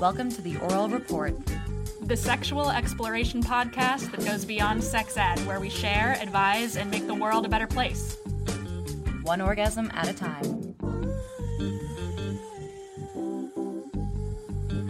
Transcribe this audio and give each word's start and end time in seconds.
Welcome 0.00 0.30
to 0.32 0.42
the 0.42 0.58
Oral 0.58 0.88
Report. 0.88 1.34
the 2.02 2.16
sexual 2.16 2.70
exploration 2.70 3.42
podcast 3.42 4.10
that 4.12 4.24
goes 4.24 4.44
beyond 4.44 4.82
sex 4.84 5.16
ed, 5.16 5.38
where 5.46 5.58
we 5.58 5.68
share, 5.70 6.16
advise, 6.20 6.76
and 6.76 6.90
make 6.90 7.06
the 7.06 7.14
world 7.14 7.46
a 7.46 7.48
better 7.48 7.66
place. 7.66 8.16
One 9.22 9.40
orgasm 9.40 9.90
at 9.94 10.08
a 10.08 10.12
time. 10.12 10.74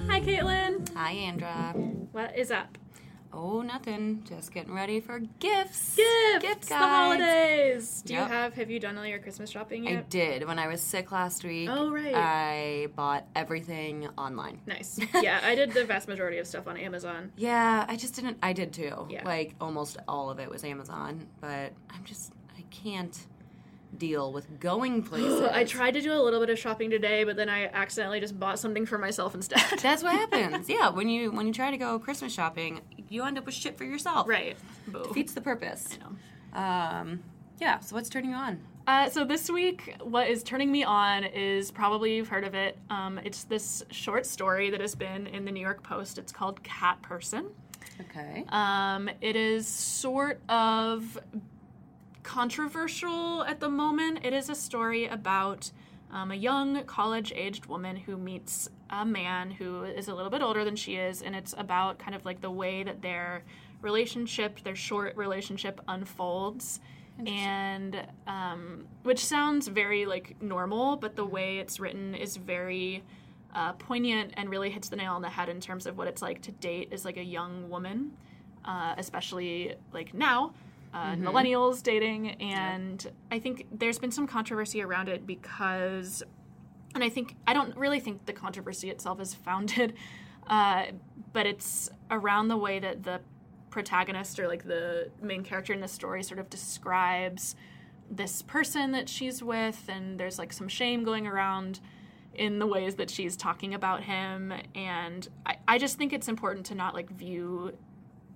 Hi, 0.09 0.21
Caitlin. 0.21 0.93
Hi, 0.95 1.13
Andra. 1.13 1.73
What 2.13 2.37
is 2.37 2.51
up? 2.51 2.77
Oh, 3.39 3.61
nothing. 3.61 4.23
Just 4.27 4.51
getting 4.53 4.73
ready 4.73 4.99
for 4.99 5.19
gifts. 5.19 5.95
Gifts. 5.97 6.41
Gift 6.43 6.69
the 6.71 6.77
holidays. 6.77 8.03
Do 8.07 8.15
Yep. 8.15 8.23
you 8.29 8.35
have? 8.35 8.55
Have 8.55 8.71
you 8.71 8.81
done 8.81 8.97
all 8.97 9.05
your 9.05 9.19
Christmas 9.19 9.51
shopping 9.51 9.85
yet? 9.85 9.99
I 9.99 10.01
did. 10.09 10.47
When 10.49 10.59
I 10.59 10.69
was 10.69 10.81
sick 10.81 11.13
last 11.13 11.45
week, 11.45 11.69
Oh, 11.71 11.91
right. 11.93 12.15
I 12.15 12.89
bought 12.97 13.27
everything 13.37 14.09
online. 14.17 14.61
Nice. 14.67 14.99
Yeah, 15.23 15.41
I 15.43 15.55
did 15.55 15.73
the 15.73 15.85
vast 15.85 16.09
majority 16.09 16.39
of 16.39 16.47
stuff 16.47 16.67
on 16.67 16.77
Amazon. 16.79 17.33
Yeah, 17.37 17.85
I 17.89 17.97
just 17.97 18.15
didn't. 18.15 18.39
I 18.43 18.53
did 18.55 18.73
too. 18.73 19.07
Yeah. 19.11 19.25
Like 19.25 19.55
almost 19.61 19.99
all 20.09 20.31
of 20.31 20.39
it 20.39 20.49
was 20.51 20.65
Amazon, 20.65 21.27
but 21.41 21.73
I'm 21.91 22.05
just 22.05 22.33
I 22.57 22.63
can't 22.71 23.19
deal 23.97 24.33
with 24.33 24.61
going 24.61 25.03
places. 25.11 25.43
I 25.43 25.65
tried 25.65 25.93
to 25.93 26.01
do 26.01 26.13
a 26.13 26.21
little 26.21 26.41
bit 26.41 26.51
of 26.51 26.59
shopping 26.59 26.91
today, 26.91 27.25
but 27.25 27.37
then 27.37 27.49
I 27.49 27.67
accidentally 27.67 28.21
just 28.21 28.39
bought 28.39 28.59
something 28.59 28.85
for 28.87 28.99
myself 28.99 29.35
instead. 29.35 29.63
That's 29.81 30.03
what 30.03 30.13
happens. 30.33 30.69
yeah, 30.69 30.91
when 30.91 31.09
you 31.09 31.33
when 31.33 31.47
you 31.47 31.53
try 31.53 31.71
to 31.71 31.77
go 31.79 31.99
Christmas 31.99 32.33
shopping, 32.33 32.81
you 33.09 33.25
end 33.25 33.39
up 33.39 33.47
with 33.47 33.55
shit 33.55 33.77
for 33.77 33.85
yourself. 33.85 34.29
right. 34.29 34.57
Boo. 34.89 35.05
Defeats 35.05 35.35
the 35.35 35.41
purpose. 35.41 35.97
I 36.55 36.59
know. 36.59 37.01
Um, 37.01 37.23
yeah. 37.61 37.79
So 37.81 37.97
what's 37.97 38.09
turning 38.09 38.31
you 38.31 38.37
on? 38.37 38.61
Uh, 38.87 39.11
so 39.11 39.25
this 39.25 39.51
week, 39.51 39.97
what 40.01 40.29
is 40.29 40.45
turning 40.45 40.71
me 40.71 40.85
on 40.85 41.25
is 41.25 41.73
probably 41.73 42.15
you've 42.17 42.29
heard 42.29 42.45
of 42.45 42.55
it. 42.55 42.79
Um, 42.89 43.19
it's 43.25 43.43
this 43.45 43.85
short 43.91 44.25
story 44.27 44.71
that 44.71 44.81
has 44.81 44.95
been 44.95 45.27
in 45.27 45.45
the 45.45 45.51
New 45.51 45.61
York 45.61 45.83
Post. 45.83 46.19
It's 46.19 46.31
called 46.31 46.63
Cat 46.63 47.03
Person. 47.03 47.47
Okay. 48.01 48.45
Um, 48.51 49.11
it 49.21 49.35
is 49.35 49.67
sort 49.67 50.41
of 50.49 51.19
controversial 52.23 53.43
at 53.45 53.59
the 53.59 53.69
moment. 53.69 54.21
It 54.25 54.33
is 54.33 54.51
a 54.51 54.55
story 54.55 55.07
about 55.07 55.71
um, 56.13 56.31
a 56.31 56.35
young 56.35 56.85
college 56.85 57.33
aged 57.35 57.67
woman 57.67 57.97
who 57.97 58.17
meets 58.17 58.69
a 58.91 59.05
man 59.05 59.51
who 59.51 59.85
is 59.85 60.09
a 60.09 60.15
little 60.15 60.31
bit 60.31 60.43
older 60.43 60.65
than 60.65 60.77
she 60.77 60.97
is, 60.97 61.23
and 61.23 61.35
it's 61.35 61.55
about 61.59 61.99
kind 61.99 62.15
of 62.15 62.25
like 62.25 62.41
the 62.41 62.51
way 62.51 62.83
that 62.83 63.03
their 63.03 63.43
relationship, 63.83 64.63
their 64.63 64.77
short 64.77 65.17
relationship, 65.17 65.81
unfolds. 65.89 66.81
And 67.27 68.07
um, 68.27 68.87
which 69.05 69.25
sounds 69.25 69.69
very 69.69 70.05
like 70.05 70.37
normal, 70.43 70.97
but 70.97 71.17
the 71.17 71.25
way 71.25 71.59
it's 71.59 71.81
written 71.81 72.15
is 72.15 72.37
very 72.37 73.03
uh, 73.55 73.73
poignant 73.73 74.35
and 74.37 74.51
really 74.51 74.69
hits 74.69 74.91
the 74.91 74.97
nail 74.97 75.15
on 75.15 75.23
the 75.23 75.31
head 75.31 75.49
in 75.49 75.59
terms 75.59 75.87
of 75.87 75.97
what 75.97 76.09
it's 76.09 76.21
like 76.21 76.43
to 76.43 76.53
date 76.53 76.91
as 76.93 77.07
like 77.07 77.17
a 77.17 77.25
young 77.25 77.71
woman, 77.71 78.13
uh, 78.67 78.95
especially 78.99 79.75
like 79.95 80.13
now, 80.13 80.53
uh, 80.97 81.15
millennials 81.17 81.83
dating. 81.83 82.31
And 82.41 83.07
I 83.31 83.39
think 83.39 83.67
there's 83.71 83.99
been 83.99 84.11
some 84.11 84.27
controversy 84.27 84.83
around 84.83 85.09
it 85.09 85.27
because, 85.27 86.23
and 86.95 87.05
I 87.05 87.09
think 87.09 87.37
I 87.47 87.53
don't 87.53 87.77
really 87.77 88.01
think 88.01 88.25
the 88.27 88.33
controversy 88.33 88.91
itself 88.91 89.21
is 89.21 89.35
founded, 89.35 89.95
uh, 90.47 90.87
but 91.33 91.47
it's 91.47 91.91
around 92.11 92.49
the 92.49 92.57
way 92.57 92.79
that 92.79 93.03
the 93.03 93.21
protagonist 93.71 94.41
or 94.41 94.49
like 94.49 94.65
the 94.65 95.11
main 95.21 95.43
character 95.43 95.75
in 95.75 95.81
the 95.81 95.89
story 95.89 96.23
sort 96.23 96.41
of 96.41 96.49
describes 96.49 97.57
this 98.11 98.41
person 98.41 98.93
that 98.93 99.09
she's 99.09 99.43
with 99.43 99.85
and 99.89 100.19
there's 100.19 100.39
like 100.39 100.53
some 100.53 100.69
shame 100.69 101.05
going 101.05 101.27
around 101.27 101.81
in 102.35 102.59
the 102.59 102.67
ways 102.67 102.95
that 102.95 103.11
she's 103.11 103.37
talking 103.37 103.75
about 103.75 104.05
him 104.05 104.53
and 104.75 105.29
I, 105.45 105.57
I 105.69 105.79
just 105.79 105.99
think 105.99 106.15
it's 106.15 106.29
important 106.29 106.65
to 106.67 106.75
not 106.75 106.95
like 106.95 107.11
view 107.11 107.77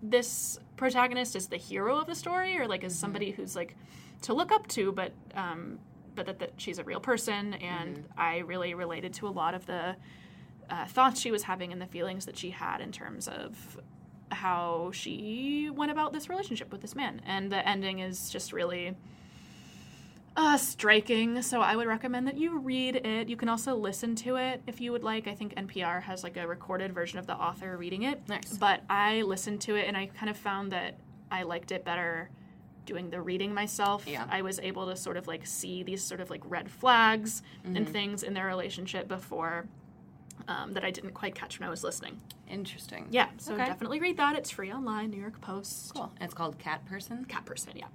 this 0.03 0.59
protagonist 0.77 1.37
is 1.37 1.49
the 1.49 1.57
hero 1.57 1.99
of 1.99 2.07
the 2.07 2.15
story 2.15 2.57
or 2.57 2.67
like 2.67 2.85
is 2.85 2.99
somebody 2.99 3.31
who's 3.31 3.55
like 3.55 3.77
to 4.23 4.33
look 4.33 4.51
up 4.51 4.67
to 4.67 4.93
but 4.93 5.13
um 5.35 5.79
but 6.15 6.27
that, 6.27 6.39
that 6.39 6.53
she's 6.57 6.79
a 6.79 6.85
real 6.85 7.01
person 7.01 7.55
and 7.55 8.09
i 8.17 8.39
really 8.39 8.73
related 8.75 9.13
to 9.13 9.29
a 9.29 9.31
lot 9.31 9.55
of 9.55 9.67
the 9.67 9.95
uh, 10.71 10.87
thoughts 10.87 11.21
she 11.21 11.31
was 11.31 11.43
having 11.43 11.73
and 11.73 11.83
the 11.83 11.87
feelings 11.87 12.27
that 12.27 12.37
she 12.37 12.51
had 12.51 12.81
in 12.81 12.93
terms 12.93 13.29
of 13.29 13.79
how 14.31 14.91
she 14.93 15.71
went 15.71 15.91
about 15.91 16.13
this 16.13 16.29
relationship 16.29 16.71
with 16.73 16.81
this 16.81 16.95
man. 16.95 17.21
And 17.27 17.51
the 17.51 17.67
ending 17.69 17.99
is 17.99 18.31
just 18.31 18.53
really 18.53 18.95
uh, 20.37 20.57
striking. 20.57 21.43
So 21.43 21.61
I 21.61 21.77
would 21.77 21.87
recommend 21.87 22.27
that 22.27 22.39
you 22.39 22.59
read 22.59 22.97
it. 22.97 23.29
You 23.29 23.37
can 23.37 23.49
also 23.49 23.75
listen 23.75 24.15
to 24.17 24.37
it 24.37 24.63
if 24.67 24.81
you 24.81 24.93
would 24.93 25.03
like. 25.03 25.27
I 25.27 25.35
think 25.35 25.55
NPR 25.55 26.03
has 26.03 26.23
like 26.23 26.37
a 26.37 26.47
recorded 26.47 26.93
version 26.93 27.19
of 27.19 27.27
the 27.27 27.35
author 27.35 27.77
reading 27.77 28.03
it. 28.03 28.29
Nice. 28.29 28.57
But 28.57 28.83
I 28.89 29.23
listened 29.23 29.61
to 29.63 29.75
it 29.77 29.87
and 29.87 29.97
I 29.97 30.07
kind 30.07 30.31
of 30.31 30.37
found 30.37 30.73
that 30.73 30.99
I 31.31 31.43
liked 31.43 31.73
it 31.73 31.85
better 31.85 32.31
doing 32.87 33.11
the 33.11 33.21
reading 33.21 33.53
myself. 33.53 34.05
Yeah. 34.07 34.25
I 34.31 34.43
was 34.43 34.59
able 34.61 34.87
to 34.87 34.97
sort 34.97 35.17
of 35.17 35.27
like 35.27 35.47
see 35.47 35.83
these 35.83 36.03
sort 36.03 36.21
of 36.21 36.31
like 36.31 36.43
red 36.45 36.71
flags 36.71 37.43
and 37.65 37.89
things 37.89 38.23
in 38.23 38.35
their 38.35 38.47
relationship 38.47 39.07
before 39.09 39.67
um, 40.49 40.73
that 40.73 40.85
I 40.85 40.91
didn't 40.91 41.13
quite 41.13 41.35
catch 41.35 41.61
when 41.61 41.67
I 41.67 41.71
was 41.71 41.85
listening. 41.85 42.21
Interesting. 42.49 43.07
Yeah, 43.11 43.29
so 43.37 43.55
Okay. 43.55 43.67
definitely 43.67 44.01
read 44.01 44.17
that. 44.17 44.35
It's 44.37 44.51
free 44.51 44.73
online, 44.73 45.11
New 45.11 45.21
York 45.21 45.41
Post. 45.41 45.95
Cool. 45.95 46.11
And 46.17 46.25
it's 46.25 46.35
called 46.35 46.59
Cat 46.59 46.85
Person. 46.87 47.25
Cat 47.27 47.45
person, 47.45 47.73
yeah. 47.77 47.87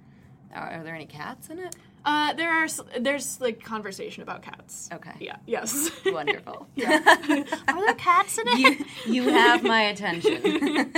Are, 0.54 0.70
are 0.70 0.82
there 0.82 0.94
any 0.94 1.06
cats 1.06 1.50
in 1.50 1.58
it? 1.58 1.76
Uh, 2.06 2.32
there 2.34 2.52
are 2.52 2.68
there's 3.00 3.40
like 3.40 3.62
conversation 3.64 4.22
about 4.22 4.40
cats. 4.40 4.88
Okay. 4.92 5.10
Yeah. 5.18 5.36
Yes. 5.44 5.90
Wonderful. 6.06 6.68
Are 6.86 7.84
there 7.84 7.94
cats 7.98 8.38
in 8.38 8.44
it? 8.46 8.58
you 9.06 9.12
you 9.12 9.28
have 9.28 9.64
my 9.64 9.82
attention. 9.82 10.92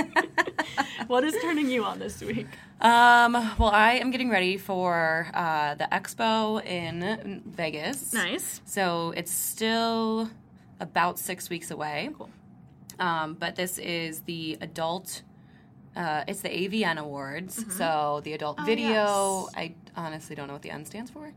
what 1.07 1.23
is 1.23 1.35
turning 1.41 1.67
you 1.67 1.83
on 1.83 1.97
this 1.97 2.21
week? 2.21 2.45
Um, 2.79 3.33
well, 3.57 3.71
I 3.71 3.93
am 3.93 4.11
getting 4.11 4.29
ready 4.29 4.57
for 4.57 5.31
uh, 5.33 5.73
the 5.75 5.87
expo 5.91 6.63
in 6.63 7.41
Vegas. 7.43 8.13
Nice. 8.13 8.61
So 8.65 9.11
it's 9.17 9.31
still 9.31 10.29
about 10.79 11.17
six 11.17 11.49
weeks 11.49 11.71
away. 11.71 12.11
Cool. 12.15 12.29
Um, 12.99 13.33
but 13.33 13.55
this 13.55 13.79
is 13.79 14.21
the 14.21 14.59
adult. 14.61 15.23
Uh, 15.95 16.23
it's 16.27 16.41
the 16.41 16.49
AVN 16.49 16.97
Awards. 16.97 17.65
So 17.75 18.21
the 18.23 18.33
adult 18.33 18.59
video. 18.65 18.89
Mm-hmm. 19.49 19.59
yes. 19.59 19.75
I 19.95 20.01
honestly 20.05 20.35
don't 20.35 20.47
know 20.47 20.53
what 20.53 20.61
the 20.61 20.71
N 20.71 20.85
stands 20.85 21.11
for. 21.11 21.33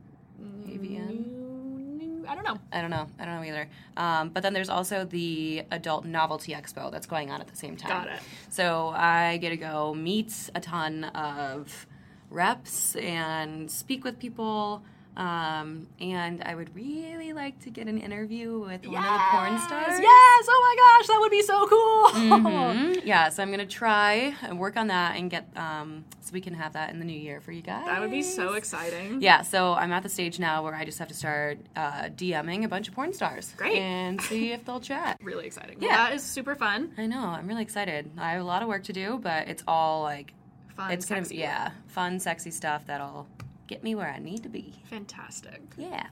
AVN. 0.67 1.25
Mm, 1.25 2.29
I 2.29 2.35
don't 2.35 2.45
know. 2.45 2.59
I 2.73 2.81
don't 2.81 2.91
know. 2.91 3.07
I 3.19 3.25
don't 3.25 3.37
know 3.37 3.45
either. 3.45 3.69
Um, 3.97 4.29
but 4.31 4.43
then 4.43 4.53
there's 4.53 4.69
also 4.69 5.05
the 5.05 5.65
Adult 5.71 6.05
Novelty 6.05 6.53
Expo 6.53 6.91
that's 6.91 7.07
going 7.07 7.31
on 7.31 7.41
at 7.41 7.49
the 7.49 7.57
same 7.57 7.77
time. 7.77 8.05
Got 8.05 8.15
it. 8.15 8.21
So 8.51 8.89
I 8.89 9.39
get 9.39 9.51
to 9.51 9.57
go 9.57 9.95
meet 9.95 10.51
a 10.55 10.61
ton 10.61 11.05
of 11.05 11.87
reps 12.31 12.97
and 12.97 13.71
speak 13.71 14.05
with 14.05 14.19
people. 14.19 14.83
Um, 15.17 15.89
and 16.01 16.43
I 16.43 16.55
would 16.55 16.75
really 16.75 17.35
like 17.35 17.59
to 17.65 17.71
get 17.71 17.87
an 17.87 17.99
interview 17.99 18.59
with 18.61 18.87
one 18.87 18.97
of 18.97 19.03
the 19.03 19.19
porn 19.31 19.59
stars. 19.59 20.01
Yes. 20.01 20.47
Oh 20.49 20.61
my 20.63 20.99
gosh, 20.99 21.07
that 21.09 21.19
would 21.21 21.31
be 21.31 21.43
so 21.43 21.67
cool. 21.67 22.05
Mhm. 22.41 23.03
Yeah, 23.05 23.29
so 23.31 23.43
I'm 23.43 23.51
gonna 23.51 23.67
try 23.67 24.35
and 24.43 24.59
work 24.61 24.77
on 24.77 24.87
that 24.87 25.17
and 25.17 25.29
get 25.31 25.49
um, 25.57 26.05
so 26.21 26.31
we 26.33 26.41
can 26.41 26.55
have 26.55 26.75
that 26.75 26.91
in 26.91 26.99
the 27.01 27.05
new 27.05 27.19
year 27.19 27.41
for 27.41 27.51
you 27.53 27.61
guys. 27.61 27.85
That 27.87 28.01
would 28.01 28.11
be 28.13 28.23
so 28.23 28.55
exciting. 28.55 29.21
Yeah, 29.21 29.43
so 29.43 29.75
I'm 29.75 29.93
at 29.93 30.03
the 30.05 30.09
stage 30.09 30.39
now 30.39 30.63
where 30.63 30.75
I 30.75 30.85
just 30.85 30.99
have 31.01 31.09
to 31.09 31.15
start 31.15 31.59
uh, 31.77 32.05
DMing 32.05 32.65
a 32.65 32.69
bunch 32.69 32.89
of 32.89 32.95
porn 32.95 33.13
stars. 33.13 33.53
Great. 33.57 33.79
And 33.79 34.21
see 34.31 34.53
if 34.53 34.65
they'll 34.65 34.81
chat. 34.81 35.19
Really 35.21 35.47
exciting. 35.47 35.79
Yeah. 35.81 35.89
Well, 35.89 35.97
that 36.07 36.15
is 36.15 36.23
super 36.23 36.55
fun. 36.55 36.93
I 36.97 37.07
know, 37.07 37.21
I'm 37.25 37.47
really 37.49 37.63
excited. 37.63 38.11
I 38.17 38.33
have 38.33 38.41
a 38.41 38.45
lot 38.45 38.63
of 38.63 38.69
work 38.69 38.85
to 38.85 38.93
do, 38.93 39.19
but 39.23 39.49
it's 39.49 39.65
all 39.67 40.03
like, 40.03 40.33
Fun. 40.77 40.91
it's 40.93 41.05
gonna 41.07 41.23
sexy 41.25 41.37
yeah, 41.39 41.73
fun, 41.89 42.19
sexy 42.21 42.51
stuff 42.51 42.87
that'll 42.87 43.27
get 43.73 43.83
me 43.83 43.95
where 43.95 44.09
I 44.11 44.19
need 44.19 44.43
to 44.43 44.49
be. 44.51 44.75
Fantastic. 44.91 45.63
Yeah. 45.79 46.07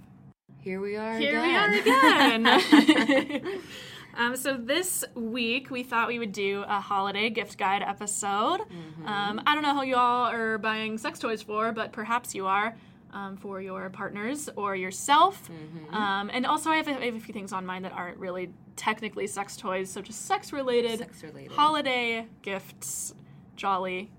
Here 0.62 0.80
we 0.80 0.96
are 0.96 1.18
Here 1.18 1.38
again. 1.38 1.82
we 1.84 1.90
are 1.92 2.38
again. 2.38 3.60
um, 4.16 4.34
so 4.36 4.56
this 4.56 5.04
week 5.14 5.70
we 5.70 5.82
thought 5.82 6.08
we 6.08 6.18
would 6.18 6.32
do 6.32 6.64
a 6.66 6.80
holiday 6.80 7.28
gift 7.28 7.58
guide 7.58 7.82
episode. 7.82 8.60
Mm-hmm. 8.60 9.06
Um, 9.06 9.42
I 9.46 9.54
don't 9.54 9.62
know 9.62 9.74
who 9.74 9.84
you 9.84 9.96
all 9.96 10.24
are 10.30 10.56
buying 10.56 10.96
sex 10.96 11.18
toys 11.18 11.42
for, 11.42 11.72
but 11.72 11.92
perhaps 11.92 12.34
you 12.34 12.46
are. 12.46 12.74
Um, 13.12 13.36
for 13.36 13.60
your 13.60 13.90
partners 13.90 14.48
or 14.54 14.76
yourself. 14.76 15.50
Mm-hmm. 15.50 15.92
Um, 15.92 16.30
and 16.32 16.46
also, 16.46 16.70
I 16.70 16.76
have, 16.76 16.86
a, 16.86 16.92
I 16.92 17.06
have 17.06 17.16
a 17.16 17.18
few 17.18 17.34
things 17.34 17.52
on 17.52 17.66
mine 17.66 17.82
that 17.82 17.90
aren't 17.90 18.18
really 18.18 18.50
technically 18.76 19.26
sex 19.26 19.56
toys, 19.56 19.90
so 19.90 20.00
just 20.00 20.26
sex 20.26 20.52
related, 20.52 21.00
Sex 21.00 21.24
related. 21.24 21.50
holiday 21.50 22.26
gifts, 22.42 23.12
jolly, 23.56 24.12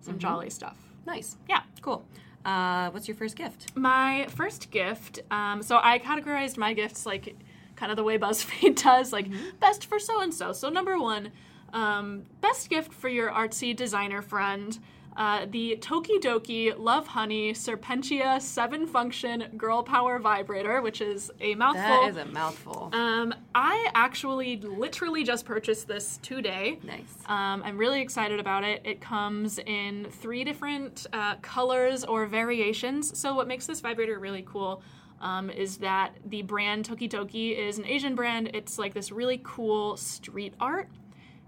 some 0.00 0.14
Mm-hmm. 0.14 0.18
jolly 0.18 0.50
stuff. 0.50 0.76
nice. 1.06 1.36
Yeah. 1.48 1.60
Cool. 1.82 2.04
Uh, 2.46 2.90
what's 2.90 3.08
your 3.08 3.16
first 3.16 3.34
gift? 3.34 3.76
My 3.76 4.26
first 4.30 4.70
gift, 4.70 5.18
um, 5.32 5.64
so 5.64 5.80
I 5.82 5.98
categorized 5.98 6.56
my 6.56 6.74
gifts 6.74 7.04
like 7.04 7.34
kind 7.74 7.90
of 7.90 7.96
the 7.96 8.04
way 8.04 8.18
BuzzFeed 8.24 8.80
does, 8.80 9.12
like 9.12 9.26
best 9.58 9.86
for 9.86 9.98
so 9.98 10.20
and 10.20 10.32
so. 10.32 10.52
So, 10.52 10.70
number 10.70 10.96
one, 10.96 11.32
um, 11.72 12.22
best 12.40 12.70
gift 12.70 12.92
for 12.92 13.08
your 13.08 13.30
artsy 13.30 13.74
designer 13.74 14.22
friend. 14.22 14.78
Uh, 15.16 15.46
the 15.50 15.78
Tokidoki 15.80 16.74
Love 16.76 17.06
Honey 17.06 17.52
Serpentia 17.52 18.40
7 18.40 18.86
function 18.86 19.44
girl 19.56 19.82
power 19.82 20.18
vibrator, 20.18 20.82
which 20.82 21.00
is 21.00 21.30
a 21.40 21.54
mouthful. 21.54 21.82
That 21.82 22.10
is 22.10 22.16
a 22.18 22.26
mouthful. 22.26 22.90
Um, 22.92 23.34
I 23.54 23.90
actually 23.94 24.58
literally 24.58 25.24
just 25.24 25.46
purchased 25.46 25.88
this 25.88 26.18
today. 26.18 26.78
nice. 26.82 27.00
Um, 27.26 27.62
I'm 27.64 27.78
really 27.78 28.02
excited 28.02 28.38
about 28.40 28.62
it. 28.62 28.82
It 28.84 29.00
comes 29.00 29.58
in 29.58 30.06
three 30.10 30.44
different 30.44 31.06
uh, 31.14 31.36
colors 31.36 32.04
or 32.04 32.26
variations. 32.26 33.18
So, 33.18 33.34
what 33.34 33.48
makes 33.48 33.66
this 33.66 33.80
vibrator 33.80 34.18
really 34.18 34.44
cool 34.46 34.82
um, 35.22 35.48
is 35.48 35.78
that 35.78 36.12
the 36.26 36.42
brand 36.42 36.86
Tokidoki 36.86 37.56
is 37.56 37.78
an 37.78 37.86
Asian 37.86 38.14
brand. 38.14 38.50
It's 38.52 38.78
like 38.78 38.92
this 38.92 39.10
really 39.10 39.40
cool 39.42 39.96
street 39.96 40.52
art. 40.60 40.88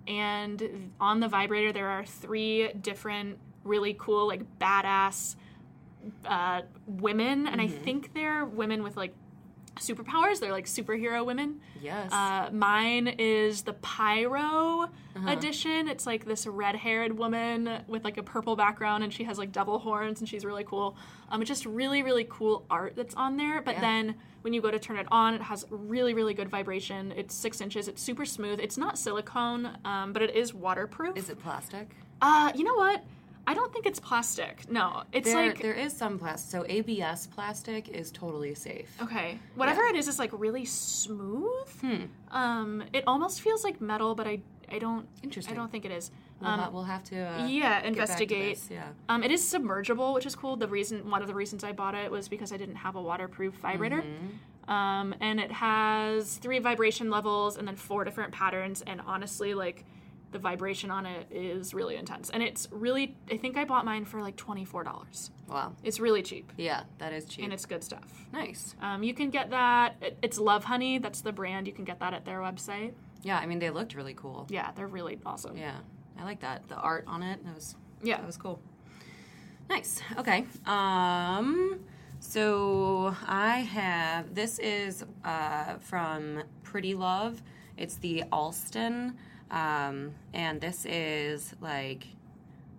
And 0.06 0.90
on 0.98 1.20
the 1.20 1.28
vibrator, 1.28 1.70
there 1.70 1.88
are 1.88 2.04
three 2.04 2.72
different 2.72 3.38
really 3.64 3.94
cool, 3.98 4.26
like 4.26 4.42
badass 4.58 5.36
uh, 6.24 6.62
women. 6.86 7.46
And 7.46 7.60
I 7.60 7.68
think 7.68 8.14
they're 8.14 8.44
women 8.44 8.82
with 8.82 8.96
like 8.96 9.14
superpowers. 9.76 10.40
They're 10.40 10.52
like 10.52 10.66
superhero 10.66 11.24
women. 11.24 11.60
yes. 11.80 12.12
Uh, 12.12 12.50
mine 12.52 13.06
is 13.18 13.62
the 13.62 13.74
Pyro 13.74 14.88
Uh-huh. 15.16 15.30
edition. 15.30 15.86
It's 15.88 16.04
like 16.06 16.24
this 16.24 16.46
red-haired 16.46 17.16
woman 17.16 17.82
with 17.86 18.04
like 18.04 18.16
a 18.18 18.22
purple 18.22 18.56
background, 18.56 19.04
and 19.04 19.12
she 19.12 19.24
has 19.24 19.38
like 19.38 19.52
double 19.52 19.78
horns, 19.78 20.20
and 20.20 20.28
she's 20.28 20.44
really 20.44 20.64
cool. 20.64 20.96
Um, 21.30 21.42
it's 21.42 21.48
just 21.48 21.64
really, 21.66 22.02
really 22.02 22.26
cool 22.28 22.64
art 22.70 22.94
that's 22.96 23.14
on 23.14 23.36
there. 23.36 23.62
But 23.62 23.74
Yeah. 23.76 23.80
then 23.82 24.14
when 24.42 24.52
you 24.52 24.60
go 24.60 24.70
to 24.70 24.78
turn 24.80 24.96
it 24.96 25.06
on, 25.10 25.34
it 25.34 25.42
has 25.42 25.64
really, 25.70 26.14
really 26.14 26.34
good 26.34 26.48
vibration. 26.48 27.12
It's 27.16 27.34
six 27.34 27.60
inches. 27.60 27.86
It's 27.88 28.02
super 28.02 28.24
smooth. 28.24 28.58
It's 28.60 28.78
not 28.78 28.98
silicone, 28.98 29.76
um, 29.84 30.12
but 30.12 30.22
it 30.22 30.34
is 30.34 30.54
waterproof. 30.54 31.16
is 31.16 31.28
it 31.30 31.38
plastic? 31.40 31.90
Uh, 32.20 32.50
you 32.54 32.64
know 32.64 32.74
what? 32.74 33.04
I 33.48 33.54
don't 33.54 33.72
think 33.72 33.86
it's 33.86 33.98
plastic. 33.98 34.70
No, 34.70 35.04
it's 35.10 35.32
There, 35.32 35.46
like 35.46 35.62
there 35.62 35.72
is 35.72 35.94
some 35.96 36.18
plastic. 36.18 36.50
So 36.50 36.66
ABS 36.68 37.28
plastic 37.28 37.88
is 37.88 38.12
totally 38.12 38.54
safe. 38.54 38.94
Okay. 39.00 39.38
Whatever 39.54 39.84
it 39.84 39.96
is 39.96 40.06
is 40.06 40.18
like 40.18 40.38
really 40.38 40.66
smooth. 40.66 41.66
Hmm. 41.80 42.02
Um, 42.30 42.84
it 42.92 43.04
almost 43.06 43.40
feels 43.40 43.64
like 43.64 43.80
metal, 43.80 44.14
but 44.14 44.26
I 44.26 44.40
I 44.70 44.78
don't 44.78 45.08
Interesting. 45.22 45.54
I 45.54 45.56
don't 45.56 45.72
think 45.72 45.86
it 45.86 45.90
is. 45.90 46.10
We'll, 46.40 46.50
Um, 46.50 46.60
ha- 46.60 46.70
we'll 46.70 46.82
have 46.84 47.02
to. 47.04 47.18
Uh, 47.18 47.46
yeah, 47.46 47.80
investigate. 47.84 48.56
this, 48.56 48.68
Yeah. 48.70 48.88
Um, 49.08 49.22
it 49.24 49.30
is 49.30 49.42
submergible, 49.42 50.12
which 50.12 50.26
is 50.26 50.36
cool. 50.36 50.56
The 50.56 50.68
reason 50.68 51.08
one 51.08 51.22
of 51.22 51.26
the 51.26 51.34
reasons 51.34 51.64
I 51.64 51.72
bought 51.72 51.94
it 51.94 52.10
was 52.10 52.28
because 52.28 52.52
I 52.52 52.58
didn't 52.58 52.76
have 52.76 52.96
a 52.96 53.00
waterproof 53.00 53.54
vibrator. 53.54 54.02
Mm-hmm. 54.02 54.70
Um, 54.70 55.14
and 55.20 55.40
it 55.40 55.52
has 55.52 56.36
three 56.36 56.58
vibration 56.58 57.08
levels 57.08 57.56
and 57.56 57.66
then 57.66 57.76
four 57.76 58.04
different 58.04 58.32
patterns. 58.32 58.82
And 58.86 59.00
honestly, 59.06 59.54
like 59.54 59.86
the 60.30 60.38
vibration 60.38 60.90
on 60.90 61.06
it 61.06 61.26
is 61.30 61.72
really 61.72 61.96
intense. 61.96 62.30
And 62.30 62.42
it's 62.42 62.68
really 62.70 63.16
I 63.30 63.36
think 63.36 63.56
I 63.56 63.64
bought 63.64 63.84
mine 63.84 64.04
for 64.04 64.20
like 64.20 64.36
twenty 64.36 64.64
four 64.64 64.84
dollars. 64.84 65.30
Wow. 65.48 65.72
It's 65.82 65.98
really 66.00 66.22
cheap 66.22 66.52
Yeah, 66.56 66.82
that 66.98 67.12
is 67.12 67.24
cheap. 67.24 67.44
and 67.44 67.52
it's 67.52 67.64
good 67.64 67.82
stuff. 67.82 68.04
nice. 68.32 68.74
Um, 68.82 69.02
you 69.02 69.14
can 69.14 69.30
get 69.30 69.50
that. 69.50 69.96
it- 70.02 70.18
It's 70.22 70.38
Love 70.38 70.64
Honey. 70.64 70.98
That's 70.98 71.22
the 71.22 71.32
brand. 71.32 71.66
You 71.66 71.72
can 71.72 71.84
get 71.84 71.98
that 72.00 72.12
at 72.12 72.24
their 72.24 72.40
website. 72.40 72.92
Yeah, 73.22 73.38
I 73.38 73.46
mean 73.46 73.58
they 73.58 73.70
looked 73.70 73.94
really 73.94 74.14
cool. 74.14 74.46
Yeah, 74.50 74.70
they're 74.74 74.86
really 74.86 75.18
awesome. 75.24 75.56
Yeah, 75.56 75.76
I 76.18 76.24
like 76.24 76.40
that. 76.40 76.68
The 76.68 76.76
art 76.76 77.04
on 77.06 77.22
it, 77.22 77.44
that 77.44 77.54
was 77.54 77.74
Yeah. 78.02 78.18
that 78.18 78.26
was 78.26 78.36
cool. 78.36 78.60
Nice. 79.70 80.00
Okay. 80.18 80.44
Um 80.66 81.80
so 82.20 83.14
I 83.26 83.58
have 83.60 84.34
this 84.34 84.58
is 84.58 85.04
uh 85.24 85.78
from 85.78 86.42
Pretty 86.62 86.94
Love. 86.94 87.42
It's 87.76 87.96
the 87.96 88.24
Alston. 88.32 89.16
Um 89.50 90.14
and 90.34 90.60
this 90.60 90.84
is 90.86 91.54
like 91.60 92.06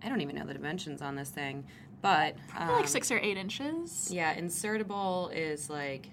I 0.02 0.08
don't 0.08 0.20
even 0.20 0.36
know 0.36 0.46
the 0.46 0.54
dimensions 0.54 1.02
on 1.02 1.14
this 1.14 1.28
thing, 1.28 1.64
but 2.00 2.36
Probably 2.48 2.74
like 2.74 2.82
um, 2.82 2.88
six 2.88 3.10
or 3.10 3.18
eight 3.18 3.36
inches. 3.36 4.08
Yeah, 4.10 4.34
insertable 4.34 5.30
is 5.34 5.68
like 5.68 6.08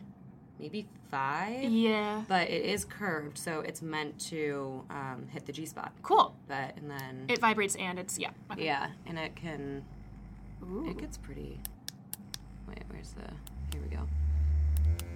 maybe 0.59 0.87
5. 1.09 1.63
Yeah. 1.63 2.23
But 2.27 2.49
it 2.49 2.65
is 2.65 2.83
curved, 2.85 3.37
so 3.37 3.61
it's 3.61 3.81
meant 3.81 4.19
to 4.27 4.83
um, 4.89 5.27
hit 5.31 5.45
the 5.45 5.53
G 5.53 5.65
spot. 5.65 5.93
Cool. 6.01 6.35
But 6.47 6.75
and 6.77 6.89
then 6.89 7.25
It 7.29 7.39
vibrates 7.39 7.75
and 7.75 7.97
it's 7.97 8.17
yeah. 8.19 8.31
Okay. 8.51 8.65
yeah, 8.65 8.89
and 9.05 9.17
it 9.17 9.35
can 9.35 9.83
Ooh. 10.63 10.89
it 10.89 10.97
gets 10.97 11.17
pretty. 11.17 11.59
Wait, 12.67 12.83
where's 12.89 13.11
the? 13.11 13.31
Here 13.71 13.81
we 13.81 13.95
go. 13.95 14.03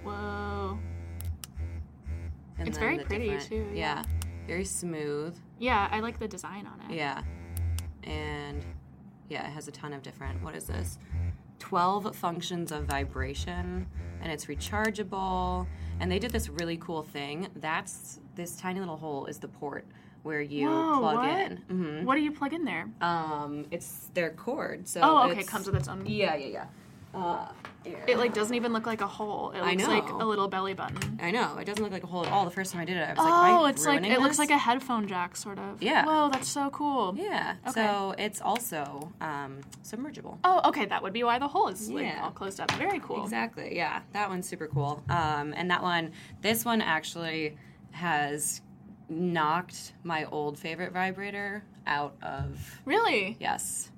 Whoa. 0.04 0.78
And 2.58 2.68
It's 2.68 2.78
very 2.78 2.98
pretty, 2.98 3.38
too, 3.38 3.66
yeah. 3.74 4.02
Very 4.46 4.64
smooth. 4.64 5.36
Yeah, 5.58 5.88
I 5.90 6.00
like 6.00 6.18
the 6.18 6.28
design 6.28 6.66
on 6.66 6.90
it. 6.90 6.94
Yeah, 6.96 7.22
and 8.04 8.64
yeah, 9.28 9.46
it 9.46 9.50
has 9.52 9.68
a 9.68 9.72
ton 9.72 9.92
of 9.92 10.02
different. 10.02 10.42
What 10.42 10.54
is 10.54 10.64
this? 10.66 10.98
Twelve 11.58 12.14
functions 12.16 12.72
of 12.72 12.84
vibration, 12.84 13.86
and 14.20 14.32
it's 14.32 14.46
rechargeable. 14.46 15.66
And 16.00 16.10
they 16.10 16.18
did 16.18 16.32
this 16.32 16.48
really 16.48 16.76
cool 16.78 17.02
thing. 17.02 17.48
That's 17.56 18.18
this 18.34 18.56
tiny 18.56 18.80
little 18.80 18.96
hole 18.96 19.26
is 19.26 19.38
the 19.38 19.48
port 19.48 19.86
where 20.24 20.40
you 20.40 20.68
Whoa, 20.68 20.98
plug 21.00 21.16
what? 21.16 21.28
in. 21.52 21.56
hmm 21.68 22.04
What 22.04 22.14
do 22.16 22.22
you 22.22 22.32
plug 22.32 22.52
in 22.52 22.64
there? 22.64 22.88
Um, 23.00 23.66
it's 23.70 24.08
their 24.14 24.30
cord. 24.30 24.88
So 24.88 25.00
Oh, 25.02 25.30
okay. 25.30 25.40
It 25.40 25.46
comes 25.48 25.66
with 25.66 25.76
its 25.76 25.88
own. 25.88 26.04
Yeah, 26.06 26.34
yeah, 26.36 26.46
yeah. 26.46 26.66
Uh, 27.20 27.48
It 27.84 28.18
like 28.18 28.32
doesn't 28.34 28.54
even 28.54 28.72
look 28.72 28.86
like 28.86 29.00
a 29.00 29.06
hole. 29.06 29.50
It 29.50 29.62
looks 29.62 29.84
I 29.84 29.86
like 29.88 30.08
a 30.08 30.24
little 30.24 30.48
belly 30.48 30.74
button. 30.74 31.18
I 31.22 31.30
know 31.30 31.56
it 31.58 31.64
doesn't 31.64 31.82
look 31.82 31.92
like 31.92 32.04
a 32.04 32.06
hole 32.06 32.24
at 32.24 32.32
all. 32.32 32.44
The 32.44 32.50
first 32.50 32.72
time 32.72 32.80
I 32.82 32.84
did 32.84 32.96
it, 32.96 33.08
I 33.08 33.10
was 33.10 33.18
like, 33.18 33.52
oh, 33.60 33.66
it's 33.66 33.84
like 33.86 34.04
it 34.04 34.20
looks 34.20 34.38
like 34.38 34.50
a 34.50 34.58
headphone 34.58 35.06
jack, 35.08 35.36
sort 35.36 35.58
of. 35.58 35.82
Yeah. 35.82 36.04
Whoa, 36.04 36.30
that's 36.30 36.48
so 36.48 36.70
cool. 36.70 37.14
yeah. 37.16 37.56
Okay. 37.68 37.72
So 37.84 38.14
it's 38.18 38.40
also 38.40 39.12
um, 39.20 39.60
submergible. 39.82 40.38
Oh, 40.44 40.60
okay. 40.68 40.86
That 40.86 41.02
would 41.02 41.12
be 41.12 41.22
why 41.24 41.38
the 41.38 41.48
hole 41.48 41.68
is 41.68 41.90
like 41.90 42.04
Yeah. 42.04 42.22
all 42.24 42.30
closed 42.30 42.60
up. 42.60 42.70
Very 42.72 43.00
cool. 43.00 43.22
Exactly. 43.22 43.76
Yeah, 43.76 44.00
that 44.12 44.28
one's 44.28 44.48
super 44.48 44.66
cool. 44.68 45.02
Um, 45.08 45.52
and 45.56 45.70
that 45.70 45.82
one, 45.82 46.12
this 46.40 46.64
one 46.64 46.80
actually 46.80 47.56
has 47.92 48.62
knocked 49.08 49.92
my 50.04 50.24
old 50.26 50.58
favorite 50.58 50.92
vibrator 50.92 51.62
out 51.86 52.14
of 52.22 52.80
Really? 52.84 53.36
yes, 53.40 53.90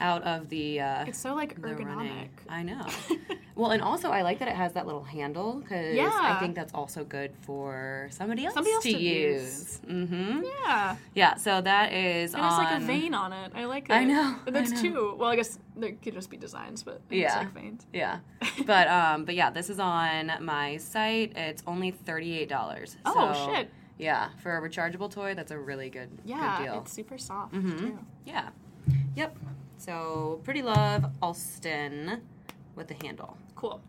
out 0.00 0.22
of 0.24 0.48
the. 0.48 0.80
Uh, 0.80 1.04
It's 1.06 1.18
so 1.18 1.34
like 1.34 1.60
ergonomic. 1.60 1.86
running. 1.86 2.30
I 2.48 2.62
know. 2.62 2.86
well, 3.54 3.70
and 3.70 3.82
also 3.82 4.10
I 4.10 4.22
like 4.22 4.38
that 4.40 4.48
it 4.48 4.56
has 4.56 4.72
that 4.72 4.86
little 4.86 5.04
handle 5.04 5.60
because 5.60 5.96
I 5.98 6.38
think 6.40 6.54
that's 6.54 6.72
also 6.74 7.04
good 7.04 7.32
for 7.42 8.08
somebody 8.10 8.44
else, 8.44 8.54
Somebody 8.54 8.74
else 8.74 8.84
to, 8.84 8.92
to 8.92 8.98
use. 8.98 9.80
Mm-hmm. 9.86 10.42
Yeah. 10.64 10.96
Yeah. 11.14 11.34
So 11.36 11.60
that 11.60 11.92
is 11.92 12.34
And 12.34 12.44
it's 12.44 12.56
like 12.56 12.80
a 12.80 12.84
vein 12.84 13.14
on 13.14 13.32
it. 13.32 13.52
I 13.54 13.64
like 13.66 13.90
it. 13.90 13.92
I 13.92 14.04
know, 14.04 14.36
I 14.46 14.50
That's 14.50 14.70
know. 14.72 14.80
two. 14.82 15.14
Well, 15.18 15.28
I 15.30 15.36
guess 15.36 15.58
there 15.76 15.92
could 15.92 16.14
just 16.14 16.30
be 16.30 16.36
designs, 16.36 16.82
but 16.82 17.00
it's 17.10 17.20
Yeah. 17.20 17.38
like 17.38 17.52
veins. 17.54 17.86
Yeah, 17.92 18.18
but 18.66 18.88
um, 18.88 19.24
but 19.24 19.34
yeah, 19.34 19.50
this 19.50 19.70
is 19.70 19.78
on 19.78 20.32
my 20.40 20.76
site. 20.78 21.32
It's 21.36 21.62
only 21.66 21.90
thirty 21.90 22.38
eight 22.38 22.48
dollars. 22.48 22.96
Oh, 23.04 23.50
shit. 23.54 23.70
Yeah, 23.98 24.30
for 24.42 24.56
a 24.56 24.62
rechargeable 24.66 25.10
toy, 25.10 25.34
that's 25.34 25.50
a 25.50 25.58
really 25.58 25.90
good 25.90 26.08
Yeah, 26.24 26.56
good 26.58 26.64
deal. 26.64 26.80
it's 26.80 26.92
super 26.92 27.18
soft 27.18 27.52
mm-hmm. 27.52 27.78
too. 27.78 27.98
Yeah, 28.24 28.48
yep. 29.14 29.36
So 29.80 30.40
pretty 30.44 30.60
love 30.62 31.06
Alston 31.22 32.20
with 32.76 32.88
the 32.88 32.96
handle. 33.02 33.36
Cool. 33.56 33.80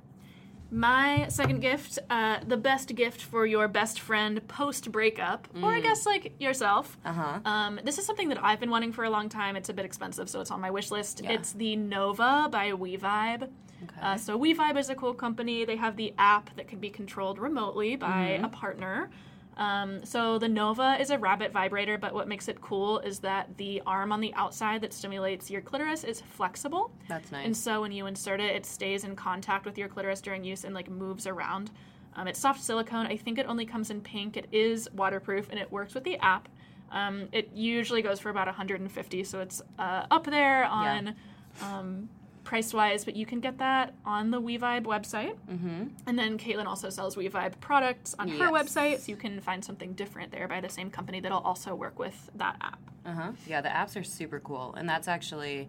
My 0.73 1.27
second 1.27 1.59
gift, 1.59 1.99
uh, 2.09 2.37
the 2.47 2.55
best 2.55 2.95
gift 2.95 3.21
for 3.21 3.45
your 3.45 3.67
best 3.67 3.99
friend 3.99 4.45
post 4.47 4.89
breakup, 4.89 5.49
or 5.61 5.69
I 5.73 5.81
guess 5.81 6.05
like 6.05 6.31
yourself. 6.39 6.97
Uh 7.03 7.11
huh. 7.11 7.39
Um, 7.43 7.79
this 7.83 7.97
is 7.97 8.05
something 8.05 8.29
that 8.29 8.41
I've 8.41 8.61
been 8.61 8.69
wanting 8.69 8.93
for 8.93 9.03
a 9.03 9.09
long 9.09 9.27
time. 9.27 9.57
It's 9.57 9.67
a 9.67 9.73
bit 9.73 9.83
expensive, 9.83 10.29
so 10.29 10.39
it's 10.39 10.49
on 10.49 10.61
my 10.61 10.71
wish 10.71 10.89
list. 10.89 11.21
Yeah. 11.25 11.31
It's 11.33 11.51
the 11.51 11.75
Nova 11.75 12.47
by 12.49 12.71
WeVibe. 12.71 13.43
Okay. 13.43 14.01
Uh, 14.01 14.15
so 14.15 14.39
WeVibe 14.39 14.77
is 14.77 14.89
a 14.89 14.95
cool 14.95 15.13
company. 15.13 15.65
They 15.65 15.75
have 15.75 15.97
the 15.97 16.13
app 16.17 16.55
that 16.55 16.69
can 16.69 16.79
be 16.79 16.89
controlled 16.89 17.37
remotely 17.37 17.97
by 17.97 18.07
Mm-hmm. 18.37 18.45
a 18.45 18.49
partner. 18.49 19.09
Um, 19.57 20.05
so 20.05 20.39
the 20.39 20.47
Nova 20.47 20.97
is 20.99 21.09
a 21.09 21.17
rabbit 21.17 21.51
vibrator, 21.51 21.97
but 21.97 22.13
what 22.13 22.27
makes 22.27 22.47
it 22.47 22.61
cool 22.61 22.99
is 22.99 23.19
that 23.19 23.57
the 23.57 23.81
arm 23.85 24.11
on 24.11 24.21
the 24.21 24.33
outside 24.33 24.81
that 24.81 24.93
stimulates 24.93 25.51
your 25.51 25.61
clitoris 25.61 26.03
is 26.03 26.21
flexible. 26.21 26.91
that's 27.07 27.31
nice. 27.31 27.45
And 27.45 27.55
so 27.55 27.81
when 27.81 27.91
you 27.91 28.05
insert 28.05 28.39
it, 28.39 28.55
it 28.55 28.65
stays 28.65 29.03
in 29.03 29.15
contact 29.15 29.65
with 29.65 29.77
your 29.77 29.89
clitoris 29.89 30.21
during 30.21 30.43
use 30.43 30.63
and 30.63 30.73
like 30.73 30.89
moves 30.89 31.27
around. 31.27 31.71
Um, 32.15 32.27
it's 32.27 32.39
soft 32.39 32.63
silicone. 32.63 33.07
I 33.07 33.17
think 33.17 33.37
it 33.37 33.45
only 33.45 33.65
comes 33.65 33.89
in 33.89 34.01
pink. 34.01 34.37
It 34.37 34.47
is 34.51 34.89
waterproof 34.93 35.49
and 35.49 35.59
it 35.59 35.71
works 35.71 35.93
with 35.93 36.03
the 36.03 36.17
app. 36.17 36.49
Um, 36.91 37.29
it 37.31 37.49
usually 37.53 38.01
goes 38.01 38.19
for 38.19 38.29
about 38.29 38.47
150, 38.47 39.23
so 39.23 39.39
it's 39.39 39.61
uh, 39.79 40.05
up 40.11 40.25
there 40.25 40.65
on 40.65 41.15
um, 41.61 42.09
price 42.43 42.73
wise. 42.73 43.05
But 43.05 43.15
you 43.15 43.25
can 43.25 43.39
get 43.39 43.57
that 43.59 43.93
on 44.05 44.31
the 44.31 44.41
WeVibe 44.41 44.83
website. 44.83 45.35
mm-hmm. 45.49 45.83
And 46.07 46.19
then 46.19 46.37
Caitlin 46.37 46.65
also 46.65 46.89
sells 46.89 47.15
WeVibe 47.15 47.59
products 47.59 48.15
on 48.19 48.27
her 48.29 48.49
website, 48.49 48.99
so 48.99 49.11
you 49.11 49.15
can 49.15 49.39
find 49.41 49.63
something 49.63 49.93
different 49.93 50.31
there 50.31 50.47
by 50.47 50.61
the 50.61 50.69
same 50.69 50.89
company 50.89 51.19
that'll 51.19 51.39
also 51.39 51.75
work 51.75 51.99
with 51.99 52.29
that 52.35 52.55
app. 52.61 52.79
Uh 53.05 53.13
huh. 53.13 53.31
Yeah, 53.47 53.61
the 53.61 53.69
apps 53.69 53.99
are 53.99 54.03
super 54.03 54.39
cool, 54.39 54.75
and 54.77 54.87
that's 54.87 55.07
actually, 55.07 55.67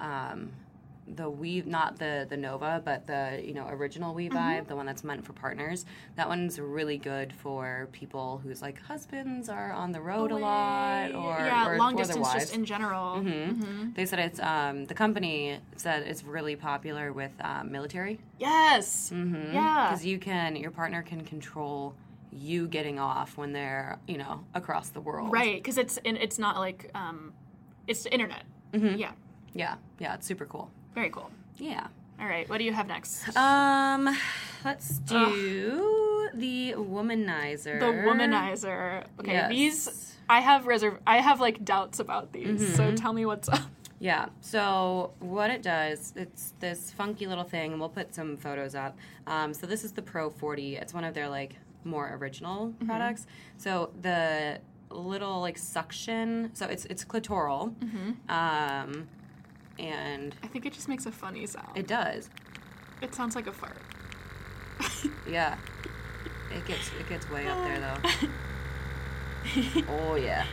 um, 0.00 0.52
the 1.06 1.28
weave, 1.28 1.66
not 1.66 1.98
the 1.98 2.26
the 2.28 2.36
Nova, 2.36 2.80
but 2.84 3.06
the 3.06 3.40
you 3.44 3.54
know 3.54 3.66
original 3.68 4.14
weave 4.14 4.32
Mm-hmm. 4.32 4.38
Vibe, 4.62 4.68
the 4.68 4.76
one 4.76 4.86
that's 4.86 5.04
meant 5.04 5.24
for 5.24 5.32
partners. 5.34 5.84
That 6.16 6.28
one's 6.28 6.58
really 6.58 6.96
good 6.98 7.32
for 7.32 7.88
people 7.92 8.40
whose 8.42 8.62
like 8.62 8.80
husbands 8.80 9.48
are 9.48 9.72
on 9.72 9.92
the 9.92 10.00
road 10.00 10.32
a 10.32 10.36
lot, 10.36 11.14
or 11.14 11.38
yeah, 11.38 11.68
or, 11.68 11.78
long 11.78 11.94
distance 11.96 12.32
just 12.32 12.54
in 12.54 12.64
general. 12.64 13.20
hmm 13.20 13.90
They 13.94 14.06
said 14.06 14.18
it's 14.18 14.40
um, 14.40 14.86
the 14.86 14.94
company 14.94 15.60
said 15.76 16.04
it's 16.06 16.24
really 16.24 16.56
popular 16.56 17.12
with 17.12 17.32
um, 17.40 17.70
military. 17.70 18.18
Yes. 18.38 19.10
Mm-hmm. 19.14 19.54
Yeah. 19.54 19.88
because 19.90 20.04
you 20.06 20.18
can 20.18 20.56
your 20.56 20.70
partner 20.70 21.02
can 21.02 21.22
control 21.22 21.94
you 22.32 22.66
getting 22.66 22.98
off 22.98 23.36
when 23.36 23.52
they're 23.52 23.98
you 24.08 24.18
know 24.18 24.44
across 24.54 24.88
the 24.88 25.00
world. 25.00 25.30
Right, 25.32 25.62
because 25.62 25.78
it's 25.78 25.98
it's 26.04 26.38
not 26.38 26.56
like 26.58 26.90
um, 26.94 27.32
it's 27.86 28.02
the 28.04 28.12
internet. 28.12 28.44
Mm-hmm. 28.72 28.96
Yeah, 28.96 29.12
Yeah, 29.52 29.74
yeah, 30.00 30.14
it's 30.14 30.26
super 30.26 30.46
cool. 30.46 30.70
Very 30.94 31.10
cool. 31.10 31.30
Yeah. 31.56 31.86
All 32.20 32.26
right, 32.26 32.48
what 32.48 32.58
do 32.58 32.64
you 32.64 32.72
have 32.72 32.86
next? 32.86 33.36
Um, 33.36 34.16
let's 34.64 34.98
do 35.00 36.28
the 36.34 36.74
womanizer. 36.76 37.80
the 37.80 37.86
womanizer. 37.86 39.04
Okay, 39.20 39.32
Yes. 39.32 39.48
these 39.50 40.16
I 40.28 40.40
have 40.40 40.66
reserve. 40.66 40.98
I 41.06 41.18
have 41.20 41.40
like 41.40 41.64
doubts 41.64 41.98
about 42.00 42.32
these. 42.32 42.74
So 42.76 42.94
tell 42.94 43.12
me 43.12 43.26
what's 43.26 43.48
up. 43.48 43.60
Yeah. 44.00 44.26
So 44.40 45.12
what 45.20 45.50
it 45.50 45.62
does, 45.62 46.12
it's 46.16 46.52
this 46.60 46.90
funky 46.90 47.26
little 47.26 47.44
thing, 47.44 47.72
and 47.72 47.80
we'll 47.80 47.88
put 47.88 48.14
some 48.14 48.36
photos 48.36 48.74
up. 48.74 48.96
Um, 49.26 49.52
so 49.54 49.66
this 49.66 49.82
is 49.84 49.92
the 49.92 50.02
Pro 50.02 50.30
40. 50.30 50.76
It's 50.76 50.92
one 50.94 51.04
of 51.04 51.14
their 51.14 51.28
like 51.28 51.56
more 51.84 52.14
original 52.20 52.68
Mm-hmm. 52.68 52.86
products. 52.86 53.26
So 53.56 53.90
the 54.00 54.60
little 54.90 55.40
like 55.40 55.58
suction. 55.58 56.50
So 56.54 56.66
it's 56.66 56.84
it's 56.86 57.04
clitoral. 57.04 57.74
Mm-hmm. 57.76 58.30
Um, 58.30 59.08
and 59.78 60.34
I 60.42 60.46
think 60.46 60.66
it 60.66 60.72
just 60.72 60.88
makes 60.88 61.06
a 61.06 61.12
funny 61.12 61.46
sound. 61.46 61.76
it 61.76 61.86
does. 61.86 62.30
It 63.00 63.14
sounds 63.14 63.34
like 63.34 63.46
a 63.46 63.52
fart. 63.52 63.76
Yeah. 65.28 65.56
It 66.52 66.64
gets 66.66 66.90
it 67.00 67.08
gets 67.08 67.28
way 67.30 67.46
up 67.46 67.58
there 67.64 67.80
though. 67.80 68.20
oh 69.88 70.14
yeah. 70.16 70.44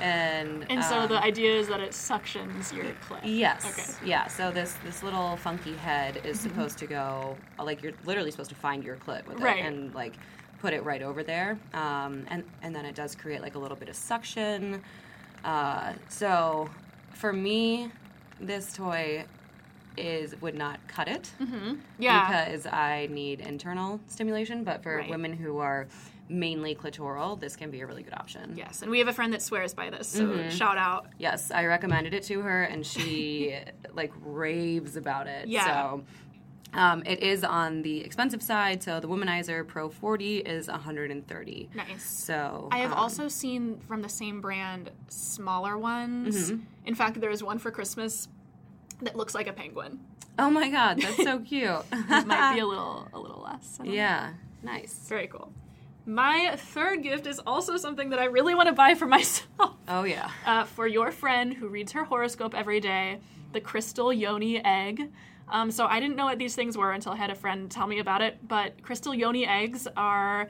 And 0.00 0.64
And 0.70 0.84
so 0.84 1.00
um, 1.00 1.08
the 1.08 1.20
idea 1.20 1.52
is 1.58 1.68
that 1.68 1.80
it 1.80 1.90
suctions 1.90 2.72
your 2.72 2.84
clit. 3.08 3.20
Yes. 3.24 3.66
Okay. 3.66 4.08
Yeah. 4.08 4.26
So 4.28 4.50
this 4.50 4.74
this 4.84 5.02
little 5.02 5.36
funky 5.38 5.74
head 5.74 6.20
is 6.24 6.38
supposed 6.38 6.78
to 6.78 6.86
go 6.86 7.36
like 7.58 7.82
you're 7.82 7.92
literally 8.04 8.30
supposed 8.30 8.50
to 8.50 8.56
find 8.56 8.84
your 8.84 8.96
clit 8.96 9.26
with 9.26 9.40
Right. 9.40 9.58
it 9.58 9.66
and 9.66 9.94
like 9.94 10.14
put 10.60 10.72
it 10.72 10.84
right 10.84 11.02
over 11.02 11.22
there. 11.22 11.58
Um, 11.74 12.24
and 12.28 12.44
and 12.62 12.74
then 12.74 12.84
it 12.84 12.94
does 12.94 13.14
create 13.14 13.40
like 13.42 13.54
a 13.54 13.58
little 13.58 13.76
bit 13.76 13.88
of 13.88 13.96
suction. 13.96 14.82
Uh, 15.44 15.94
so 16.08 16.68
for 17.14 17.32
me, 17.32 17.90
this 18.40 18.72
toy 18.72 19.24
is 19.96 20.40
would 20.40 20.54
not 20.54 20.78
cut 20.86 21.08
it 21.08 21.32
Yeah. 21.98 22.44
because 22.46 22.66
I 22.66 23.08
need 23.10 23.40
internal 23.40 24.00
stimulation. 24.06 24.62
But 24.64 24.82
for 24.82 24.98
Right. 24.98 25.10
women 25.10 25.32
who 25.32 25.58
are 25.58 25.88
mainly 26.28 26.74
clitoral, 26.74 27.40
this 27.40 27.56
can 27.56 27.70
be 27.70 27.80
a 27.80 27.86
really 27.86 28.02
good 28.02 28.12
option. 28.14 28.54
Yes, 28.56 28.82
and 28.82 28.90
we 28.90 28.98
have 29.00 29.08
a 29.08 29.12
friend 29.12 29.32
that 29.32 29.40
swears 29.42 29.72
by 29.74 29.88
this, 29.90 30.06
so 30.08 30.26
Mm-hmm. 30.26 30.50
shout 30.50 30.76
out. 30.78 31.06
Yes, 31.18 31.50
I 31.50 31.64
recommended 31.64 32.12
it 32.14 32.22
to 32.24 32.42
her, 32.42 32.62
and 32.64 32.86
she 32.86 33.56
like 33.92 34.12
raves 34.20 34.96
about 34.96 35.26
it. 35.26 35.48
Yeah. 35.48 35.64
So, 35.64 36.04
um, 36.74 37.02
it 37.06 37.22
is 37.22 37.44
on 37.44 37.82
the 37.82 38.00
expensive 38.00 38.42
side. 38.42 38.82
So 38.82 39.00
the 39.00 39.08
Womanizer 39.08 39.66
Pro 39.66 39.88
40 39.88 40.38
is 40.38 40.68
130. 40.68 41.70
Nice. 41.74 42.04
So 42.04 42.68
I 42.70 42.78
have 42.78 42.92
um, 42.92 42.98
also 42.98 43.28
seen 43.28 43.78
from 43.88 44.02
the 44.02 44.08
same 44.08 44.40
brand 44.40 44.90
smaller 45.08 45.78
ones. 45.78 46.50
Mm-hmm. 46.52 46.60
In 46.86 46.94
fact, 46.94 47.20
there 47.20 47.30
is 47.30 47.42
one 47.42 47.58
for 47.58 47.70
Christmas 47.70 48.28
that 49.02 49.16
looks 49.16 49.34
like 49.34 49.46
a 49.46 49.52
penguin. 49.52 50.00
Oh 50.38 50.50
my 50.50 50.68
god, 50.70 51.00
that's 51.00 51.16
so 51.16 51.38
cute. 51.50 51.70
It 51.92 52.26
might 52.26 52.54
be 52.54 52.60
a 52.60 52.66
little 52.72 53.08
a 53.12 53.18
little 53.18 53.42
less. 53.42 53.78
Don't 53.78 53.88
know. 53.88 53.92
yeah, 53.92 54.32
nice. 54.62 54.94
Very 55.08 55.26
cool. 55.26 55.52
My 56.06 56.54
third 56.56 57.02
gift 57.02 57.26
is 57.26 57.38
also 57.40 57.76
something 57.76 58.10
that 58.10 58.18
I 58.18 58.24
really 58.26 58.54
want 58.54 58.68
to 58.68 58.72
buy 58.72 58.94
for 58.94 59.06
myself. 59.16 59.74
Oh 59.88 60.04
yeah. 60.04 60.30
uh, 60.46 60.64
for 60.64 60.86
your 60.86 61.10
friend 61.12 61.52
who 61.54 61.68
reads 61.68 61.92
her 61.92 62.04
horoscope 62.04 62.54
every 62.54 62.80
day, 62.80 63.18
the 63.52 63.60
crystal 63.60 64.12
yoni 64.12 64.64
egg. 64.64 65.10
Um, 65.50 65.70
so 65.70 65.86
I 65.86 66.00
didn't 66.00 66.16
know 66.16 66.26
what 66.26 66.38
these 66.38 66.54
things 66.54 66.76
were 66.76 66.92
until 66.92 67.12
I 67.12 67.16
had 67.16 67.30
a 67.30 67.34
friend 67.34 67.70
tell 67.70 67.86
me 67.86 67.98
about 67.98 68.22
it. 68.22 68.36
But 68.46 68.82
crystal 68.82 69.14
yoni 69.14 69.46
eggs 69.46 69.88
are 69.96 70.48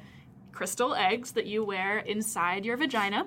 crystal 0.52 0.94
eggs 0.94 1.32
that 1.32 1.46
you 1.46 1.62
wear 1.62 1.98
inside 1.98 2.64
your 2.64 2.76
vagina. 2.76 3.26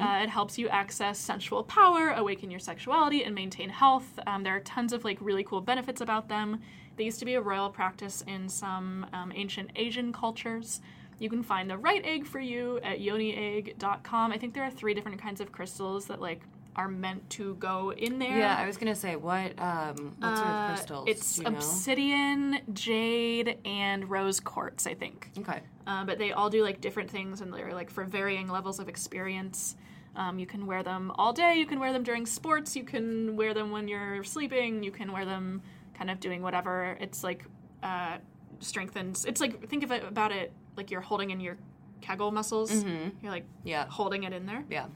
Uh, 0.00 0.22
it 0.22 0.30
helps 0.30 0.56
you 0.56 0.68
access 0.68 1.18
sensual 1.18 1.62
power, 1.64 2.12
awaken 2.12 2.50
your 2.50 2.60
sexuality, 2.60 3.24
and 3.24 3.34
maintain 3.34 3.68
health. 3.68 4.06
Um, 4.26 4.42
there 4.42 4.56
are 4.56 4.60
tons 4.60 4.94
of 4.94 5.04
like 5.04 5.18
really 5.20 5.44
cool 5.44 5.60
benefits 5.60 6.00
about 6.00 6.28
them. 6.28 6.60
They 6.96 7.04
used 7.04 7.18
to 7.18 7.24
be 7.26 7.34
a 7.34 7.40
royal 7.42 7.68
practice 7.68 8.24
in 8.26 8.48
some 8.48 9.06
um, 9.12 9.32
ancient 9.34 9.70
Asian 9.76 10.12
cultures. 10.12 10.80
You 11.18 11.28
can 11.28 11.42
find 11.42 11.68
the 11.68 11.76
right 11.76 12.02
egg 12.04 12.26
for 12.26 12.40
you 12.40 12.80
at 12.82 13.00
yoniegg.com. 13.00 14.32
I 14.32 14.38
think 14.38 14.54
there 14.54 14.64
are 14.64 14.70
three 14.70 14.94
different 14.94 15.20
kinds 15.20 15.40
of 15.40 15.52
crystals 15.52 16.06
that 16.06 16.20
like 16.20 16.40
are 16.74 16.88
meant 16.88 17.28
to 17.30 17.54
go 17.56 17.92
in 17.92 18.18
there. 18.18 18.38
Yeah, 18.38 18.56
I 18.58 18.66
was 18.66 18.76
gonna 18.78 18.94
say 18.94 19.16
what 19.16 19.58
um 19.60 20.14
what 20.18 20.36
sort 20.36 20.48
of 20.48 20.54
Uh, 20.54 20.68
crystals? 20.68 21.08
It's 21.08 21.36
do 21.36 21.42
you 21.42 21.50
know? 21.50 21.56
obsidian, 21.56 22.58
jade, 22.72 23.58
and 23.64 24.08
rose 24.08 24.40
quartz, 24.40 24.86
I 24.86 24.94
think. 24.94 25.30
Okay. 25.38 25.60
Uh, 25.86 26.04
but 26.04 26.18
they 26.18 26.32
all 26.32 26.48
do 26.50 26.62
like 26.62 26.80
different 26.80 27.10
things, 27.10 27.40
and 27.40 27.52
they're 27.52 27.74
like 27.74 27.90
for 27.90 28.04
varying 28.04 28.48
levels 28.48 28.78
of 28.80 28.88
experience. 28.88 29.76
Um, 30.14 30.38
you 30.38 30.46
can 30.46 30.66
wear 30.66 30.82
them 30.82 31.10
all 31.16 31.32
day. 31.32 31.54
You 31.54 31.66
can 31.66 31.80
wear 31.80 31.92
them 31.92 32.02
during 32.02 32.26
sports. 32.26 32.76
You 32.76 32.84
can 32.84 33.34
wear 33.36 33.54
them 33.54 33.70
when 33.70 33.88
you're 33.88 34.22
sleeping. 34.24 34.82
You 34.82 34.90
can 34.90 35.10
wear 35.12 35.24
them 35.24 35.62
kind 35.94 36.10
of 36.10 36.20
doing 36.20 36.42
whatever. 36.42 36.96
It's 37.00 37.22
like 37.24 37.44
uh, 37.82 38.18
strengthens. 38.60 39.24
It's 39.24 39.40
like 39.40 39.68
think 39.68 39.82
of 39.84 39.90
it 39.92 40.04
about 40.04 40.32
it 40.32 40.52
like 40.76 40.90
you're 40.90 41.00
holding 41.00 41.30
in 41.30 41.40
your 41.40 41.56
Kegel 42.00 42.30
muscles. 42.32 42.72
You're 42.84 43.30
like 43.30 43.44
Yeah. 43.64 43.86
holding 43.88 44.24
it 44.24 44.32
in 44.32 44.46
there. 44.46 44.64
Yeah. 44.70 44.86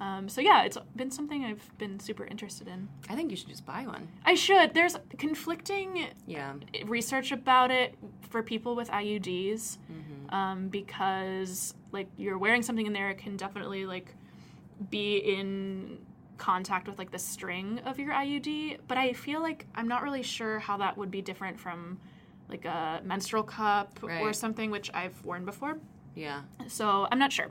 Um, 0.00 0.28
so 0.28 0.40
yeah, 0.40 0.62
it's 0.62 0.78
been 0.94 1.10
something 1.10 1.44
I've 1.44 1.76
been 1.78 1.98
super 1.98 2.24
interested 2.24 2.68
in. 2.68 2.88
I 3.08 3.16
think 3.16 3.30
you 3.30 3.36
should 3.36 3.48
just 3.48 3.66
buy 3.66 3.84
one. 3.86 4.08
I 4.24 4.34
should. 4.34 4.72
There's 4.74 4.96
conflicting 5.18 6.06
Yeah. 6.26 6.54
research 6.86 7.32
about 7.32 7.70
it 7.70 7.94
for 8.30 8.42
people 8.42 8.76
with 8.76 8.88
IUDs 8.90 9.78
um, 10.30 10.68
because 10.68 11.74
like 11.92 12.08
you're 12.16 12.38
wearing 12.38 12.62
something 12.62 12.86
in 12.86 12.92
there 12.92 13.08
it 13.10 13.18
can 13.18 13.36
definitely 13.36 13.86
like 13.86 14.14
be 14.90 15.16
in 15.16 15.98
contact 16.36 16.86
with 16.86 16.98
like 16.98 17.10
the 17.10 17.18
string 17.18 17.80
of 17.86 17.98
your 17.98 18.12
IUD 18.12 18.78
but 18.86 18.96
I 18.98 19.12
feel 19.14 19.40
like 19.40 19.66
I'm 19.74 19.88
not 19.88 20.02
really 20.02 20.22
sure 20.22 20.58
how 20.60 20.76
that 20.76 20.96
would 20.96 21.10
be 21.10 21.22
different 21.22 21.58
from 21.58 21.98
like 22.48 22.64
a 22.64 23.00
menstrual 23.04 23.42
cup 23.42 23.98
or 24.02 24.32
something 24.32 24.70
which 24.70 24.90
I've 24.94 25.20
worn 25.24 25.44
before 25.44 25.78
Yeah. 26.14 26.42
so 26.68 27.08
I'm 27.10 27.18
not 27.18 27.32
sure 27.32 27.48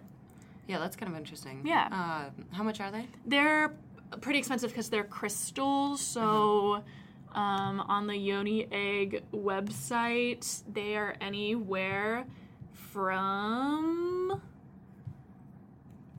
Yeah, 0.67 0.79
that's 0.79 0.95
kind 0.95 1.11
of 1.11 1.17
interesting. 1.17 1.61
Yeah. 1.65 1.87
Uh, 1.91 2.55
how 2.55 2.63
much 2.63 2.79
are 2.81 2.91
they? 2.91 3.07
they're 3.25 3.73
pretty 4.21 4.39
expensive 4.39 4.69
because 4.71 4.89
they're 4.89 5.03
crystals. 5.03 6.01
So 6.01 6.83
um, 7.33 7.81
on 7.81 8.07
the 8.07 8.15
Yoni 8.17 8.67
Egg 8.71 9.23
website, 9.33 10.63
they 10.71 10.95
are 10.95 11.15
anywhere 11.21 12.25
from. 12.73 14.41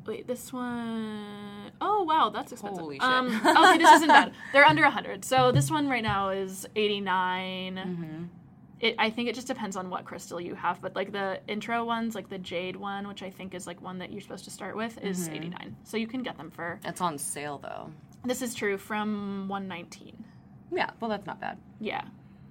Wait, 0.07 0.27
this 0.27 0.53
one 0.53 1.71
oh 1.81 2.03
wow, 2.05 2.31
that's 2.31 2.53
expensive. 2.53 2.81
Holy 2.81 2.97
shit. 2.97 3.03
Um, 3.03 3.27
okay, 3.29 3.79
this 3.79 3.91
isn't 3.97 4.09
bad. 4.09 4.33
They're 4.53 4.65
under 4.65 4.85
hundred. 4.85 5.25
So 5.25 5.53
this 5.53 5.71
one 5.71 5.89
right 5.89 6.03
now 6.03 6.31
is 6.31 6.67
eighty 6.77 7.01
Mm-hmm. 7.77 8.25
It, 8.81 8.95
I 8.99 9.11
think 9.11 9.29
it 9.29 9.35
just 9.35 9.49
depends 9.49 9.77
on 9.77 9.91
what 9.91 10.05
crystal 10.05 10.41
you 10.41 10.55
have, 10.55 10.81
but 10.81 10.95
like 10.95 11.11
the 11.11 11.41
intro 11.49 11.85
ones, 11.85 12.15
like 12.15 12.29
the 12.29 12.39
jade 12.39 12.77
one, 12.77 13.09
which 13.09 13.23
I 13.25 13.31
think 13.31 13.55
is 13.55 13.67
like 13.67 13.83
one 13.83 13.99
that 13.99 14.13
you're 14.13 14.21
supposed 14.21 14.45
to 14.45 14.51
start 14.51 14.77
with, 14.77 15.03
is 15.03 15.25
Mm-hmm. 15.27 15.35
89. 15.35 15.77
So 15.85 15.97
you 15.97 16.07
can 16.07 16.23
get 16.23 16.37
them 16.37 16.51
for 16.51 16.79
It's 16.85 17.01
on 17.01 17.19
sale 17.19 17.59
though. 17.59 17.91
this 18.25 18.41
is 18.41 18.55
true 18.55 18.79
from 18.79 19.49
119. 19.49 20.25
Yeah. 20.73 20.91
Well, 21.01 21.11
that's 21.11 21.27
not 21.27 21.41
bad. 21.41 21.59
Yeah. 21.81 22.05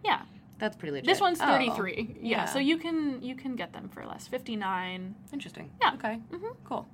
Yeah. 0.04 0.22
That's 0.60 0.76
pretty 0.76 0.92
legit. 0.92 1.06
This 1.06 1.22
one's 1.22 1.40
Oh, 1.40 1.46
33. 1.46 2.18
yeah. 2.22 2.30
yeah. 2.30 2.46
So 2.46 2.60
you 2.60 2.78
can 2.78 3.22
you 3.22 3.36
can 3.36 3.56
get 3.56 3.72
them 3.74 3.88
for 3.90 4.04
less. 4.06 4.28
59. 4.28 5.16
Interesting. 5.32 5.70
Yeah. 5.82 5.94
Okay. 5.94 6.20
Cool. 6.66 6.88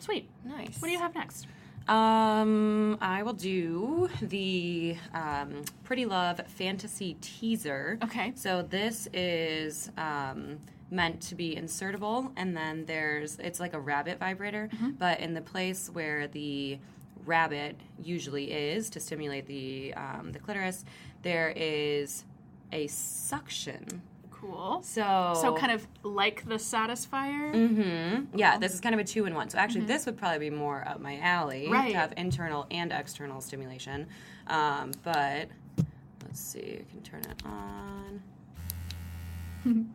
Sweet. 0.00 0.28
Nice. 0.44 0.80
What 0.80 0.88
do 0.88 0.92
you 0.92 0.98
have 0.98 1.14
next? 1.14 1.46
Um, 1.88 2.98
I 3.00 3.22
will 3.22 3.32
do 3.32 4.08
the 4.20 4.96
um, 5.14 5.64
Pretty 5.84 6.04
Love 6.04 6.40
Fantasy 6.46 7.16
Teaser. 7.20 7.98
Okay. 8.04 8.32
So 8.36 8.62
this 8.62 9.08
is 9.12 9.90
um, 9.96 10.58
meant 10.90 11.20
to 11.22 11.34
be 11.34 11.56
insertable, 11.56 12.30
and 12.36 12.56
then 12.56 12.84
there's 12.86 13.38
it's 13.38 13.58
like 13.60 13.72
a 13.74 13.80
rabbit 13.80 14.18
vibrator, 14.18 14.68
Mm-hmm. 14.74 14.90
but 14.92 15.20
in 15.20 15.34
the 15.34 15.40
place 15.40 15.88
where 15.90 16.28
the 16.28 16.78
rabbit 17.24 17.76
usually 18.02 18.52
is 18.52 18.88
to 18.90 19.00
stimulate 19.00 19.46
the 19.46 19.94
um, 19.94 20.30
the 20.32 20.38
clitoris, 20.38 20.84
there 21.22 21.52
is 21.56 22.24
a 22.72 22.86
suction. 22.86 24.02
Cool. 24.40 24.80
So 24.84 25.34
So 25.40 25.54
kind 25.56 25.72
of 25.72 25.86
like 26.02 26.44
the 26.46 26.54
Satisfier. 26.56 27.52
Mm-hmm. 27.54 28.38
Yeah, 28.38 28.56
this 28.58 28.72
is 28.72 28.80
kind 28.80 28.94
of 28.94 29.00
a 29.00 29.04
two 29.04 29.24
in 29.26 29.34
one. 29.34 29.48
So 29.50 29.58
actually, 29.58 29.84
this 29.86 30.06
would 30.06 30.16
probably 30.16 30.38
be 30.50 30.54
more 30.54 30.86
up 30.86 31.00
my 31.00 31.18
alley 31.18 31.64
Mm-hmm. 31.64 31.72
Right. 31.72 31.92
to 31.92 31.98
have 31.98 32.12
internal 32.16 32.66
and 32.70 32.92
external 32.92 33.40
stimulation. 33.40 34.06
Um, 34.46 34.92
but 35.02 35.48
Let's 36.22 36.40
see. 36.40 36.80
I 36.80 36.90
can 36.90 37.02
turn 37.02 37.20
it 37.22 37.42
on. 37.46 38.22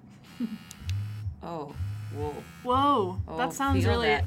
oh, 1.43 1.73
whoa. 2.15 2.33
Whoa, 2.63 3.17
Oh, 3.27 3.37
that 3.37 3.53
sounds 3.53 3.85
really. 3.85 4.07
that. 4.07 4.25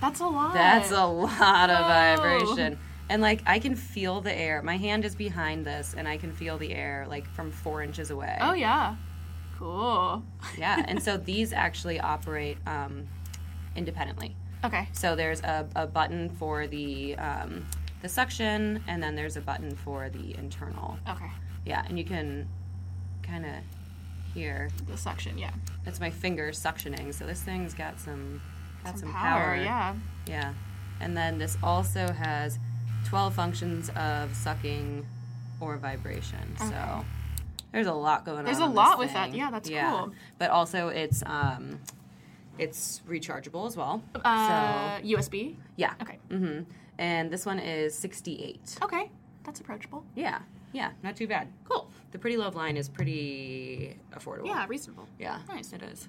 That's 0.00 0.20
a 0.20 0.26
lot. 0.26 0.52
That's 0.54 0.90
a 0.92 1.04
lot 1.06 1.70
of 1.70 1.78
Whoa. 1.86 2.16
vibration. 2.38 2.78
And 3.08 3.22
like 3.22 3.42
I 3.46 3.58
can 3.60 3.74
feel 3.76 4.20
the 4.20 4.34
air. 4.34 4.60
My 4.62 4.76
hand 4.76 5.04
is 5.04 5.14
behind 5.14 5.64
this, 5.64 5.94
and 5.96 6.08
I 6.08 6.16
can 6.16 6.32
feel 6.32 6.58
the 6.58 6.74
air 6.74 7.06
like 7.08 7.26
from 7.28 7.50
four 7.52 7.82
inches 7.82 8.10
away. 8.10 8.36
Oh 8.40 8.52
yeah, 8.52 8.96
cool. 9.58 10.22
yeah. 10.58 10.84
And 10.86 11.02
so 11.02 11.16
these 11.16 11.52
actually 11.52 11.98
operate 12.00 12.58
um, 12.66 13.06
independently. 13.74 14.34
Okay. 14.64 14.88
So 14.92 15.14
there's 15.16 15.40
a, 15.42 15.66
a 15.76 15.86
button 15.86 16.30
for 16.30 16.66
the 16.66 17.16
um, 17.16 17.66
the 18.02 18.08
suction, 18.08 18.82
and 18.86 19.02
then 19.02 19.14
there's 19.14 19.36
a 19.36 19.40
button 19.40 19.74
for 19.76 20.08
the 20.08 20.36
internal. 20.36 20.98
Okay. 21.08 21.30
Yeah, 21.64 21.84
and 21.88 21.98
you 21.98 22.04
can 22.04 22.48
kind 23.22 23.44
of 23.44 23.52
hear. 24.34 24.70
The 24.88 24.96
suction, 24.96 25.38
yeah. 25.38 25.52
That's 25.84 26.00
my 26.00 26.10
finger 26.10 26.50
suctioning. 26.50 27.12
So 27.14 27.26
this 27.26 27.42
thing's 27.42 27.74
got 27.74 27.98
some 28.00 28.40
got 28.84 28.98
some, 28.98 29.08
Some 29.08 29.12
power, 29.12 29.42
power. 29.44 29.56
yeah. 29.56 29.94
Yeah. 30.26 30.52
And 31.00 31.16
then 31.16 31.38
this 31.38 31.56
also 31.62 32.12
has 32.12 32.58
12 33.06 33.34
functions 33.34 33.90
of 33.96 34.34
sucking 34.34 35.06
or 35.60 35.76
vibration. 35.76 36.56
Okay. 36.60 36.70
So 36.70 37.04
there's 37.76 37.86
a 37.86 37.92
lot 37.92 38.24
going 38.24 38.44
There's 38.44 38.56
on. 38.58 38.62
There's 38.62 38.72
a 38.72 38.74
lot 38.74 38.98
with 38.98 39.12
that. 39.12 39.34
Yeah, 39.34 39.50
that's 39.50 39.68
cool. 39.68 40.12
But 40.38 40.50
also 40.50 40.88
it's 40.88 41.22
um 41.26 41.78
it's 42.58 43.02
rechargeable 43.06 43.66
as 43.66 43.76
well. 43.76 44.02
Uh, 44.14 44.98
so 44.98 45.04
USB. 45.04 45.56
yeah. 45.76 45.92
Okay. 46.00 46.18
Mm-hmm. 46.30 46.62
And 46.98 47.30
this 47.30 47.44
one 47.44 47.58
is 47.58 47.94
68. 47.94 48.78
Okay, 48.82 49.10
that's 49.44 49.60
approachable. 49.60 50.04
Yeah. 50.14 50.38
Yeah, 50.72 50.92
not 51.02 51.16
too 51.16 51.26
bad. 51.26 51.48
Cool. 51.68 51.90
The 52.12 52.18
Pretty 52.18 52.38
Love 52.38 52.54
line 52.54 52.78
is 52.78 52.88
pretty 52.88 53.98
affordable. 54.14 54.46
Yeah, 54.46 54.64
reasonable. 54.68 55.06
Yeah. 55.18 55.38
Nice. 55.48 55.72
It 55.74 55.82
is. 55.82 56.08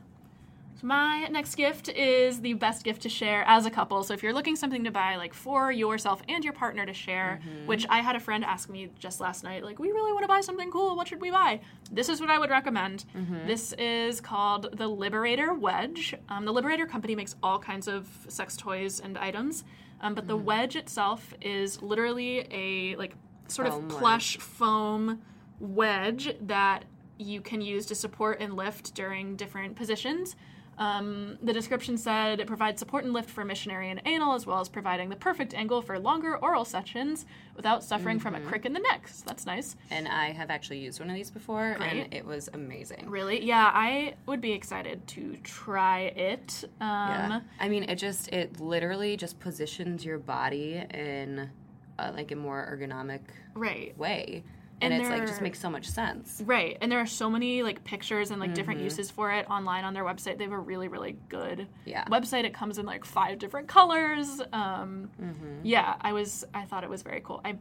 So 0.80 0.86
my 0.86 1.28
next 1.32 1.56
gift 1.56 1.90
is 1.90 2.40
the 2.42 2.54
best 2.54 2.84
gift 2.84 3.02
to 3.02 3.10
share 3.10 3.44
as 3.48 3.66
a 3.66 3.72
couple. 3.72 4.04
So 4.04 4.14
if 4.14 4.22
you're 4.22 4.34
looking 4.34 4.56
something 4.56 4.84
to 4.84 4.92
buy 4.92 5.16
like 5.16 5.34
for 5.34 5.72
yourself 5.72 6.22
and 6.30 6.44
your 6.44 6.54
partner 6.54 6.86
to 6.86 6.94
share, 6.94 7.40
which 7.66 7.88
I 7.90 8.00
had 8.02 8.16
a 8.16 8.20
friend 8.20 8.46
ask 8.46 8.70
me 8.70 8.90
just 9.00 9.20
last 9.20 9.44
night, 9.44 9.64
like 9.64 9.80
we 9.80 9.88
really 9.92 10.12
want 10.12 10.24
to 10.24 10.28
buy 10.28 10.42
something 10.42 10.70
cool. 10.70 10.96
What 10.96 11.08
should 11.08 11.20
we 11.20 11.32
buy? 11.32 11.62
This 11.92 12.10
is 12.10 12.22
what 12.22 12.30
I 12.30 12.38
would 12.38 12.52
recommend. 12.52 13.06
This 13.48 13.74
is 13.74 14.22
called 14.22 14.78
the 14.78 14.88
Liberator 14.88 15.54
Wedge. 15.56 16.14
Um, 16.30 16.46
the 16.46 16.54
Liberator 16.54 16.86
company 16.86 17.16
makes 17.16 17.36
all 17.42 17.58
kinds 17.58 17.88
of 17.88 18.08
sex 18.28 18.56
toys 18.56 19.00
and 19.00 19.18
items, 19.18 19.64
um, 20.02 20.14
but 20.14 20.28
the 20.28 20.38
wedge 20.38 20.76
itself 20.76 21.34
is 21.42 21.82
literally 21.82 22.48
a 22.52 22.96
like 22.98 23.16
sort 23.48 23.68
Foam 23.68 23.78
of 23.86 23.92
wedge. 23.92 24.00
plush 24.00 24.38
foam 24.38 25.22
wedge 25.60 26.36
that 26.42 26.84
you 27.18 27.42
can 27.42 27.62
use 27.62 27.88
to 27.88 27.96
support 27.96 28.40
and 28.40 28.54
lift 28.56 28.94
during 28.94 29.36
different 29.36 29.76
positions. 29.76 30.36
Um, 30.78 31.38
the 31.42 31.54
description 31.54 31.98
said 31.98 32.40
it 32.40 32.46
provides 32.48 32.78
support 32.80 33.04
and 33.04 33.12
lift 33.14 33.30
for 33.30 33.44
missionary 33.44 33.90
and 33.90 34.02
anal, 34.06 34.34
as 34.36 34.46
well 34.46 34.60
as 34.60 34.70
providing 34.70 35.10
the 35.10 35.16
perfect 35.16 35.54
angle 35.54 35.82
for 35.82 35.98
longer 35.98 36.38
oral 36.38 36.66
sessions 36.66 37.26
without 37.56 37.84
suffering 37.84 38.20
from 38.20 38.36
a 38.36 38.42
crick 38.42 38.66
in 38.66 38.74
the 38.74 38.80
neck. 38.80 39.08
So 39.08 39.24
that's 39.28 39.46
nice. 39.46 39.76
And 39.90 40.08
I 40.08 40.32
have 40.32 40.52
actually 40.52 40.80
used 40.80 41.00
one 41.00 41.10
of 41.10 41.16
these 41.16 41.32
before, 41.32 41.76
Great. 41.80 42.04
and 42.04 42.14
it 42.14 42.24
was 42.26 42.50
amazing. 42.54 43.10
Really? 43.10 43.44
Yeah, 43.44 43.72
I 43.74 44.14
would 44.28 44.40
be 44.42 44.52
excited 44.52 45.06
to 45.08 45.36
try 45.44 46.02
it. 46.02 46.64
Um, 46.80 46.88
Yeah. 46.88 47.42
I 47.60 47.70
mean, 47.70 47.84
it 47.84 47.96
just 47.96 48.28
it 48.30 48.60
literally 48.60 49.18
just 49.18 49.40
positions 49.40 50.06
your 50.06 50.20
body 50.20 50.84
in 50.94 51.50
uh, 51.98 52.12
like 52.14 52.32
a 52.32 52.36
more 52.36 52.78
ergonomic 52.80 53.22
Right. 53.56 53.98
way, 53.98 54.44
and, 54.82 54.94
And 54.94 55.02
it's 55.02 55.10
like 55.10 55.26
just 55.28 55.42
makes 55.42 55.60
so 55.60 55.70
much 55.70 55.88
sense. 55.88 56.42
Right. 56.46 56.78
And 56.82 56.92
there 56.92 57.00
are 57.00 57.06
so 57.08 57.30
many 57.30 57.64
like 57.64 57.84
pictures 57.84 58.32
and 58.32 58.40
like 58.40 58.54
different 58.54 58.80
Mm-hmm. 58.80 58.86
uses 58.86 59.10
for 59.12 59.32
it 59.32 59.50
online 59.50 59.84
on 59.84 59.94
their 59.94 60.04
website. 60.04 60.38
They 60.38 60.44
have 60.44 60.54
a 60.54 60.60
really, 60.60 60.88
really 60.88 61.18
good 61.30 61.68
Yeah. 61.86 62.06
website. 62.06 62.44
It 62.44 62.54
comes 62.54 62.78
in 62.78 62.86
like 62.86 63.04
five 63.06 63.40
different 63.40 63.68
colors. 63.68 64.40
Um, 64.54 65.10
Mm-hmm. 65.22 65.62
Yeah, 65.64 65.96
I 66.02 66.14
was 66.14 66.46
I 66.54 66.66
thought 66.66 66.84
it 66.84 66.90
was 66.90 67.02
very 67.02 67.22
cool. 67.24 67.42
I'm 67.44 67.60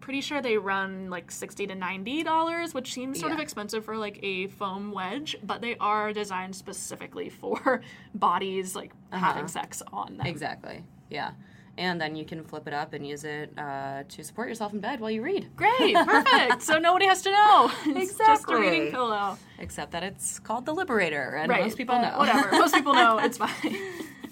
pretty 0.00 0.20
sure 0.22 0.40
they 0.40 0.56
run 0.56 1.10
like 1.10 1.30
sixty 1.30 1.66
to 1.66 1.74
ninety 1.74 2.22
dollars, 2.22 2.72
which 2.74 2.92
seems 2.92 3.20
sort 3.20 3.32
of 3.32 3.38
expensive 3.38 3.84
for 3.84 3.96
like 3.96 4.18
a 4.22 4.46
foam 4.48 4.92
wedge, 4.92 5.36
but 5.42 5.60
they 5.60 5.76
are 5.78 6.12
designed 6.12 6.56
specifically 6.56 7.28
for 7.28 7.80
bodies 8.14 8.74
like 8.74 8.92
having 9.12 9.46
sex 9.48 9.82
on 9.92 10.16
them. 10.18 10.26
Exactly. 10.26 10.84
Yeah. 11.10 11.32
And 11.80 11.98
then 11.98 12.14
you 12.14 12.26
can 12.26 12.44
flip 12.44 12.66
it 12.68 12.74
up 12.74 12.92
and 12.92 13.06
use 13.06 13.24
it 13.24 13.50
uh, 13.56 14.02
to 14.06 14.22
support 14.22 14.48
yourself 14.50 14.74
in 14.74 14.80
bed 14.80 15.00
while 15.00 15.10
you 15.10 15.22
read. 15.22 15.48
Great, 15.56 15.94
perfect. 15.94 16.60
so 16.62 16.78
nobody 16.88 17.06
has 17.06 17.22
to 17.22 17.30
know. 17.32 17.72
It's 17.86 18.18
just 18.18 18.50
a 18.50 18.54
reading 18.58 18.90
pillow. 18.90 19.38
Except 19.58 19.90
that 19.92 20.02
it's 20.02 20.38
called 20.38 20.66
the 20.66 20.74
Liberator, 20.74 21.36
and 21.36 21.48
Right. 21.48 21.62
most 21.62 21.78
people 21.78 21.98
know. 21.98 22.18
Whatever. 22.18 22.50
Most 22.52 22.74
people 22.74 22.92
know. 22.92 23.16
It's 23.18 23.38
fine. 23.44 23.76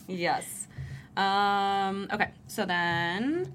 yes. 0.07 0.69
Um, 1.17 2.09
okay, 2.13 2.31
so 2.49 2.67
then 2.67 3.53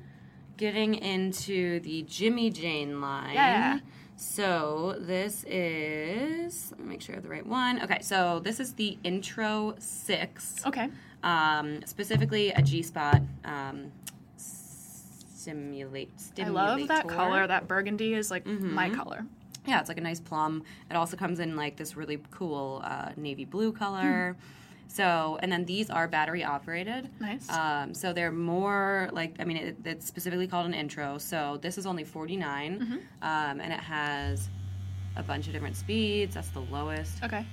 getting 0.57 0.95
into 0.95 1.79
the 1.81 2.01
Jimmy 2.03 2.49
Jane 2.49 2.99
line. 2.99 3.35
Yeah. 3.35 3.79
So 4.15 4.95
this 4.99 5.43
is, 5.47 6.71
let 6.71 6.79
me 6.79 6.85
make 6.87 7.01
sure 7.01 7.13
I 7.13 7.17
have 7.17 7.23
the 7.23 7.29
right 7.29 7.45
one. 7.45 7.81
Okay, 7.83 7.99
so 8.01 8.39
this 8.39 8.59
is 8.59 8.73
the 8.73 8.97
Intro 9.03 9.75
6. 9.79 10.65
Okay. 10.65 10.89
Um, 11.23 11.79
specifically 11.85 12.49
a 12.51 12.61
G 12.61 12.81
spot 12.83 13.21
um, 13.45 13.91
stimulate, 14.37 16.11
I 16.39 16.47
love 16.49 16.87
that 16.87 17.07
color. 17.07 17.47
That 17.47 17.67
burgundy 17.67 18.13
is 18.13 18.29
like 18.31 18.45
my 18.45 18.87
Mm-hmm. 18.89 18.95
color. 18.95 19.25
Yeah, 19.65 19.79
it's 19.79 19.87
like 19.87 19.97
a 19.97 20.01
nice 20.01 20.19
plum. 20.19 20.63
It 20.91 20.95
also 20.95 21.15
comes 21.15 21.39
in 21.39 21.55
like 21.55 21.77
this 21.77 21.95
really 21.95 22.19
cool 22.31 22.81
uh, 22.83 23.11
navy 23.15 23.45
blue 23.45 23.71
color. 23.71 24.35
So, 24.87 25.39
and 25.41 25.51
then 25.51 25.65
these 25.65 25.89
are 25.89 26.07
battery 26.07 26.43
operated. 26.43 27.09
Nice. 27.19 27.49
Um, 27.49 27.93
so 27.95 28.13
they're 28.13 28.31
more 28.31 29.09
like, 29.11 29.35
I 29.39 29.43
mean, 29.43 29.57
it, 29.57 29.77
it's 29.85 30.05
specifically 30.07 30.47
called 30.47 30.67
an 30.67 30.73
intro. 30.75 31.17
So 31.17 31.57
this 31.61 31.77
is 31.79 31.85
only 31.87 32.03
49, 32.03 32.79
Mm-hmm. 32.79 32.93
um, 33.23 33.59
and 33.59 33.73
it 33.73 33.79
has 33.79 34.49
a 35.15 35.23
bunch 35.23 35.47
of 35.47 35.53
different 35.53 35.75
speeds. 35.75 36.35
That's 36.35 36.49
the 36.49 36.59
lowest. 36.61 37.23
Okay. 37.23 37.45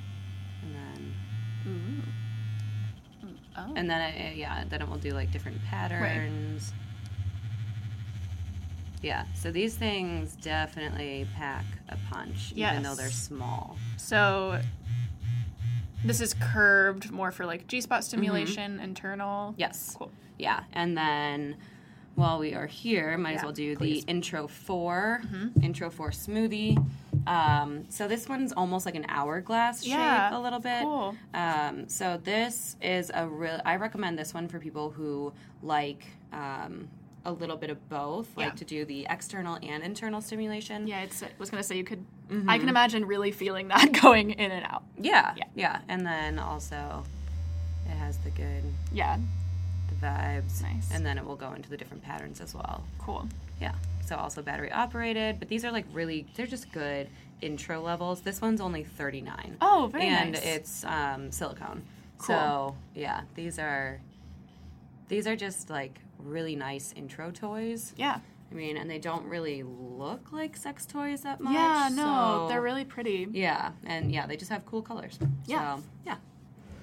And 0.62 0.74
then, 0.74 1.14
Oh. 3.56 3.72
and 3.76 3.90
then 3.90 4.00
it, 4.14 4.36
yeah, 4.36 4.64
then 4.68 4.80
it 4.80 4.88
will 4.88 4.96
do 4.96 5.10
like 5.10 5.30
different 5.32 5.62
patterns. 5.64 6.72
Right. 6.72 6.76
Yeah, 9.02 9.24
so 9.34 9.50
these 9.50 9.74
things 9.76 10.36
definitely 10.36 11.26
pack 11.34 11.64
a 11.88 11.96
punch, 12.10 12.52
even 12.54 12.82
though 12.82 12.94
they're 12.94 13.10
small. 13.10 13.76
So 13.96 14.60
this 16.04 16.20
is 16.20 16.34
curved 16.34 17.10
more 17.10 17.30
for 17.30 17.46
like 17.46 17.66
G 17.66 17.80
spot 17.80 18.04
stimulation, 18.04 18.80
internal. 18.80 19.54
Yes. 19.56 19.94
Cool. 19.98 20.10
Yeah, 20.38 20.64
and 20.72 20.96
then 20.96 21.56
while 22.14 22.38
we 22.38 22.54
are 22.54 22.66
here, 22.66 23.16
might 23.18 23.36
as 23.36 23.42
well 23.42 23.52
do 23.52 23.76
please. 23.76 24.04
the 24.04 24.10
intro 24.10 24.46
4 24.46 25.22
Mm-hmm. 25.24 25.62
intro 25.64 25.90
four 25.90 26.10
smoothie. 26.10 26.76
Um, 27.26 27.84
so 27.90 28.08
this 28.08 28.28
one's 28.28 28.52
almost 28.52 28.86
like 28.86 28.94
an 28.94 29.04
hourglass 29.08 29.86
Yeah, 29.86 30.28
shape, 30.30 30.38
a 30.38 30.40
little 30.40 30.58
bit. 30.58 30.82
cool. 30.82 31.14
Um, 31.34 31.88
so 31.88 32.18
this 32.22 32.76
is 32.80 33.10
a 33.14 33.26
real. 33.28 33.60
I 33.64 33.76
recommend 33.76 34.18
this 34.18 34.32
one 34.32 34.48
for 34.48 34.58
people 34.58 34.90
who 34.90 35.32
like 35.62 36.04
um, 36.32 36.88
a 37.24 37.32
little 37.32 37.56
bit 37.56 37.70
of 37.70 37.88
both, 37.88 38.28
like 38.36 38.48
Yeah. 38.48 38.54
to 38.54 38.64
do 38.64 38.84
the 38.84 39.06
external 39.10 39.58
and 39.62 39.82
internal 39.82 40.20
stimulation. 40.20 40.86
Yeah, 40.86 41.00
it's. 41.02 41.22
I 41.22 41.28
was 41.38 41.50
gonna 41.50 41.62
say 41.62 41.76
you 41.76 41.84
could. 41.84 42.04
Mm-hmm. 42.30 42.48
I 42.48 42.58
can 42.58 42.68
imagine 42.68 43.04
really 43.06 43.30
feeling 43.32 43.68
that 43.68 43.92
going 44.02 44.30
in 44.30 44.50
and 44.50 44.64
out. 44.64 44.84
yeah, 44.98 45.34
Yeah. 45.36 45.44
yeah. 45.54 45.80
And 45.88 46.06
then 46.06 46.38
also, 46.38 47.04
it 47.86 47.90
has 47.96 48.18
the 48.18 48.30
good 48.30 48.64
Yeah. 48.92 49.18
the 49.88 50.06
vibes, 50.06 50.62
Nice. 50.62 50.90
and 50.92 51.04
then 51.04 51.18
it 51.18 51.24
will 51.26 51.36
go 51.36 51.52
into 51.52 51.68
the 51.68 51.76
different 51.76 52.02
patterns 52.02 52.40
as 52.40 52.54
well. 52.54 52.84
Cool. 52.98 53.28
Yeah. 53.60 53.74
So 54.06 54.16
also 54.16 54.42
battery 54.42 54.72
operated, 54.72 55.38
but 55.38 55.48
these 55.48 55.64
are 55.64 55.70
like 55.72 55.86
really 55.92 56.26
they're 56.36 56.46
just 56.46 56.72
good 56.72 57.08
intro 57.42 57.80
levels. 57.80 58.20
This 58.22 58.40
one's 58.40 58.60
only 58.60 58.84
39. 58.84 59.56
Oh, 59.60 59.88
very 59.92 60.06
and 60.06 60.32
nice. 60.32 60.44
it's 60.44 60.84
um, 60.84 61.30
silicone. 61.32 61.82
Cool. 62.18 62.26
So, 62.26 62.76
yeah, 62.94 63.22
these 63.34 63.58
are 63.58 64.00
these 65.08 65.26
are 65.26 65.36
just 65.36 65.70
like 65.70 65.98
really 66.24 66.56
nice 66.56 66.92
intro 66.96 67.30
toys. 67.30 67.94
Yeah. 67.96 68.20
I 68.50 68.54
mean, 68.54 68.76
and 68.76 68.90
they 68.90 68.98
don't 68.98 69.24
really 69.26 69.62
look 69.62 70.32
like 70.32 70.56
sex 70.56 70.84
toys 70.84 71.20
that 71.22 71.40
much. 71.40 71.54
Yeah. 71.54 71.88
No, 71.92 72.02
so- 72.02 72.46
they're 72.48 72.62
really 72.62 72.84
pretty. 72.84 73.28
Yeah, 73.30 73.72
and 73.84 74.10
yeah, 74.12 74.26
they 74.26 74.36
just 74.36 74.50
have 74.50 74.66
cool 74.66 74.82
colors. 74.82 75.18
Yeah. 75.46 75.76
So, 75.76 75.82
yeah. 76.04 76.16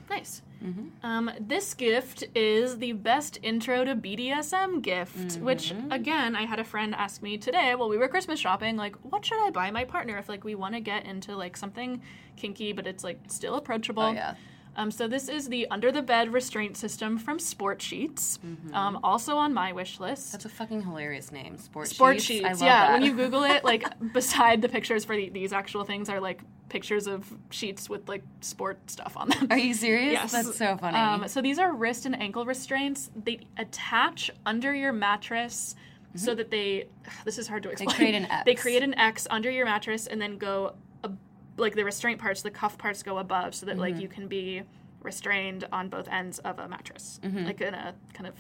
Nice. 0.10 0.42
Mm-hmm. 0.64 1.06
Um, 1.06 1.30
this 1.40 1.74
gift 1.74 2.24
is 2.34 2.78
the 2.78 2.94
best 2.94 3.38
intro 3.44 3.84
to 3.84 3.94
BDSM 3.96 4.82
gift, 4.82 5.38
which 5.40 5.74
Mm-hmm. 5.74 5.92
again, 5.92 6.36
I 6.36 6.46
had 6.46 6.60
a 6.60 6.64
friend 6.64 6.96
ask 6.96 7.22
me 7.22 7.38
today 7.38 7.76
while 7.76 7.90
we 7.90 7.98
were 7.98 8.08
Christmas 8.08 8.40
shopping, 8.40 8.78
like, 8.78 8.96
what 9.02 9.26
should 9.26 9.46
I 9.46 9.50
buy 9.52 9.70
my 9.70 9.84
partner 9.84 10.18
if 10.18 10.30
like 10.30 10.46
we 10.46 10.56
want 10.56 10.74
to 10.76 10.80
get 10.80 11.06
into 11.06 11.36
like 11.36 11.58
something 11.58 12.02
kinky, 12.38 12.72
but 12.72 12.88
it's 12.88 13.04
like 13.04 13.20
still 13.28 13.56
approachable. 13.56 14.04
Oh 14.04 14.14
yeah. 14.14 14.36
Um, 14.78 14.92
so 14.92 15.08
this 15.08 15.28
is 15.28 15.50
the 15.50 15.68
under 15.72 15.92
the 15.92 16.04
bed 16.04 16.32
restraint 16.32 16.78
system 16.78 17.18
from 17.18 17.40
Sport 17.40 17.82
Sheets, 17.82 18.38
um, 18.74 19.00
also 19.04 19.36
on 19.36 19.54
my 19.54 19.72
wish 19.72 20.00
list. 20.00 20.32
That's 20.32 20.46
a 20.46 20.50
fucking 20.50 20.84
hilarious 20.84 21.32
name. 21.32 21.58
Sport, 21.58 21.88
Sport 21.88 22.16
sheets. 22.22 22.26
sheets, 22.26 22.46
I 22.46 22.52
love 22.52 22.62
yeah. 22.62 22.88
that. 22.88 22.94
When 22.94 23.02
you 23.02 23.14
Google 23.16 23.44
it, 23.44 23.64
like 23.64 23.86
beside 24.14 24.62
the 24.62 24.70
pictures 24.70 25.04
for 25.04 25.16
the, 25.16 25.30
these 25.30 25.52
actual 25.52 25.84
things 25.84 26.10
are 26.10 26.22
like 26.22 26.42
pictures 26.70 27.08
of 27.08 27.26
sheets 27.50 27.90
with 27.90 28.08
like 28.08 28.24
sport 28.42 28.78
stuff 28.90 29.18
on 29.18 29.30
them. 29.30 29.48
Are 29.50 29.58
you 29.58 29.74
serious? 29.74 30.14
Yes. 30.14 30.32
That's 30.32 30.56
so 30.56 30.78
funny. 30.78 30.98
Um, 30.98 31.28
so 31.28 31.42
these 31.42 31.58
are 31.58 31.74
wrist 31.74 32.06
and 32.06 32.20
ankle 32.22 32.46
restraints. 32.46 33.10
They 33.16 33.40
attach 33.58 34.30
under 34.46 34.74
your 34.76 34.94
mattress 34.94 35.76
so 36.16 36.34
that 36.36 36.52
they. 36.52 36.88
This 37.26 37.38
is 37.38 37.48
hard 37.48 37.64
to 37.64 37.70
explain. 37.70 37.90
Mm-hmm. 37.90 37.98
create 37.98 38.16
an 38.16 38.26
X. 38.32 38.46
They 38.46 38.56
create 38.56 38.84
an 38.84 38.94
X 38.96 39.28
under 39.30 39.50
your 39.50 39.66
mattress 39.66 40.08
and 40.08 40.22
then 40.22 40.38
go, 40.38 40.76
like 41.58 41.76
the 41.76 41.84
restraint 41.84 42.20
parts, 42.20 42.42
the 42.42 42.52
cuff 42.52 42.78
parts 42.78 43.04
go 43.04 43.18
above, 43.18 43.54
so 43.56 43.66
that 43.66 43.74
Mm-hmm. 43.74 43.82
like 43.82 44.00
you 44.00 44.08
can 44.08 44.28
be 44.28 44.64
restrained 45.02 45.68
on 45.72 45.90
both 45.90 46.08
ends 46.08 46.40
of 46.40 46.60
a 46.60 46.68
mattress, 46.68 47.20
like 47.24 47.62
in 47.62 47.74
a 47.74 47.94
kind 48.14 48.28
of 48.28 48.34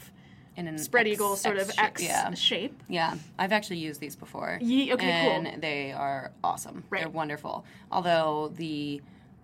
In 0.55 0.67
an 0.67 0.77
spread 0.77 1.05
X- 1.07 1.13
eagle 1.13 1.35
sort 1.35 1.57
of 1.57 1.67
shape. 1.71 1.83
X 1.83 2.01
Yeah. 2.03 2.33
shape. 2.33 2.83
Yeah, 2.89 3.15
I've 3.37 3.51
actually 3.51 3.77
used 3.77 3.99
these 4.01 4.15
before. 4.15 4.57
Ye- 4.61 4.91
okay, 4.93 5.21
cool. 5.23 5.45
and 5.47 5.61
they 5.61 5.91
are 5.91 6.31
awesome. 6.43 6.83
They're 6.91 7.09
wonderful. 7.09 7.63
Although 7.91 8.51
the 8.55 9.01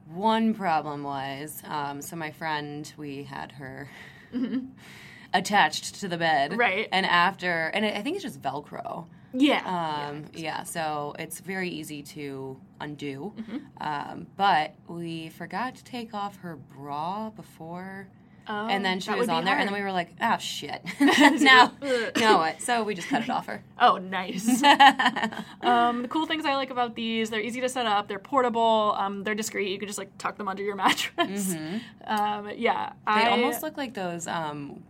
one 0.08 0.54
problem 0.54 1.04
was, 1.04 1.62
um, 1.66 2.02
so 2.02 2.16
my 2.16 2.32
friend, 2.32 2.92
we 2.98 3.24
had 3.24 3.52
her 3.54 3.88
attached 5.34 5.96
to 6.02 6.08
the 6.08 6.18
bed, 6.18 6.52
Mm-hmm. 6.52 6.60
Right. 6.60 6.90
And 6.92 7.06
after, 7.06 7.68
and 7.68 7.86
I 7.86 8.02
think 8.02 8.16
it's 8.16 8.24
just 8.24 8.42
Velcro. 8.42 9.06
Yeah. 9.34 10.10
Um, 10.10 10.26
yeah, 10.34 10.64
so 10.64 11.16
it's 11.18 11.40
very 11.40 11.70
easy 11.70 12.04
to 12.04 12.60
undo. 12.80 13.34
Mm-hmm. 13.38 13.58
Um, 13.82 14.28
but 14.38 14.76
we 14.88 15.30
forgot 15.30 15.76
to 15.76 15.84
take 15.84 16.14
off 16.14 16.38
her 16.38 16.56
bra 16.56 17.30
before. 17.32 18.08
Oh, 18.46 18.68
and 18.68 18.84
then 18.84 19.00
she 19.00 19.10
was 19.14 19.30
on 19.30 19.46
there, 19.46 19.58
and 19.58 19.70
then 19.70 19.74
we 19.74 19.82
were 19.82 19.94
like, 19.94 20.10
"Oh 20.22 20.38
shit!" 20.38 20.82
now, 21.00 21.72
no, 22.18 22.38
what? 22.40 22.62
So 22.62 22.84
we 22.84 22.94
just 22.94 23.08
cut 23.08 23.24
it 23.24 23.30
off 23.30 23.46
her. 23.46 23.64
Oh, 23.80 23.98
nice. 23.98 24.62
um, 25.62 26.02
the 26.02 26.08
cool 26.10 26.26
things 26.26 26.44
I 26.46 26.56
like 26.56 26.70
about 26.70 26.94
these, 26.94 27.30
they're 27.30 27.40
easy 27.40 27.62
to 27.62 27.70
set 27.70 27.86
up, 27.86 28.10
they're 28.10 28.20
portable, 28.20 28.96
um, 28.98 29.24
they're 29.24 29.34
discreet. 29.34 29.72
You 29.72 29.80
can 29.80 29.88
just 29.88 29.98
like 29.98 30.18
tuck 30.18 30.38
them 30.38 30.50
under 30.50 30.62
your 30.62 30.76
mattress. 30.76 31.54
Um, 32.06 32.52
yeah. 32.58 32.90
Mm-hmm. 33.08 33.20
They 33.20 33.26
I, 33.28 33.32
almost 33.32 33.64
look 33.64 33.78
like 33.78 33.94
those 33.94 34.28
um, 34.28 34.84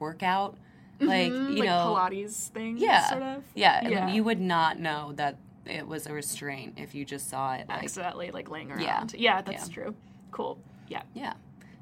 workout, 0.99 1.09
like 1.09 1.31
you 1.31 1.55
like 1.57 1.63
know, 1.65 1.95
Pilates 1.97 2.47
thing. 2.49 2.77
yeah, 2.77 3.09
sort 3.09 3.23
of. 3.23 3.43
yeah. 3.55 3.79
and 3.81 3.91
Yeah. 3.91 4.07
You 4.13 4.23
would 4.23 4.41
not 4.41 4.79
know 4.79 5.13
that 5.15 5.37
it 5.65 5.87
was 5.87 6.07
a 6.07 6.13
restraint 6.13 6.73
if 6.77 6.93
you 6.93 7.05
just 7.05 7.29
saw 7.29 7.53
it. 7.53 7.67
Like, 7.69 7.83
Accidentally 7.83 8.31
like 8.31 8.49
laying 8.49 8.71
around. 8.71 8.81
Yeah. 8.81 9.05
Yeah, 9.13 9.41
that's 9.41 9.67
Yeah. 9.69 9.73
true. 9.73 9.95
Cool. 10.31 10.57
Yeah. 10.87 11.03
yeah, 11.13 11.33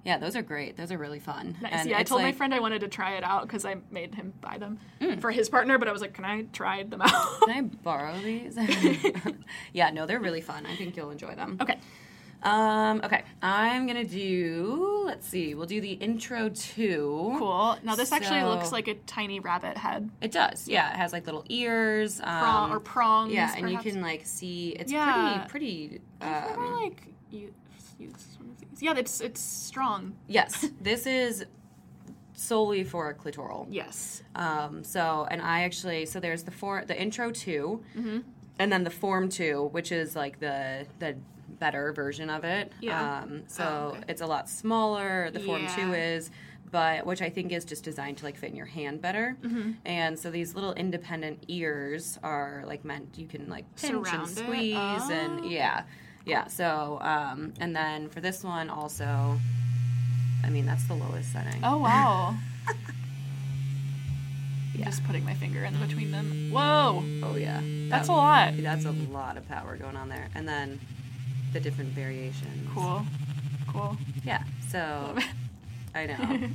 yeah. 0.06 0.18
Those 0.20 0.36
are 0.36 0.42
great. 0.44 0.78
Those 0.78 0.92
are 0.92 0.98
really 0.98 1.20
fun. 1.20 1.58
Nice. 1.62 1.72
And 1.74 1.90
yeah, 1.90 1.98
I 1.98 2.04
told 2.04 2.22
my 2.22 2.32
friend 2.32 2.54
I 2.54 2.60
wanted 2.60 2.82
to 2.82 2.88
try 2.88 3.14
it 3.18 3.24
out 3.24 3.44
because 3.44 3.66
I 3.66 3.78
made 3.90 4.14
him 4.16 4.34
buy 4.42 4.58
them 4.58 4.78
Mm. 5.00 5.20
for 5.20 5.32
his 5.32 5.50
partner, 5.50 5.78
but 5.80 5.88
I 5.88 5.92
was 5.92 6.02
like, 6.02 6.14
can 6.14 6.26
I 6.26 6.44
try 6.54 6.84
them 6.84 7.02
out? 7.02 7.40
Can 7.46 7.50
I 7.50 7.62
borrow 7.62 8.18
these? 8.20 8.58
yeah, 9.74 9.90
no, 9.90 10.06
they're 10.06 10.20
really 10.20 10.42
fun. 10.42 10.66
I 10.66 10.76
think 10.76 10.96
you'll 10.96 11.12
enjoy 11.12 11.34
them. 11.36 11.58
okay. 11.62 11.78
Um, 12.44 13.02
okay, 13.04 13.24
I'm 13.42 13.86
gonna 13.86 14.04
do. 14.04 15.04
Let's 15.06 15.28
see. 15.28 15.54
We'll 15.54 15.68
do 15.68 15.80
the 15.82 15.92
intro 15.94 16.50
to. 16.50 17.36
Cool. 17.38 17.78
Now 17.84 17.96
this 17.96 18.12
actually 18.12 18.44
looks 18.44 18.72
like 18.72 18.88
a 18.88 18.96
tiny 19.06 19.40
rabbit 19.40 19.78
head. 19.78 20.10
It 20.22 20.32
does. 20.32 20.68
Yeah, 20.68 20.92
it 20.92 20.98
has 20.98 21.14
like 21.14 21.26
little 21.26 21.46
ears. 21.50 22.20
Um, 22.22 22.40
Prong, 22.42 22.72
or 22.72 22.80
prongs. 22.80 23.34
yeah, 23.34 23.54
and 23.56 23.66
perhaps. 23.68 23.86
you 23.86 23.92
can 23.92 24.02
like 24.02 24.26
see. 24.26 24.70
It's 24.80 24.92
Yeah. 24.92 25.46
pretty. 25.50 25.88
Pretty. 25.90 26.02
Um, 26.22 26.82
like 26.82 27.04
u- 27.30 27.54
used 28.00 28.40
one 28.40 28.50
of 28.50 28.60
these. 28.60 28.82
Yeah, 28.82 28.94
it's 28.98 29.22
it's 29.22 29.40
strong. 29.42 30.16
yes, 30.28 30.68
this 30.82 31.06
is 31.06 31.46
solely 32.34 32.84
for 32.84 33.10
a 33.10 33.14
clitoral. 33.14 33.68
Yes. 33.70 34.24
Um, 34.34 34.84
so, 34.84 35.28
and 35.30 35.42
I 35.44 35.62
actually, 35.62 36.08
so 36.08 36.20
there's 36.20 36.42
the 36.44 36.50
for 36.52 36.84
the 36.86 37.00
intro 37.00 37.30
2 37.30 37.84
Mm-hmm. 37.96 38.20
and 38.58 38.72
then 38.72 38.84
the 38.84 38.90
form 38.90 39.30
two, 39.30 39.70
which 39.74 39.92
is 39.92 40.16
like 40.16 40.40
the 40.40 40.88
the 40.98 41.18
better 41.60 41.94
version 41.94 42.30
of 42.30 42.44
it. 42.44 42.72
Yeah. 42.82 43.20
Um, 43.24 43.44
so 43.48 43.64
Oh, 43.64 43.96
okay. 43.98 44.04
it's 44.10 44.22
a 44.22 44.28
lot 44.28 44.50
smaller. 44.50 45.30
The 45.32 45.40
form 45.40 45.68
two 45.76 45.94
is, 45.94 46.30
but 46.72 47.06
which 47.06 47.22
I 47.22 47.30
think 47.30 47.52
is 47.52 47.66
just 47.66 47.84
designed 47.84 48.18
to 48.20 48.26
like 48.26 48.38
fit 48.38 48.50
in 48.52 48.56
your 48.56 48.66
hand 48.66 49.02
better. 49.02 49.36
Mm-hmm. 49.42 49.72
And 49.86 50.18
so 50.18 50.32
these 50.32 50.56
little 50.56 50.74
independent 50.74 51.44
ears 51.48 52.18
are 52.24 52.64
like 52.66 52.86
meant 52.86 53.10
you 53.18 53.28
can 53.28 53.50
like 53.50 53.66
pinch 53.76 53.92
Surround 54.08 54.28
and 54.28 54.38
squeeze 54.38 55.10
and 55.10 55.42
Oh. 55.42 55.44
yeah, 55.44 55.84
yeah. 56.26 56.48
So 56.48 56.98
um, 57.02 57.54
and 57.60 57.76
then 57.76 58.10
for 58.10 58.22
this 58.22 58.44
one 58.44 58.70
also. 58.70 59.40
I 60.44 60.50
mean, 60.50 60.66
that's 60.66 60.86
the 60.86 60.96
lowest 60.96 61.32
setting. 61.32 61.62
Oh 61.64 61.78
wow. 61.78 62.36
Yeah. 64.74 64.86
Just 64.86 65.04
putting 65.04 65.26
my 65.26 65.34
finger 65.34 65.64
in 65.66 65.76
between 65.86 66.12
them. 66.12 66.50
Whoa, 66.52 67.04
Oh 67.24 67.36
yeah, 67.36 67.62
that's 67.90 68.08
That- 68.08 68.14
a 68.14 68.16
lot. 68.16 68.54
That's 68.58 68.86
a 68.86 68.92
lot 68.92 69.38
of 69.38 69.48
power 69.48 69.76
going 69.76 69.98
on 69.98 70.08
there, 70.10 70.30
and 70.34 70.48
then 70.48 70.80
the 71.54 71.60
different 71.60 71.92
variations. 71.92 72.70
Cool. 72.74 73.04
Cool. 73.72 73.98
Yeah. 74.24 74.44
So 74.70 75.16
I 75.96 76.06
know. 76.06 76.50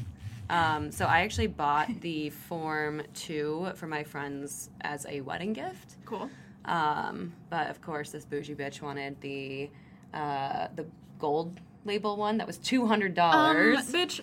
um, 0.51 0.91
so 0.91 1.07
I 1.07 1.21
actually 1.21 1.49
bought 1.49 2.01
the 2.01 2.31
Form 2.31 3.03
Two 3.15 3.71
for 3.77 3.87
my 3.87 4.05
friends 4.05 4.71
as 4.83 5.07
a 5.07 5.21
wedding 5.23 5.53
gift. 5.53 5.97
Cool. 6.05 6.31
Um, 6.65 7.33
but 7.51 7.69
of 7.69 7.81
course, 7.81 8.11
this 8.11 8.25
bougie 8.25 8.55
bitch 8.55 8.83
wanted 8.83 9.21
the 9.21 9.71
uh, 10.13 10.69
the 10.75 10.87
gold 11.19 11.61
label 11.85 12.17
one 12.17 12.39
that 12.39 12.47
was 12.47 12.59
two 12.59 12.87
hundred 12.87 13.15
dollars. 13.15 13.79
Um, 13.79 13.93
dollars. 13.93 13.93
bitch. 13.93 14.21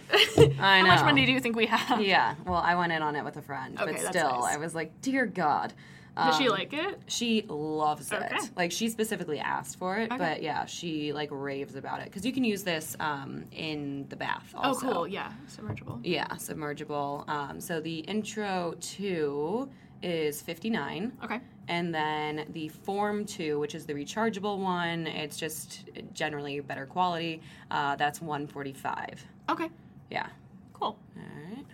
I 0.59 0.81
know. 0.81 0.89
How 0.89 0.95
much 0.95 1.05
money 1.05 1.25
do 1.25 1.31
you 1.31 1.39
think 1.39 1.55
we 1.55 1.67
have? 1.67 2.01
yeah. 2.01 2.35
Well, 2.45 2.61
I 2.61 2.75
went 2.75 2.91
in 2.91 3.01
on 3.01 3.15
it 3.15 3.23
with 3.23 3.37
a 3.37 3.41
friend, 3.41 3.79
Okay, 3.79 3.93
but 3.93 4.01
still, 4.01 4.41
nice. 4.41 4.55
I 4.55 4.57
was 4.57 4.75
like, 4.75 5.01
dear 5.01 5.25
God. 5.25 5.73
Does 6.15 6.37
she 6.37 6.47
Um, 6.47 6.51
like 6.51 6.73
it? 6.73 7.01
She 7.07 7.43
loves 7.47 8.11
it. 8.11 8.21
Okay. 8.21 8.37
Like 8.55 8.71
she 8.71 8.87
specifically 8.89 9.39
asked 9.39 9.77
for 9.79 9.97
it, 9.97 10.11
Okay. 10.11 10.17
but 10.17 10.43
yeah, 10.43 10.65
she 10.65 11.11
like 11.11 11.29
raves 11.31 11.75
about 11.75 12.01
it 12.01 12.05
because 12.05 12.23
you 12.25 12.31
can 12.31 12.43
use 12.43 12.63
this 12.63 12.95
um, 12.99 13.45
in 13.51 14.05
the 14.09 14.15
bath. 14.15 14.53
Also. 14.55 14.87
Oh, 14.87 14.93
cool. 14.93 15.07
Yeah, 15.07 15.31
submergible. 15.47 15.99
Yeah, 16.03 16.27
submergible. 16.37 17.27
Um, 17.27 17.59
so 17.59 17.81
the 17.81 17.99
intro 17.99 18.75
two 18.79 19.69
is 20.03 20.41
fifty 20.41 20.69
nine, 20.69 21.13
Okay. 21.23 21.39
and 21.67 21.95
then 21.95 22.45
the 22.49 22.67
form 22.69 23.25
two, 23.25 23.59
which 23.59 23.73
is 23.73 23.85
the 23.87 23.93
rechargeable 23.93 24.59
one, 24.59 25.07
it's 25.07 25.37
just 25.37 25.85
generally 26.13 26.59
better 26.59 26.85
quality. 26.85 27.41
Uh, 27.71 27.95
that's 27.95 28.21
one 28.21 28.45
forty 28.45 28.73
five. 28.73 29.25
Okay. 29.49 29.69
Yeah. 30.11 30.27
Cool. 30.73 30.97
All 31.17 31.23
right. 31.55 31.65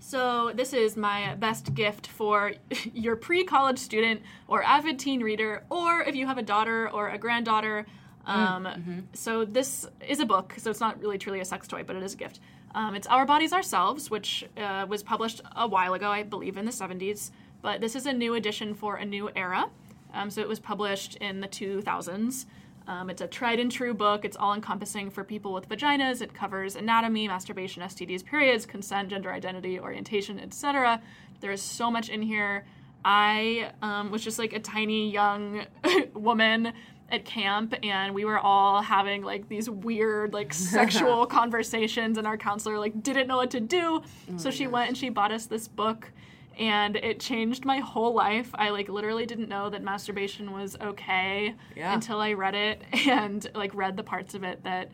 So 0.00 0.52
this 0.54 0.72
is 0.72 0.96
my 0.96 1.34
best 1.36 1.74
gift 1.74 2.06
for 2.06 2.52
your 2.94 3.16
pre-college 3.16 3.78
student 3.78 4.22
or 4.46 4.62
avid 4.62 4.98
teen 4.98 5.22
reader, 5.22 5.64
or 5.70 6.02
if 6.02 6.14
you 6.14 6.26
have 6.26 6.38
a 6.38 6.42
daughter 6.42 6.88
or 6.90 7.08
a 7.10 7.18
granddaughter. 7.18 7.86
Um, 8.26 8.66
So 9.14 9.44
this 9.44 9.86
is 10.06 10.20
a 10.20 10.26
book, 10.26 10.54
so 10.58 10.70
it's 10.70 10.80
not 10.80 11.00
really 11.00 11.18
truly 11.18 11.40
a 11.40 11.44
sex 11.44 11.66
toy, 11.66 11.82
but 11.82 11.96
it 11.96 12.02
is 12.02 12.14
a 12.14 12.16
gift. 12.16 12.40
Um, 12.74 12.94
it's 12.94 13.06
Our 13.06 13.24
Bodies 13.24 13.52
Ourselves, 13.54 14.10
which 14.10 14.44
uh, 14.58 14.84
was 14.88 15.02
published 15.02 15.40
a 15.56 15.66
while 15.66 15.94
ago, 15.94 16.10
I 16.10 16.22
believe, 16.22 16.58
in 16.58 16.66
the 16.66 16.70
70s. 16.72 17.30
But 17.62 17.80
this 17.80 17.96
is 17.96 18.04
a 18.06 18.12
new 18.12 18.34
edition 18.34 18.74
for 18.74 18.96
a 18.96 19.04
new 19.04 19.30
era. 19.34 19.70
Um, 20.12 20.30
so 20.30 20.40
it 20.42 20.48
was 20.48 20.60
published 20.60 21.16
in 21.16 21.40
the 21.40 21.48
2000s. 21.48 22.44
Um, 22.88 23.10
it's 23.10 23.20
a 23.20 23.26
tried 23.26 23.60
and 23.60 23.70
true 23.70 23.92
book. 23.92 24.24
It's 24.24 24.36
all 24.36 24.54
encompassing 24.54 25.10
for 25.10 25.22
people 25.22 25.52
with 25.52 25.68
vaginas. 25.68 26.22
It 26.22 26.32
covers 26.32 26.74
anatomy, 26.74 27.28
masturbation, 27.28 27.82
STDs, 27.82 28.24
periods, 28.24 28.64
consent, 28.64 29.10
gender 29.10 29.30
identity, 29.30 29.78
orientation, 29.78 30.40
etc. 30.40 31.00
There 31.40 31.52
is 31.52 31.60
so 31.60 31.90
much 31.90 32.08
in 32.08 32.22
here. 32.22 32.64
I 33.04 33.72
um, 33.82 34.10
was 34.10 34.24
just 34.24 34.38
like 34.38 34.54
a 34.54 34.58
tiny 34.58 35.10
young 35.10 35.66
woman 36.14 36.72
at 37.10 37.26
camp, 37.26 37.74
and 37.82 38.14
we 38.14 38.24
were 38.24 38.38
all 38.38 38.80
having 38.80 39.22
like 39.22 39.48
these 39.48 39.68
weird, 39.68 40.32
like 40.32 40.54
sexual 40.54 41.26
conversations, 41.26 42.16
and 42.16 42.26
our 42.26 42.38
counselor 42.38 42.78
like 42.78 43.02
didn't 43.02 43.26
know 43.28 43.36
what 43.36 43.50
to 43.50 43.60
do. 43.60 44.02
so 44.36 44.50
she 44.50 44.66
went 44.66 44.88
and 44.88 44.96
she 44.96 45.10
bought 45.10 45.30
us 45.30 45.44
this 45.44 45.68
book 45.68 46.10
and 46.58 46.96
it 46.96 47.20
changed 47.20 47.64
my 47.64 47.78
whole 47.78 48.12
life. 48.14 48.50
I 48.54 48.70
like 48.70 48.88
literally 48.88 49.26
didn't 49.26 49.48
know 49.48 49.70
that 49.70 49.82
masturbation 49.82 50.52
was 50.52 50.76
okay 50.80 51.54
Yeah. 51.76 51.94
until 51.94 52.20
I 52.20 52.32
read 52.32 52.54
it 52.54 52.82
and 53.08 53.48
like 53.54 53.74
read 53.74 53.96
the 53.96 54.02
parts 54.02 54.34
of 54.34 54.42
it 54.44 54.62
that 54.64 54.90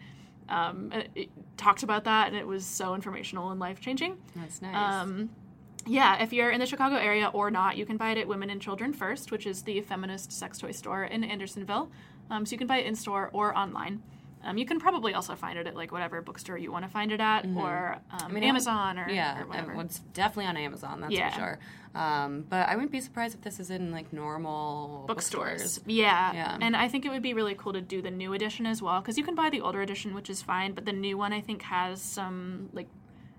um, 0.48 0.92
it, 0.92 1.10
it 1.14 1.28
talked 1.56 1.82
about 1.82 2.04
that, 2.04 2.28
and 2.28 2.36
it 2.36 2.46
was 2.46 2.66
so 2.66 2.94
informational 2.94 3.50
and 3.50 3.58
life 3.58 3.80
changing. 3.80 4.18
That's 4.36 4.60
nice. 4.60 4.74
Um, 4.76 5.30
yeah, 5.86 6.22
if 6.22 6.32
you're 6.34 6.50
in 6.50 6.60
the 6.60 6.66
Chicago 6.66 6.96
area 6.96 7.30
or 7.32 7.50
not, 7.50 7.76
you 7.78 7.86
can 7.86 7.96
buy 7.96 8.10
it 8.12 8.18
at 8.18 8.28
Women 8.28 8.50
and 8.50 8.60
Children 8.60 8.92
First, 8.92 9.30
which 9.32 9.46
is 9.46 9.62
the 9.62 9.80
feminist 9.80 10.32
sex 10.32 10.58
toy 10.58 10.72
store 10.72 11.04
in 11.04 11.24
Andersonville. 11.24 11.90
Um, 12.30 12.44
so 12.46 12.52
you 12.52 12.58
can 12.58 12.66
buy 12.66 12.78
it 12.78 12.86
in 12.86 12.94
store 12.94 13.30
or 13.32 13.56
online. 13.56 14.02
Um, 14.44 14.58
you 14.58 14.66
can 14.66 14.78
probably 14.78 15.14
also 15.14 15.34
find 15.34 15.58
it 15.58 15.66
at 15.66 15.74
like 15.74 15.90
whatever 15.90 16.20
bookstore 16.22 16.58
you 16.58 16.70
want 16.70 16.84
to 16.84 16.90
find 16.90 17.10
it 17.12 17.20
at, 17.20 17.46
or 17.56 17.96
um, 18.10 18.32
mean, 18.34 18.44
Amazon 18.44 18.98
or, 18.98 19.08
Yeah, 19.08 19.40
or 19.42 19.46
whatever. 19.46 19.80
it's 19.80 20.00
definitely 20.12 20.46
on 20.46 20.56
Amazon. 20.56 21.00
That's 21.00 21.12
Yeah. 21.12 21.30
for 21.30 21.38
sure. 21.38 21.58
Um, 21.94 22.44
but 22.48 22.68
I 22.68 22.74
wouldn't 22.74 22.92
be 22.92 23.00
surprised 23.00 23.34
if 23.34 23.42
this 23.42 23.58
is 23.60 23.70
in 23.70 23.90
like 23.92 24.12
normal 24.12 25.04
bookstores. 25.06 25.80
Yeah. 25.86 26.32
Yeah. 26.34 26.58
And 26.60 26.76
I 26.76 26.88
think 26.88 27.06
it 27.06 27.10
would 27.10 27.22
be 27.22 27.34
really 27.34 27.54
cool 27.54 27.72
to 27.72 27.80
do 27.80 28.02
the 28.02 28.10
new 28.10 28.32
edition 28.34 28.66
as 28.66 28.82
well 28.82 29.00
because 29.00 29.16
you 29.16 29.24
can 29.24 29.34
buy 29.34 29.48
the 29.50 29.60
older 29.60 29.80
edition, 29.80 30.14
which 30.14 30.28
is 30.28 30.42
fine, 30.42 30.72
but 30.72 30.84
the 30.84 30.92
new 30.92 31.16
one 31.16 31.32
I 31.32 31.40
think 31.40 31.62
has 31.62 32.02
some 32.02 32.68
like 32.72 32.88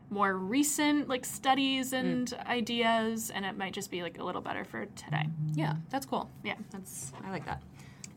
more 0.09 0.37
recent 0.37 1.09
like 1.09 1.25
studies 1.25 1.91
and 1.91 2.31
ideas, 2.47 3.29
and 3.31 3.45
it 3.45 3.57
might 3.57 3.73
just 3.73 3.91
be 3.91 4.01
like 4.03 4.17
a 4.19 4.23
little 4.23 4.41
better 4.41 4.63
for 4.63 4.85
today. 4.85 5.27
Yeah, 5.53 5.75
that's 5.89 6.05
cool. 6.05 6.29
Yeah. 6.43 6.55
That's 6.71 7.11
I 7.25 7.31
like 7.31 7.45
that. 7.45 7.61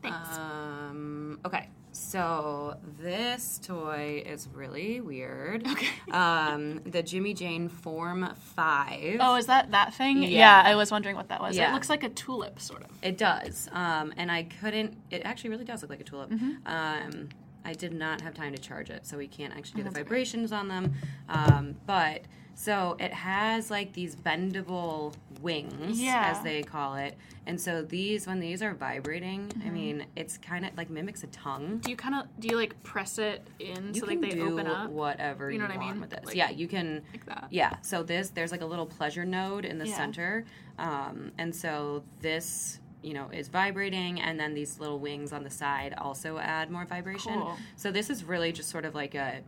Thanks. 0.01 0.37
Um, 0.37 1.39
okay, 1.43 1.67
so 1.99 2.77
this 3.01 3.59
toy 3.61 4.23
is 4.25 4.47
really 4.53 5.01
weird. 5.01 5.67
Okay. 5.67 5.87
Um, 6.11 6.81
the 6.85 7.03
Jimmy 7.03 7.33
Jane 7.33 7.69
Form 7.69 8.33
Five. 8.55 9.17
Oh, 9.19 9.35
is 9.35 9.47
that 9.47 9.71
that 9.71 9.93
thing? 9.93 10.23
Yeah. 10.23 10.61
I 10.65 10.75
was 10.75 10.91
wondering 10.91 11.15
what 11.15 11.29
that 11.29 11.41
was. 11.41 11.57
Yeah. 11.57 11.69
It 11.69 11.73
looks 11.73 11.89
like 11.89 12.03
a 12.03 12.09
tulip, 12.09 12.59
sort 12.59 12.83
of. 12.83 12.89
It 13.01 13.17
does. 13.17 13.69
Um, 13.71 14.13
and 14.17 14.31
I 14.31 14.43
couldn't. 14.43 14.97
It 15.11 15.23
actually 15.25 15.51
really 15.51 15.65
does 15.65 15.81
look 15.81 15.91
like 15.91 16.01
a 16.01 16.05
tulip. 16.05 16.29
Mm-hmm. 16.29 16.51
Um, 16.65 17.29
I 17.69 17.73
did 17.73 17.93
not 17.93 18.21
have 18.21 18.33
time 18.33 18.51
to 18.55 18.59
charge 18.61 18.89
it, 18.89 19.05
so 19.05 19.15
we 19.15 19.27
can't 19.27 19.55
actually 19.55 19.77
do 19.77 19.83
the 19.83 19.89
that's 19.91 19.97
okay. 19.97 20.03
vibrations 20.03 20.51
on 20.51 20.67
them. 20.67 20.93
Um, 21.29 21.75
but 21.85 22.23
so 22.55 22.97
it 22.99 23.13
has 23.13 23.69
like 23.69 23.93
these 23.93 24.15
bendable 24.15 25.13
wings, 25.39 26.01
Yeah. 26.01 26.33
as 26.35 26.41
they 26.43 26.63
call 26.63 26.95
it. 26.95 27.15
And 27.45 27.61
so 27.61 27.83
these, 27.83 28.25
when 28.25 28.39
these 28.39 28.63
are 28.63 28.73
vibrating, 28.73 29.49
Mm-hmm. 29.49 29.67
I 29.67 29.71
mean, 29.71 30.05
it's 30.15 30.37
kind 30.39 30.65
of 30.65 30.75
like 30.77 30.89
mimics 30.89 31.23
a 31.23 31.27
tongue. 31.27 31.77
Do 31.77 31.91
you 31.91 31.95
kind 31.95 32.15
of 32.15 32.23
do 32.39 32.47
you 32.47 32.55
like 32.57 32.81
press 32.81 33.19
it 33.19 33.47
in 33.59 33.93
You 33.93 34.01
so 34.01 34.07
like 34.07 34.19
they 34.19 34.39
open 34.41 34.65
up 34.65 34.89
whatever 34.89 35.51
You 35.51 35.53
you, 35.57 35.59
know 35.61 35.67
what 35.69 35.77
I 35.77 35.79
mean? 35.91 36.01
with 36.01 36.09
this. 36.09 36.25
Like- 36.25 36.35
yeah, 36.35 36.49
you 36.49 36.67
can. 36.67 37.03
like 37.13 37.25
that? 37.27 37.47
Yeah, 37.51 37.75
so 37.83 38.01
this 38.01 38.29
there's 38.31 38.51
like 38.51 38.61
a 38.61 38.65
little 38.65 38.87
pleasure 38.87 39.25
node 39.25 39.63
in 39.63 39.77
the 39.77 39.87
Yeah. 39.87 39.95
center, 39.95 40.45
um, 40.79 41.31
and 41.37 41.55
so 41.55 42.03
this 42.19 42.79
you 43.01 43.13
know 43.13 43.29
is 43.31 43.47
vibrating, 43.47 44.19
and 44.21 44.39
then 44.39 44.53
these 44.53 44.79
little 44.79 44.99
wings 44.99 45.31
on 45.33 45.43
the 45.43 45.49
side 45.49 45.93
also 45.97 46.37
add 46.37 46.69
more 46.69 46.85
vibration. 46.85 47.33
Cool. 47.39 47.57
So 47.75 47.91
this 47.91 48.09
is 48.09 48.23
really 48.23 48.51
just 48.51 48.69
sort 48.69 48.85
of 48.85 48.95
like 48.95 49.15
a 49.15 49.41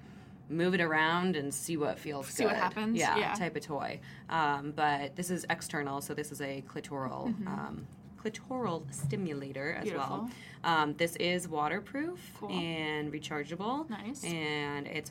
move 0.49 0.73
it 0.73 0.81
around 0.81 1.35
and 1.37 1.53
see 1.53 1.77
what 1.77 1.97
feels 1.97 2.27
See 2.27 2.43
what 2.45 2.57
happens? 2.57 2.97
Yeah, 2.97 3.15
Yeah. 3.17 3.33
type 3.35 3.55
of 3.55 3.63
toy. 3.65 3.99
Um, 4.29 4.73
but 4.75 5.15
this 5.15 5.29
is 5.31 5.45
external, 5.49 6.01
so 6.01 6.13
this 6.13 6.29
is 6.31 6.41
a 6.41 6.61
clitoral. 6.67 7.27
Um, 7.47 7.87
clitoral 8.21 8.83
stimulator 8.93 9.73
as 9.73 9.91
well. 9.93 10.27
Mm-hmm. 10.29 10.65
Um, 10.69 10.93
this 10.95 11.15
is 11.15 11.47
waterproof 11.47 12.19
Cool. 12.39 12.49
and 12.51 13.11
rechargeable. 13.13 13.89
Nice. 13.89 14.23
And 14.25 14.87
it's 14.87 15.09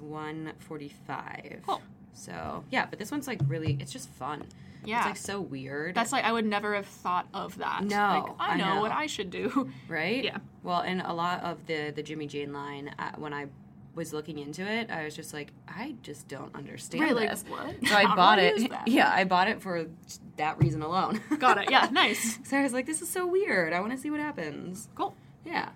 145. 0.69 1.63
Cool. 1.67 1.81
So 2.13 2.65
yeah, 2.71 2.87
but 2.89 2.99
this 2.99 3.11
one's 3.11 3.27
like 3.27 3.41
really 3.47 3.77
it's 3.81 3.93
just 3.93 4.09
fun. 4.11 4.45
Yeah. 4.85 4.99
It's 4.99 5.07
like 5.07 5.17
so 5.17 5.41
weird. 5.41 5.95
That's 5.95 6.13
like 6.13 6.25
I 6.25 6.33
would 6.33 6.47
never 6.47 6.75
have 6.75 6.87
thought 6.87 7.27
of 7.35 7.59
that. 7.59 7.85
No, 7.85 7.97
like, 7.97 8.37
I 8.39 8.55
I 8.55 8.57
know, 8.57 8.75
know. 8.77 8.81
what 8.81 8.93
I 8.93 9.07
should 9.07 9.31
do. 9.31 9.71
right? 9.89 10.25
Yeah. 10.25 10.39
Well, 10.63 10.81
and 10.81 11.01
a 11.01 11.13
lot 11.13 11.43
of 11.43 11.67
the 11.67 11.93
the 11.95 12.03
Jimmy 12.03 12.27
Jane 12.27 12.53
line 12.53 12.95
uh, 12.99 13.13
when 13.17 13.33
I 13.35 13.47
was 13.95 14.13
looking 14.13 14.39
into 14.39 14.63
it, 14.65 14.89
I 14.89 15.05
was 15.05 15.17
just 15.17 15.35
like, 15.35 15.53
I 15.69 15.97
just 16.03 16.29
don't 16.29 16.55
understand 16.55 17.03
Right, 17.03 17.15
like, 17.15 17.31
this. 17.31 17.45
what? 17.49 17.75
So 17.89 17.95
I 17.95 18.05
How 18.07 18.15
bought 18.17 18.39
it. 18.39 18.71
Yeah, 18.87 19.11
I 19.13 19.25
bought 19.25 19.49
it 19.49 19.61
for 19.61 19.87
that 20.37 20.59
reason 20.59 20.81
alone. 20.83 21.21
Got 21.39 21.59
it. 21.59 21.71
Yeah, 21.73 21.89
nice. 21.91 22.39
so 22.45 22.57
I 22.57 22.63
was 22.63 22.73
like, 22.73 22.87
this 22.87 23.03
is 23.03 23.11
so 23.11 23.27
weird. 23.27 23.73
I 23.73 23.81
want 23.81 23.91
to 23.93 23.99
see 23.99 24.09
what 24.11 24.21
happens. 24.21 24.89
Cool. 24.95 25.15
Yeah. 25.45 25.71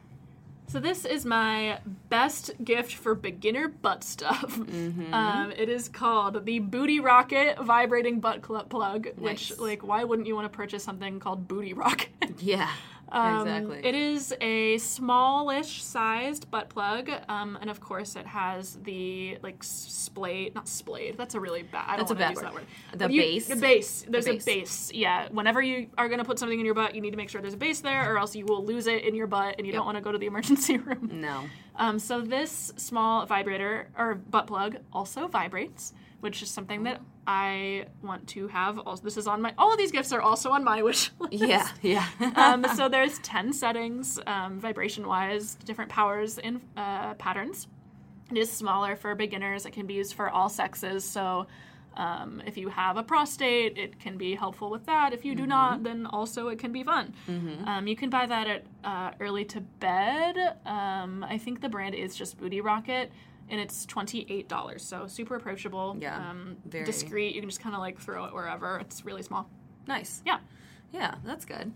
So 0.66 0.81
this 0.81 1.05
is 1.05 1.24
my 1.24 1.79
best 2.09 2.50
gift 2.64 2.94
for 2.94 3.14
beginner 3.14 3.68
butt 3.68 4.03
stuff. 4.03 4.57
Mm-hmm. 4.57 5.14
Um, 5.14 5.53
it 5.53 5.68
is 5.68 5.88
called 5.88 6.44
the 6.44 6.59
Booty 6.59 7.00
Rocket 7.00 7.59
Vibrating 7.61 8.20
Butt 8.20 8.42
Plug. 8.42 9.09
Which, 9.16 9.57
like, 9.59 9.87
why 9.87 10.05
wouldn't 10.05 10.27
you 10.27 10.35
want 10.35 10.50
to 10.50 10.57
purchase 10.57 10.83
something 10.83 11.20
called 11.20 11.46
Booty 11.46 11.72
Rocket? 11.74 12.09
Yeah. 12.40 12.68
Um, 13.11 13.47
exactly. 13.47 13.81
It 13.85 13.95
is 13.95 14.35
a 14.40 14.79
smallish 14.79 15.83
sized 15.83 16.51
butt 16.51 16.69
plug, 16.69 17.11
um, 17.29 17.57
and 17.61 17.71
of 17.71 17.81
course 17.81 18.17
it 18.17 18.27
has 18.27 18.79
the 18.83 19.38
like 19.43 19.57
splayed, 19.62 20.55
not 20.55 20.67
splayed. 20.69 21.17
That's 21.17 21.35
a 21.35 21.40
really 21.40 21.62
bad. 21.62 21.85
I 21.87 21.97
don't 21.97 22.09
That's 22.09 22.11
a 22.11 22.14
want 22.14 22.19
to 22.19 22.25
bad 22.25 22.31
use 22.31 22.37
word. 22.38 22.45
that 22.45 22.55
word. 22.55 23.09
The 23.09 23.14
you- 23.14 23.21
base? 23.21 23.47
The 23.49 23.57
base. 23.57 24.07
There's 24.09 24.25
base. 24.25 24.43
a 24.43 24.45
base. 24.47 24.93
Yeah. 24.93 25.29
Whenever 25.31 25.62
you 25.62 25.88
are 25.99 26.09
going 26.09 26.19
to 26.19 26.25
put 26.25 26.38
something 26.38 26.59
in 26.59 26.64
your 26.64 26.75
butt, 26.75 26.95
you 26.95 27.01
need 27.01 27.11
to 27.12 27.17
make 27.17 27.29
sure 27.29 27.40
there's 27.40 27.55
a 27.55 27.59
base 27.59 27.81
there, 27.81 28.12
or 28.12 28.19
else 28.19 28.35
you 28.35 28.47
will 28.47 28.64
lose 28.64 28.87
it 28.87 29.05
in 29.05 29.14
your 29.14 29.27
butt, 29.27 29.57
and 29.59 29.67
you 29.67 29.73
don't 29.73 29.87
want 29.87 29.97
to 29.97 30.03
go 30.03 30.11
to 30.11 30.19
the 30.19 30.27
emergency 30.27 30.79
room. 30.79 31.09
no. 31.12 31.45
Um, 31.77 31.99
so 31.99 32.21
this 32.21 32.73
small 32.77 33.27
vibrator 33.27 33.88
or 33.99 34.14
butt 34.14 34.47
plug 34.47 34.77
also 34.93 35.27
vibrates, 35.29 35.93
which 36.25 36.43
is 36.43 36.49
something 36.49 36.85
that 36.85 37.03
I 37.27 37.85
want 38.03 38.27
to 38.29 38.49
have. 38.49 38.79
Also, 38.79 39.05
this 39.05 39.19
is 39.19 39.27
on 39.27 39.43
my. 39.43 39.53
All 39.59 39.71
of 39.71 39.77
these 39.79 39.93
gifts 39.93 40.11
are 40.11 40.23
also 40.23 40.51
on 40.53 40.65
my 40.65 40.83
wish 40.89 41.11
list. 41.19 41.35
Yeah. 41.35 41.69
Yeah. 41.83 42.07
um, 42.37 42.65
so 42.75 42.89
there's 42.89 43.19
10 43.19 43.53
settings 43.53 44.19
um, 44.27 44.59
vibration 44.59 45.07
wise 45.07 45.57
different 45.67 45.91
powers 45.91 46.39
and 46.39 46.63
uh, 46.79 47.13
patterns 47.15 47.69
it 48.31 48.39
is 48.39 48.51
smaller 48.51 48.97
for 48.97 49.15
beginners 49.15 49.67
it 49.67 49.73
can 49.73 49.87
be 49.87 49.95
used 49.95 50.15
for 50.15 50.31
all 50.31 50.49
sexes 50.49 51.05
so 51.05 51.47
um, 51.97 52.43
if 52.47 52.57
you 52.57 52.69
have 52.69 52.97
a 52.97 53.03
prostate 53.03 53.77
it 53.77 54.01
can 54.01 54.17
be 54.17 54.35
helpful 54.35 54.71
with 54.71 54.87
that 54.87 55.13
if 55.13 55.25
you 55.25 55.35
do 55.35 55.47
not 55.47 55.83
then 55.83 56.07
also 56.07 56.49
it 56.49 56.59
can 56.59 56.73
be 56.73 56.83
fun 56.83 57.13
um, 57.67 57.87
you 57.87 57.97
can 57.97 58.09
buy 58.11 58.25
that 58.27 58.47
at 58.47 58.65
uh, 58.83 59.11
early 59.21 59.45
to 59.45 59.61
bed 59.61 60.57
um, 60.67 61.25
i 61.29 61.37
think 61.37 61.61
the 61.61 61.69
brand 61.69 61.95
is 61.95 62.17
just 62.17 62.39
booty 62.39 62.61
rocket 62.61 63.13
and 63.50 63.61
it's 63.61 63.87
$28 63.87 64.80
so 64.80 65.07
super 65.07 65.37
approachable 65.37 65.96
Yeah, 66.00 66.16
um, 66.30 66.57
very- 66.66 66.85
discreet 66.85 67.35
you 67.35 67.40
can 67.40 67.48
just 67.50 67.61
kind 67.61 67.74
of 67.74 67.80
like 67.80 67.98
throw 68.00 68.24
it 68.24 68.35
wherever 68.35 68.78
it's 68.78 69.04
really 69.04 69.22
small 69.22 69.48
nice. 69.87 70.22
yeah 70.26 70.38
Yeah, 70.92 71.16
that's 71.24 71.44
good. 71.44 71.72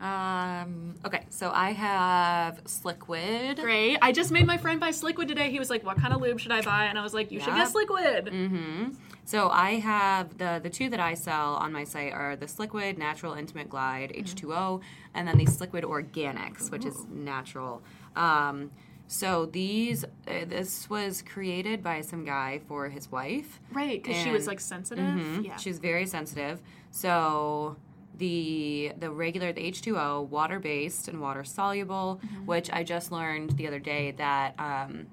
Um, 0.00 0.94
okay, 1.04 1.24
so 1.30 1.52
I 1.54 1.70
have 1.72 2.64
Sliquid. 2.64 3.60
Great. 3.60 3.98
I 4.02 4.10
just 4.10 4.32
made 4.32 4.46
my 4.46 4.56
friend 4.56 4.80
buy 4.80 4.90
Sliquid 4.90 5.28
today. 5.28 5.48
He 5.50 5.60
was 5.60 5.70
like, 5.70 5.84
"What 5.84 5.96
kind 5.96 6.12
of 6.12 6.20
lube 6.20 6.40
should 6.40 6.50
I 6.50 6.60
buy?" 6.60 6.86
And 6.86 6.98
I 6.98 7.02
was 7.02 7.14
like, 7.14 7.30
"You 7.30 7.38
should 7.38 7.54
get. 7.54 7.68
Sliquid." 7.68 8.28
Mm-hmm. 8.28 8.94
So 9.24 9.48
I 9.50 9.72
have 9.78 10.38
the 10.38 10.58
the 10.60 10.70
two 10.70 10.88
that 10.90 10.98
I 10.98 11.14
sell 11.14 11.54
on 11.54 11.72
my 11.72 11.84
site 11.84 12.12
are 12.12 12.34
the 12.34 12.46
Sliquid 12.46 12.98
Natural 12.98 13.34
Intimate 13.34 13.68
Glide 13.70 14.10
H2O, 14.16 14.80
and 15.14 15.28
then 15.28 15.38
the 15.38 15.44
Sliquid 15.46 15.84
Organics, 15.84 16.68
which 16.72 16.84
is 16.84 17.06
natural. 17.08 17.80
Um, 18.16 18.72
so 19.12 19.44
these, 19.44 20.04
uh, 20.04 20.46
this 20.46 20.88
was 20.88 21.20
created 21.22 21.82
by 21.82 22.00
some 22.00 22.24
guy 22.24 22.60
for 22.66 22.88
his 22.88 23.12
wife. 23.12 23.60
Right, 23.70 24.02
because 24.02 24.18
she 24.22 24.30
was 24.30 24.46
like 24.46 24.58
sensitive. 24.60 25.04
Mhm. 25.04 25.44
Yeah. 25.44 25.56
She's 25.56 25.78
very 25.78 26.06
sensitive. 26.06 26.62
So 26.90 27.76
the 28.16 28.92
the 28.98 29.10
regular 29.10 29.52
the 29.52 29.60
H2O 29.70 30.28
water 30.28 30.58
based 30.58 31.08
and 31.08 31.20
water 31.20 31.44
soluble, 31.44 32.20
Mm-hmm. 32.24 32.46
which 32.46 32.70
I 32.70 32.82
just 32.84 33.12
learned 33.12 33.50
the 33.58 33.66
other 33.66 33.78
day 33.78 34.12
that 34.12 34.54
um, 34.58 35.06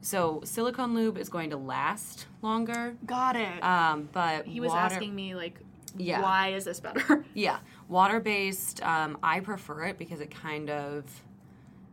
so 0.00 0.40
silicone 0.44 0.94
lube 0.94 1.18
is 1.18 1.28
going 1.28 1.50
to 1.50 1.56
last 1.58 2.26
longer. 2.40 2.96
Got 3.04 3.36
it. 3.36 3.62
Um, 3.62 4.08
but 4.12 4.46
he 4.46 4.60
was 4.60 4.70
water, 4.70 4.94
asking 4.94 5.14
me 5.14 5.34
like, 5.34 5.58
Yeah. 5.96 6.22
"Why 6.22 6.48
is 6.54 6.64
this 6.64 6.80
better?" 6.80 7.24
yeah, 7.34 7.58
water 7.88 8.18
based. 8.20 8.82
Um, 8.82 9.18
I 9.22 9.40
prefer 9.40 9.84
it 9.84 9.98
because 9.98 10.20
it 10.22 10.30
kind 10.30 10.70
of 10.70 11.04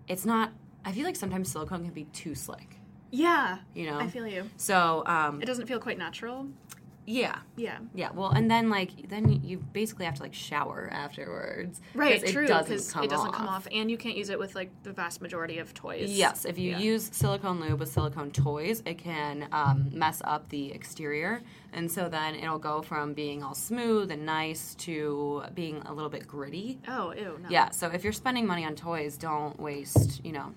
it's 0.08 0.26
not. 0.26 0.52
I 0.86 0.92
feel 0.92 1.04
like 1.06 1.16
sometimes 1.16 1.50
silicone 1.52 1.84
can 1.84 1.94
be 1.94 2.06
too 2.06 2.36
slick. 2.36 2.78
yeah. 3.12 3.60
You 3.74 3.86
know. 3.90 4.00
I 4.00 4.08
feel 4.10 4.28
you. 4.28 4.50
so 4.58 5.04
um, 5.06 5.42
It 5.42 5.46
doesn't 5.46 5.68
feel 5.68 5.80
quite 5.80 5.98
natural. 5.98 6.48
yeah. 7.06 7.40
Yeah. 7.58 7.80
Yeah, 7.94 8.12
well, 8.14 8.30
and 8.32 8.50
then 8.50 8.70
like 8.70 9.10
then 9.10 9.42
you- 9.44 9.58
basically 9.74 10.06
have 10.06 10.16
to 10.16 10.24
like 10.24 10.34
shower 10.34 10.90
afterwards, 10.92 11.82
Right. 11.94 12.24
It 12.24 12.34
doesn't 12.48 12.64
Because 12.70 12.92
come 12.92 13.04
it 13.04 13.10
doesn't 13.10 13.30
off. 13.30 13.36
come 13.36 13.48
off, 13.48 13.68
and 13.72 13.92
you 13.92 13.98
can't 13.98 14.16
use 14.18 14.30
it 14.30 14.40
with 14.40 14.56
like 14.56 14.72
the 14.84 14.94
vast 14.94 15.22
majority 15.22 15.58
of 15.60 15.74
toys. 15.74 16.10
Yes, 16.12 16.46
if 16.46 16.58
you 16.58 16.72
Yeah. 16.72 16.80
use 16.80 17.10
silicone 17.12 17.60
lube 17.60 17.80
with 17.80 17.90
silicone 17.92 18.32
toys, 18.32 18.82
it 18.86 18.98
can 18.98 19.48
um, 19.52 19.90
mess 19.92 20.22
up 20.26 20.48
the 20.50 20.72
exterior, 20.72 21.42
and 21.74 21.92
so 21.92 22.08
then 22.10 22.36
it'll 22.36 22.58
go 22.72 22.82
from 22.82 23.14
being 23.14 23.44
all 23.44 23.54
smooth 23.56 24.10
and 24.10 24.26
nice 24.26 24.74
to 24.76 25.44
being 25.54 25.82
a 25.86 25.94
little 25.94 26.10
bit 26.10 26.26
gritty. 26.28 26.80
Oh, 26.88 27.12
ew. 27.14 27.38
No. 27.44 27.50
Yeah, 27.50 27.70
so 27.72 27.88
if 27.90 28.04
you're 28.04 28.14
spending 28.14 28.46
money 28.48 28.64
on 28.66 28.76
toys, 28.76 29.18
don't 29.18 29.60
waste, 29.60 30.24
you 30.26 30.32
know, 30.32 30.54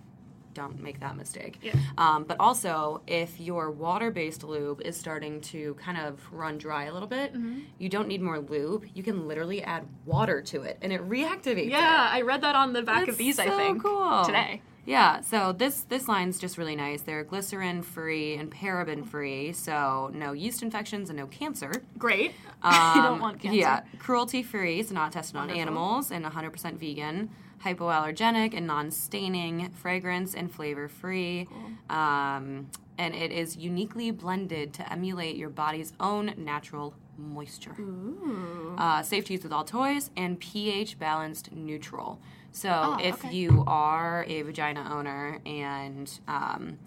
don't 0.57 0.81
make 0.83 0.99
that 1.01 1.17
mistake. 1.17 1.59
Yeah. 1.63 1.75
Um, 1.99 2.25
but 2.25 2.37
also, 2.41 3.03
if 3.07 3.39
your 3.39 3.71
water 3.71 4.11
based 4.11 4.43
lube 4.43 4.81
is 4.81 4.97
starting 4.97 5.41
to 5.53 5.75
kind 5.75 5.99
of 5.99 6.21
run 6.33 6.59
dry 6.59 6.85
a 6.85 6.93
little 6.93 7.09
bit, 7.09 7.35
Mm-hmm. 7.35 7.61
you 7.79 7.89
don't 7.89 8.09
need 8.09 8.23
more 8.23 8.39
lube. 8.41 8.85
You 8.95 9.03
can 9.03 9.29
literally 9.29 9.63
add 9.63 9.85
water 10.05 10.43
to 10.43 10.63
it 10.63 10.79
and 10.83 10.93
it 10.93 11.01
reactivates 11.09 11.71
Yeah, 11.71 12.09
it. 12.09 12.15
I 12.17 12.21
read 12.23 12.41
that 12.43 12.55
on 12.57 12.73
the 12.73 12.83
back 12.83 13.01
That's 13.07 13.11
of 13.13 13.19
these. 13.19 13.39
I 13.39 13.47
so 13.47 13.57
think 13.57 13.83
cool. 13.83 14.25
today. 14.25 14.63
Yeah, 14.87 15.21
so 15.23 15.53
this 15.53 15.81
this 15.89 16.07
line's 16.07 16.39
just 16.39 16.57
really 16.59 16.77
nice. 16.77 17.03
They're 17.03 17.25
glycerin 17.25 17.83
free 17.83 18.35
and 18.37 18.49
paraben 18.51 19.05
free, 19.05 19.53
so 19.53 20.13
no 20.15 20.33
yeast 20.33 20.63
infections 20.63 21.11
and 21.11 21.19
no 21.19 21.27
cancer. 21.27 21.73
Great. 21.99 22.31
you 22.65 22.71
don't 23.03 23.15
Um, 23.15 23.21
want 23.21 23.41
cancer. 23.41 23.59
Yeah, 23.59 23.81
cruelty 23.99 24.45
free. 24.45 24.79
It's 24.79 24.93
not 24.93 25.11
tested 25.11 25.37
on 25.37 25.51
animals 25.51 26.13
and 26.13 26.25
100% 26.25 26.75
vegan. 26.79 27.31
Hypoallergenic 27.65 28.55
and 28.57 28.67
non-staining, 28.67 29.71
fragrance 29.71 30.35
and 30.35 30.51
flavor-free. 30.53 31.49
Um, 31.91 32.69
and 32.99 33.15
it 33.15 33.31
is 33.33 33.57
uniquely 33.57 34.11
blended 34.11 34.73
to 34.75 34.93
emulate 34.93 35.37
your 35.37 35.51
body's 35.51 35.93
own 36.01 36.33
natural 36.37 36.95
moisture. 37.19 37.75
Uh, 38.79 39.03
safe 39.03 39.25
to 39.27 39.33
use 39.35 39.43
with 39.43 39.53
all 39.53 39.65
toys 39.65 40.11
and 40.17 40.39
pH 40.39 40.99
balanced 40.99 41.53
neutral. 41.53 42.19
So 42.53 42.71
Oh, 42.71 42.99
if 43.03 43.25
okay. 43.25 43.35
you 43.35 43.65
are 43.67 44.25
a 44.29 44.43
vagina 44.43 44.89
owner 44.91 45.41
and 45.45 46.11
um, 46.29 46.79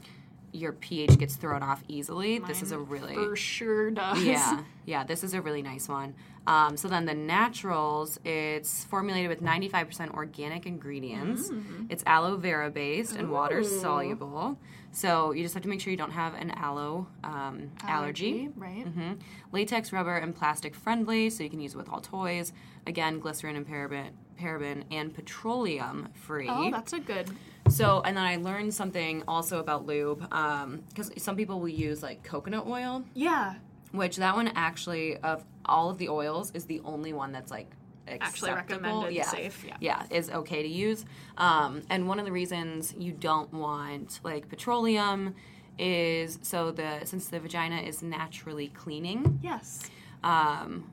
your 0.52 0.72
pH 0.74 1.18
gets 1.20 1.36
thrown 1.36 1.62
off 1.62 1.84
easily, 1.88 2.40
this 2.40 2.62
is 2.64 2.72
a 2.72 2.80
really 2.80 3.14
For 3.14 3.36
sure 3.36 3.92
does. 3.92 4.24
yeah, 4.24 4.64
yeah, 4.86 5.04
this 5.04 5.24
is 5.24 5.34
a 5.36 5.42
really 5.42 5.62
nice 5.62 5.88
one. 5.88 6.16
Um, 6.50 6.76
so 6.78 6.88
then 6.88 7.06
the 7.06 7.14
naturals, 7.14 8.20
it's 8.26 8.84
formulated 8.86 9.30
with 9.30 9.42
95% 9.44 10.14
organic 10.16 10.66
ingredients. 10.66 11.52
It's 11.90 12.04
aloe 12.08 12.38
vera 12.38 12.72
based 12.72 13.16
and 13.16 13.30
water 13.30 13.64
soluble. 13.64 14.58
So 14.92 15.32
you 15.32 15.44
just 15.44 15.54
have 15.54 15.62
to 15.64 15.70
make 15.70 15.80
sure 15.80 15.92
you 15.92 15.98
don't 15.98 16.12
have 16.24 16.34
an 16.34 16.50
aloe 16.52 17.06
um, 17.24 17.70
allergy. 17.84 18.50
Right. 18.56 18.84
hmm 18.86 19.14
Latex, 19.52 19.94
rubber, 19.94 20.18
and 20.18 20.36
plastic 20.36 20.74
friendly, 20.76 21.30
so 21.30 21.44
you 21.44 21.50
can 21.52 21.60
use 21.62 21.74
it 21.76 21.78
with 21.78 21.90
all 21.90 22.02
toys. 22.02 22.52
Again, 22.88 23.20
glycerin 23.20 23.56
and 23.56 23.68
paraben, 23.68 24.10
paraben 24.42 24.86
and 24.90 25.14
petroleum 25.14 26.08
free. 26.14 26.48
Oh, 26.50 26.72
that's 26.72 26.94
a 26.94 27.00
good. 27.00 27.30
So, 27.70 28.02
and 28.04 28.18
then 28.18 28.24
I 28.26 28.38
learned 28.38 28.74
something 28.74 29.24
also 29.28 29.60
about 29.60 29.86
lube 29.86 30.22
because 30.22 31.12
some 31.18 31.36
people 31.36 31.60
will 31.60 31.70
use 31.70 32.02
like 32.02 32.24
coconut 32.24 32.66
oil 32.66 33.04
Yeah. 33.14 33.56
Which 33.92 34.18
that 34.18 34.36
one 34.36 34.52
actually 34.56 35.18
of 35.18 35.44
all 35.66 35.90
of 35.90 35.98
the 35.98 36.10
oils 36.10 36.52
is 36.54 36.66
the 36.66 36.82
only 36.86 37.14
one 37.14 37.32
that's 37.32 37.52
like 37.52 37.72
Actually 38.22 38.54
recommended, 38.54 39.14
yeah. 39.14 39.24
safe, 39.24 39.64
yeah. 39.68 39.76
yeah 39.80 40.04
is 40.10 40.32
okay 40.32 40.64
to 40.64 40.68
use 40.68 41.06
um, 41.38 41.84
and 41.92 42.08
one 42.08 42.18
of 42.18 42.26
the 42.26 42.32
reasons 42.32 42.96
you 42.98 43.12
don't 43.12 43.54
want 43.54 44.20
like 44.24 44.50
petroleum 44.50 45.36
is 45.78 46.40
so 46.42 46.72
the 46.72 47.02
since 47.04 47.28
the 47.28 47.40
vagina 47.40 47.78
is 47.78 48.02
naturally 48.02 48.70
cleaning 48.70 49.40
Yes. 49.44 49.88
um, 50.24 50.90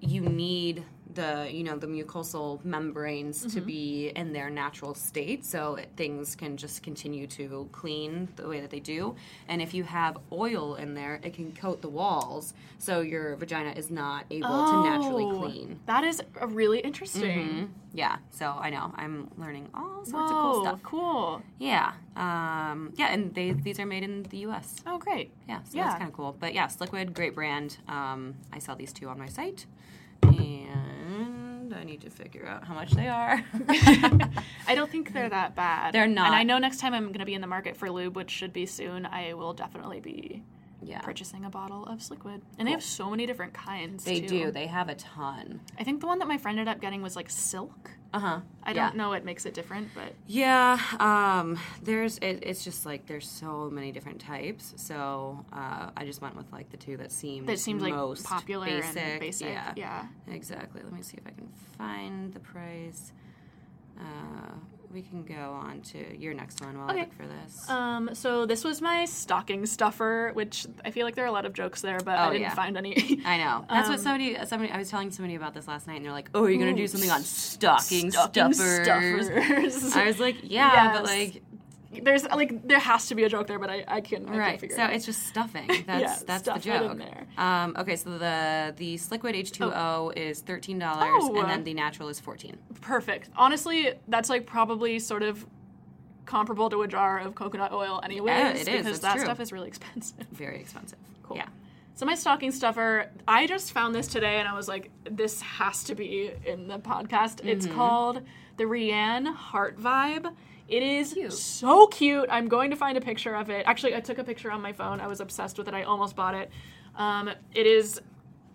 you 0.00 0.20
need 0.20 0.84
the 1.14 1.48
you 1.50 1.62
know 1.64 1.76
the 1.76 1.86
mucosal 1.86 2.64
membranes 2.64 3.42
to 3.42 3.48
Mm-hmm. 3.60 3.66
be 3.66 4.08
in 4.16 4.32
their 4.32 4.50
natural 4.50 4.94
state 4.94 5.44
so 5.44 5.76
it, 5.76 5.88
things 5.96 6.34
can 6.34 6.56
just 6.56 6.82
continue 6.82 7.26
to 7.28 7.68
clean 7.72 8.28
the 8.36 8.48
way 8.48 8.60
that 8.60 8.70
they 8.70 8.80
do 8.80 9.14
and 9.48 9.62
if 9.62 9.72
you 9.74 9.84
have 9.84 10.16
oil 10.32 10.74
in 10.76 10.94
there 10.94 11.20
it 11.22 11.32
can 11.34 11.52
coat 11.52 11.80
the 11.82 11.88
walls 11.88 12.54
so 12.78 13.00
your 13.00 13.36
vagina 13.36 13.70
is 13.72 13.90
not 13.90 14.24
able 14.30 14.64
to 14.64 14.76
naturally 14.76 15.26
Oh, 15.30 15.38
clean 15.38 15.78
That 15.86 16.04
is 16.04 16.20
a 16.40 16.46
really 16.46 16.80
interesting. 16.80 17.48
Mhm. 17.48 17.68
yeah 17.92 18.16
so 18.30 18.46
i 18.60 18.68
know 18.70 18.92
i'm 18.96 19.30
learning 19.38 19.68
all 19.74 20.04
sorts 20.04 20.30
Whoa, 20.30 20.36
of 20.36 20.42
cool 20.42 20.60
stuff 20.62 20.82
cool. 20.82 21.42
yeah 21.58 21.92
um, 22.16 22.92
yeah 22.96 23.08
and 23.14 23.34
they 23.34 23.52
these 23.52 23.78
are 23.80 23.86
made 23.86 24.02
in 24.02 24.22
the 24.24 24.38
us 24.46 24.76
Oh, 24.86 24.98
great. 24.98 25.32
yeah, 25.48 25.60
so 25.64 25.78
Yeah. 25.78 25.84
that's 25.84 25.98
kind 25.98 26.08
of 26.10 26.14
cool. 26.16 26.36
But 26.38 26.54
yes, 26.54 26.76
Sliquid, 26.76 27.12
great 27.14 27.34
brand. 27.34 27.78
Um, 27.88 28.34
I 28.52 28.58
sell 28.60 28.76
these 28.76 28.92
two 28.92 29.08
on 29.08 29.18
my 29.18 29.26
site, 29.28 29.66
and 30.22 30.83
I 31.74 31.84
need 31.84 32.00
to 32.02 32.10
figure 32.10 32.46
out 32.46 32.64
how 32.64 32.74
much 32.74 32.90
they 32.92 33.08
are. 33.08 33.42
I 34.66 34.74
don't 34.74 34.90
think 34.90 35.12
they're 35.12 35.28
that 35.28 35.54
bad. 35.54 35.94
They're 35.94 36.06
not. 36.06 36.26
And. 36.26 36.34
I 36.34 36.42
know 36.42 36.58
next 36.58 36.78
time 36.78 36.94
I'm 36.94 37.06
going 37.06 37.18
to 37.18 37.24
be 37.24 37.34
in 37.34 37.40
the 37.40 37.46
market 37.46 37.76
for 37.76 37.90
lube, 37.90 38.16
which 38.16 38.30
should 38.30 38.52
be 38.52 38.66
soon, 38.66 39.06
I 39.06 39.34
will 39.34 39.52
definitely 39.52 40.00
be 40.00 40.42
yeah, 40.82 41.00
purchasing 41.00 41.44
a 41.44 41.50
bottle 41.50 41.84
of 41.86 42.00
Sliquid. 42.00 42.42
And 42.58 42.68
they 42.68 42.72
have 42.72 42.82
so 42.82 43.10
many 43.10 43.26
different 43.26 43.54
kinds. 43.54 44.04
they 44.04 44.20
too. 44.20 44.28
do. 44.28 44.50
They 44.50 44.66
have 44.66 44.88
a 44.88 44.94
ton. 44.94 45.60
I 45.78 45.84
think 45.84 46.00
the 46.00 46.06
one 46.06 46.18
that 46.18 46.28
my 46.28 46.38
friend 46.38 46.58
ended 46.58 46.72
up 46.72 46.80
getting 46.80 47.02
was 47.02 47.16
like 47.16 47.30
silk. 47.30 47.90
Uh 48.14 48.20
huh. 48.20 48.40
I 48.62 48.70
yeah. 48.70 48.86
don't 48.86 48.96
know 48.96 49.08
what 49.08 49.24
makes 49.24 49.44
it 49.44 49.54
different, 49.54 49.88
but 49.92 50.14
Yeah, 50.28 50.78
um, 51.00 51.58
there's 51.82 52.18
it, 52.18 52.44
it's 52.44 52.62
just 52.62 52.86
like 52.86 53.06
there's 53.06 53.28
so 53.28 53.68
many 53.68 53.90
different 53.90 54.20
types. 54.20 54.72
So 54.76 55.44
uh, 55.52 55.90
I 55.96 56.04
just 56.04 56.22
went 56.22 56.36
with 56.36 56.50
like 56.52 56.70
the 56.70 56.76
two 56.76 56.96
that 56.98 57.10
seemed 57.10 57.48
that 57.48 57.58
seems 57.58 57.82
like 57.82 57.92
most 57.92 58.24
popular 58.24 58.66
basic. 58.66 59.02
and 59.02 59.20
basic. 59.20 59.48
Yeah, 59.48 59.72
yeah. 59.74 60.06
exactly. 60.28 60.80
Let 60.84 60.92
me 60.92 61.02
see 61.02 61.16
if 61.16 61.26
I 61.26 61.30
can 61.30 61.48
find 61.76 62.32
the 62.32 62.38
price. 62.38 63.12
Uh, 63.98 64.52
we 64.94 65.02
can 65.02 65.24
go 65.24 65.34
on 65.52 65.80
to 65.82 66.16
your 66.16 66.32
next 66.32 66.60
one 66.64 66.78
while 66.78 66.88
Okay. 66.90 67.00
I 67.00 67.02
look 67.02 67.12
for 67.14 67.26
this. 67.26 67.68
Um, 67.68 68.10
so 68.14 68.46
this 68.46 68.62
was 68.64 68.80
my 68.80 69.04
stocking 69.04 69.66
stuffer, 69.66 70.30
which 70.34 70.66
I 70.84 70.90
feel 70.92 71.04
like 71.04 71.16
there 71.16 71.24
are 71.24 71.28
a 71.28 71.32
lot 71.32 71.44
of 71.44 71.52
jokes 71.52 71.80
there, 71.82 71.98
but 71.98 72.16
I 72.18 72.26
Oh, 72.28 72.30
didn't 72.30 72.42
yeah. 72.42 72.54
find 72.54 72.76
any. 72.76 72.94
I 73.24 73.38
know. 73.38 73.64
That's 73.68 73.88
what 73.88 73.98
Um, 73.98 74.04
somebody 74.04 74.36
somebody 74.46 74.70
I 74.72 74.78
was 74.78 74.88
telling 74.90 75.10
somebody 75.10 75.34
about 75.34 75.52
this 75.52 75.66
last 75.66 75.86
night, 75.88 75.96
and 75.96 76.04
they're 76.04 76.12
like, 76.12 76.30
"Oh, 76.34 76.44
are 76.44 76.50
you're 76.50 76.58
gonna 76.60 76.76
do 76.76 76.86
something 76.86 77.10
on 77.10 77.22
stocking, 77.24 78.10
stocking 78.12 78.52
stuffers." 78.52 79.26
stuffers. 79.26 79.96
I 79.96 80.06
was 80.06 80.20
like, 80.20 80.36
"Yeah, 80.42 80.92
but 80.94 81.04
like, 81.04 81.42
There's 82.02 82.24
like 82.24 82.66
there 82.66 82.78
has 82.78 83.06
to 83.08 83.14
be 83.14 83.24
a 83.24 83.28
joke 83.28 83.46
there, 83.46 83.58
but 83.58 83.70
I, 83.70 83.84
I 83.86 84.00
can 84.00 84.24
I 84.24 84.26
can't 84.28 84.38
right." 84.38 84.60
figure 84.60 84.74
So 84.76 84.84
it 84.86 84.94
it's 84.94 85.06
just 85.06 85.26
stuffing. 85.26 85.66
That's 85.86 86.02
Yeah, 86.02 86.16
that's 86.26 86.42
the 86.42 86.58
stuff 86.58 86.66
in 86.66 86.98
joke. 86.98 87.38
Um, 87.38 87.76
okay, 87.78 87.96
so 87.96 88.18
the 88.18 88.72
the 88.76 88.96
Sliquid 88.96 89.34
H2O 89.40 90.16
is 90.16 90.40
thirteen 90.40 90.78
dollars, 90.78 91.10
Oh. 91.22 91.38
and 91.40 91.50
then 91.50 91.64
the 91.64 91.74
natural 91.74 92.08
is 92.08 92.18
fourteen. 92.18 92.56
perfect. 92.80 93.28
Honestly, 93.36 93.92
that's 94.08 94.28
like 94.30 94.46
probably 94.46 94.98
sort 94.98 95.22
of 95.22 95.46
comparable 96.26 96.70
to 96.70 96.82
a 96.82 96.88
jar 96.88 97.18
of 97.20 97.34
coconut 97.34 97.72
oil 97.72 98.00
anyways 98.02 98.30
Yeah, 98.32 98.48
it 98.50 98.56
is, 98.56 98.64
because 98.64 98.84
that's 98.86 99.00
that 99.00 99.12
true. 99.16 99.24
stuff 99.24 99.40
is 99.40 99.52
really 99.52 99.68
expensive. 99.68 100.26
Very 100.32 100.58
expensive. 100.58 100.98
Cool. 101.22 101.36
Yeah. 101.36 101.46
So 101.96 102.06
my 102.06 102.14
stocking 102.14 102.50
stuffer, 102.50 103.10
I 103.28 103.46
just 103.46 103.72
found 103.72 103.94
this 103.94 104.08
today 104.08 104.40
and 104.40 104.48
I 104.48 104.54
was 104.54 104.66
like, 104.66 104.90
this 105.08 105.40
has 105.42 105.84
to 105.84 105.94
be 105.94 106.32
in 106.44 106.66
the 106.66 106.78
podcast. 106.78 107.44
It's 107.44 107.66
Mm-hmm. 107.66 107.74
called 107.76 108.22
the 108.56 108.64
Rianne 108.64 109.32
Heart 109.32 109.78
Vibe. 109.78 110.34
It 110.68 110.82
is 110.82 111.12
Cute. 111.12 111.32
so 111.32 111.86
cute. 111.88 112.26
I'm 112.30 112.48
going 112.48 112.70
to 112.70 112.76
find 112.76 112.96
a 112.96 113.00
picture 113.00 113.34
of 113.34 113.50
it. 113.50 113.64
Actually, 113.66 113.94
I 113.94 114.00
took 114.00 114.18
a 114.18 114.24
picture 114.24 114.50
on 114.50 114.62
my 114.62 114.72
phone. 114.72 115.00
I 115.00 115.06
was 115.06 115.20
obsessed 115.20 115.58
with 115.58 115.68
it. 115.68 115.74
I 115.74 115.82
almost 115.82 116.16
bought 116.16 116.34
it. 116.34 116.50
Um, 116.96 117.28
it 117.54 117.66
is 117.66 118.00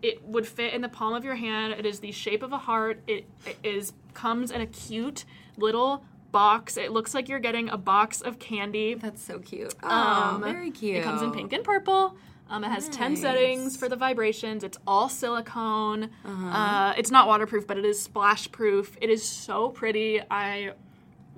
it 0.01 0.23
would 0.25 0.47
fit 0.47 0.73
in 0.73 0.81
the 0.81 0.89
palm 0.89 1.13
of 1.13 1.23
your 1.25 1.35
hand. 1.35 1.73
It 1.73 1.85
is 1.85 1.99
the 1.99 2.11
shape 2.11 2.41
of 2.41 2.53
a 2.53 2.57
heart. 2.57 3.01
It, 3.05 3.25
it 3.45 3.57
is 3.63 3.93
comes 4.13 4.49
in 4.49 4.61
a 4.61 4.65
cute 4.65 5.25
little 5.57 6.03
box. 6.31 6.77
It 6.77 6.91
looks 6.91 7.13
like 7.13 7.27
you're 7.27 7.39
getting 7.39 7.69
a 7.69 7.77
box 7.77 8.21
of 8.21 8.39
candy. 8.39 8.93
That's 8.93 9.21
so 9.21 9.39
cute. 9.39 9.73
Oh, 9.83 9.89
Um, 9.89 10.41
very 10.41 10.71
cute. 10.71 10.97
It 10.97 11.03
comes 11.03 11.21
in 11.21 11.31
pink 11.31 11.51
and 11.53 11.63
purple. 11.63 12.15
Um, 12.49 12.63
it 12.63 12.69
has 12.69 12.89
10 12.89 13.15
settings 13.17 13.77
for 13.77 13.87
the 13.89 13.95
vibrations. 13.95 14.63
It's 14.63 14.77
all 14.87 15.09
silicone. 15.09 16.05
Uh-huh. 16.25 16.47
uh 16.47 16.93
it's 16.97 17.11
not 17.11 17.27
waterproof, 17.27 17.67
but 17.67 17.77
it 17.77 17.85
is 17.85 18.01
splash 18.01 18.51
proof. 18.51 18.97
It 19.01 19.09
is 19.09 19.21
so 19.27 19.69
pretty. 19.69 20.21
I 20.31 20.71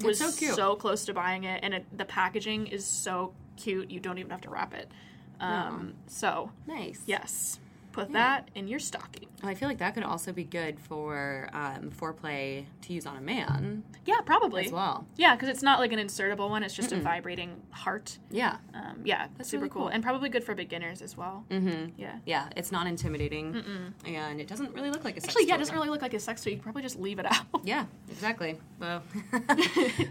was 0.04 0.20
so 0.20 0.32
cute. 0.32 0.80
close 0.80 1.06
to 1.06 1.14
buying 1.14 1.44
it, 1.44 1.60
and 1.64 1.74
it, 1.74 1.86
the 1.98 2.06
packaging 2.06 2.68
is 2.68 2.86
so 2.86 3.34
cute. 3.58 3.90
You 3.92 4.00
don't 4.00 4.18
even 4.18 4.32
have 4.32 4.42
to 4.42 4.50
wrap 4.50 4.74
it. 4.74 4.90
Um, 5.40 5.96
So, 6.08 6.52
Nice. 6.68 7.02
yes, 7.06 7.60
put 7.92 8.12
that 8.14 8.50
in 8.56 8.68
your 8.68 8.80
stocking. 8.80 9.28
Oh, 9.44 9.48
I 9.48 9.56
feel 9.56 9.68
like 9.68 9.80
that 9.80 9.96
could 9.96 10.04
also 10.04 10.32
be 10.32 10.44
good 10.44 10.80
for 10.80 11.50
um, 11.52 11.90
foreplay 11.90 12.66
to 12.84 12.94
use 12.94 13.08
on 13.08 13.18
a 13.18 13.22
man 13.22 13.84
Yeah, 14.06 14.22
probably. 14.24 14.66
as 14.66 14.72
well. 14.72 15.08
Yeah, 15.18 15.36
because 15.36 15.50
it's 15.50 15.64
not 15.64 15.80
like 15.80 15.92
an 15.92 16.00
insertable 16.00 16.50
one. 16.50 16.62
It's 16.64 16.76
just 16.76 16.92
a 16.92 16.98
vibrating 16.98 17.60
heart. 17.72 18.20
Yeah. 18.30 18.58
Um, 18.76 19.02
yeah, 19.04 19.28
that's 19.38 19.50
super 19.50 19.62
really 19.62 19.70
cool. 19.72 19.82
cool. 19.84 19.88
and 19.90 20.04
probably 20.04 20.30
good 20.30 20.44
for 20.44 20.54
beginners 20.54 21.02
as 21.02 21.18
well. 21.18 21.44
Mm-hmm. 21.50 21.90
Yeah. 21.98 22.18
Yeah, 22.26 22.50
it's 22.56 22.72
not 22.72 22.86
intimidating, 22.86 23.94
and 24.06 24.40
it 24.40 24.48
doesn't 24.48 24.74
really 24.76 24.92
look 24.92 25.04
like 25.04 25.18
a 25.18 25.22
sex 25.22 25.34
Actually, 25.34 25.48
yeah, 25.48 25.56
it 25.56 25.60
doesn't 25.60 25.76
really 25.76 25.90
look 25.90 26.02
like 26.04 26.14
a 26.14 26.20
sex 26.20 26.44
toy. 26.44 26.52
You 26.52 26.58
probably 26.58 26.84
just 26.84 27.00
leave 27.00 27.18
it 27.20 27.26
out. 27.26 27.46
Yeah, 27.64 27.86
exactly. 28.10 28.58
Well, 28.80 29.04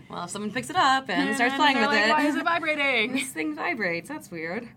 well, 0.09 0.25
if 0.25 0.31
someone 0.31 0.53
picks 0.53 0.71
it 0.71 0.77
up 0.77 1.09
and 1.11 1.35
starts 1.35 1.53
And 1.55 1.61
playing 1.61 1.75
they're 1.77 1.89
with 1.89 1.97
like, 1.97 2.07
it, 2.07 2.11
Why 2.11 2.27
is 2.27 2.37
it 2.37 2.45
vibrating? 2.45 3.13
this 3.13 3.29
thing 3.31 3.55
vibrates. 3.57 4.09
That's 4.09 4.31
weird. 4.31 4.69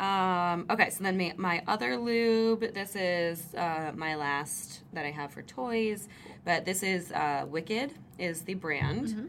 Um, 0.00 0.66
okay, 0.70 0.88
so 0.90 1.04
then 1.04 1.16
my, 1.18 1.34
my 1.36 1.62
other 1.66 1.96
lube. 1.96 2.72
This 2.72 2.96
is 2.96 3.54
uh, 3.54 3.92
my 3.94 4.14
last 4.16 4.80
that 4.94 5.04
I 5.04 5.10
have 5.10 5.30
for 5.32 5.42
toys, 5.42 6.08
but 6.44 6.64
this 6.64 6.82
is 6.82 7.12
uh, 7.12 7.44
Wicked 7.48 7.92
is 8.18 8.42
the 8.42 8.54
brand. 8.54 9.08
Mm-hmm. 9.08 9.26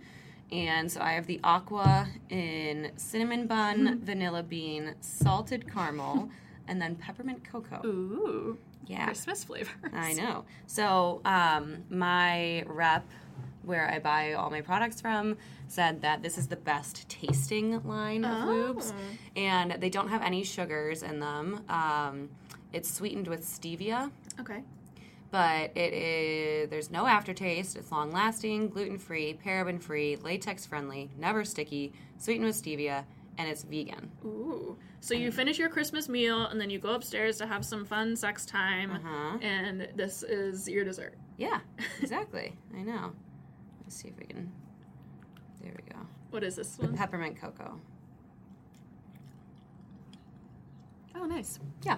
And 0.53 0.91
so 0.91 1.01
I 1.01 1.11
have 1.13 1.27
the 1.27 1.39
aqua 1.43 2.07
in 2.29 2.91
cinnamon 2.95 3.47
bun, 3.47 3.79
Mm-hmm. 3.79 4.05
vanilla 4.05 4.43
bean, 4.43 4.95
salted 5.01 5.71
caramel, 5.71 6.29
and 6.67 6.81
then 6.81 6.95
peppermint 6.95 7.43
cocoa. 7.49 7.81
Ooh, 7.85 8.57
Yeah. 8.85 9.05
Christmas 9.05 9.43
flavors. 9.43 9.73
I 9.93 10.13
know. 10.13 10.45
So 10.67 11.21
um, 11.25 11.83
my 11.89 12.63
rep, 12.67 13.05
where 13.63 13.89
I 13.89 13.99
buy 13.99 14.33
all 14.33 14.49
my 14.49 14.61
products 14.61 15.01
from, 15.01 15.37
said 15.67 16.01
that 16.01 16.21
this 16.23 16.37
is 16.37 16.47
the 16.47 16.55
best 16.55 17.07
tasting 17.09 17.81
line 17.87 18.25
of 18.25 18.47
lubes, 18.47 18.93
and 19.35 19.73
they 19.79 19.89
don't 19.89 20.09
have 20.09 20.21
any 20.21 20.43
sugars 20.43 21.03
in 21.03 21.19
them. 21.19 21.63
Um, 21.69 22.29
it's 22.73 22.89
sweetened 22.91 23.27
with 23.27 23.43
stevia, 23.45 24.11
Okay. 24.39 24.63
but 25.29 25.71
it 25.75 25.93
is 25.93 26.69
there's 26.69 26.89
no 26.91 27.05
aftertaste. 27.05 27.75
It's 27.75 27.91
long 27.91 28.11
lasting, 28.11 28.69
gluten 28.69 28.97
free, 28.97 29.37
paraben 29.45 29.81
free, 29.81 30.15
latex 30.17 30.65
friendly, 30.65 31.09
never 31.17 31.43
sticky, 31.45 31.93
sweetened 32.17 32.45
with 32.45 32.55
stevia, 32.61 33.03
and 33.37 33.47
it's 33.49 33.63
vegan. 33.63 34.11
Ooh. 34.25 34.77
So 35.03 35.13
you 35.15 35.31
finish 35.31 35.57
your 35.57 35.69
Christmas 35.69 36.07
meal 36.07 36.45
and 36.45 36.61
then 36.61 36.69
you 36.69 36.77
go 36.77 36.93
upstairs 36.93 37.37
to 37.39 37.47
have 37.47 37.65
some 37.65 37.85
fun 37.85 38.15
sex 38.15 38.45
time, 38.45 38.91
Uh-huh. 38.91 39.37
and 39.41 39.87
this 39.95 40.21
is 40.23 40.67
your 40.69 40.83
dessert. 40.85 41.15
Yeah, 41.37 41.59
exactly. 42.01 42.55
I 42.77 42.83
know. 42.83 43.13
Let's 43.91 44.01
see 44.03 44.07
if 44.07 44.17
we 44.17 44.23
can. 44.25 44.49
There 45.61 45.73
we 45.75 45.93
go. 45.93 45.99
What 46.29 46.45
is 46.45 46.55
this 46.55 46.79
one? 46.79 46.95
Peppermint 46.95 47.35
cocoa. 47.41 47.77
Oh, 51.13 51.25
nice. 51.25 51.59
Yeah. 51.83 51.97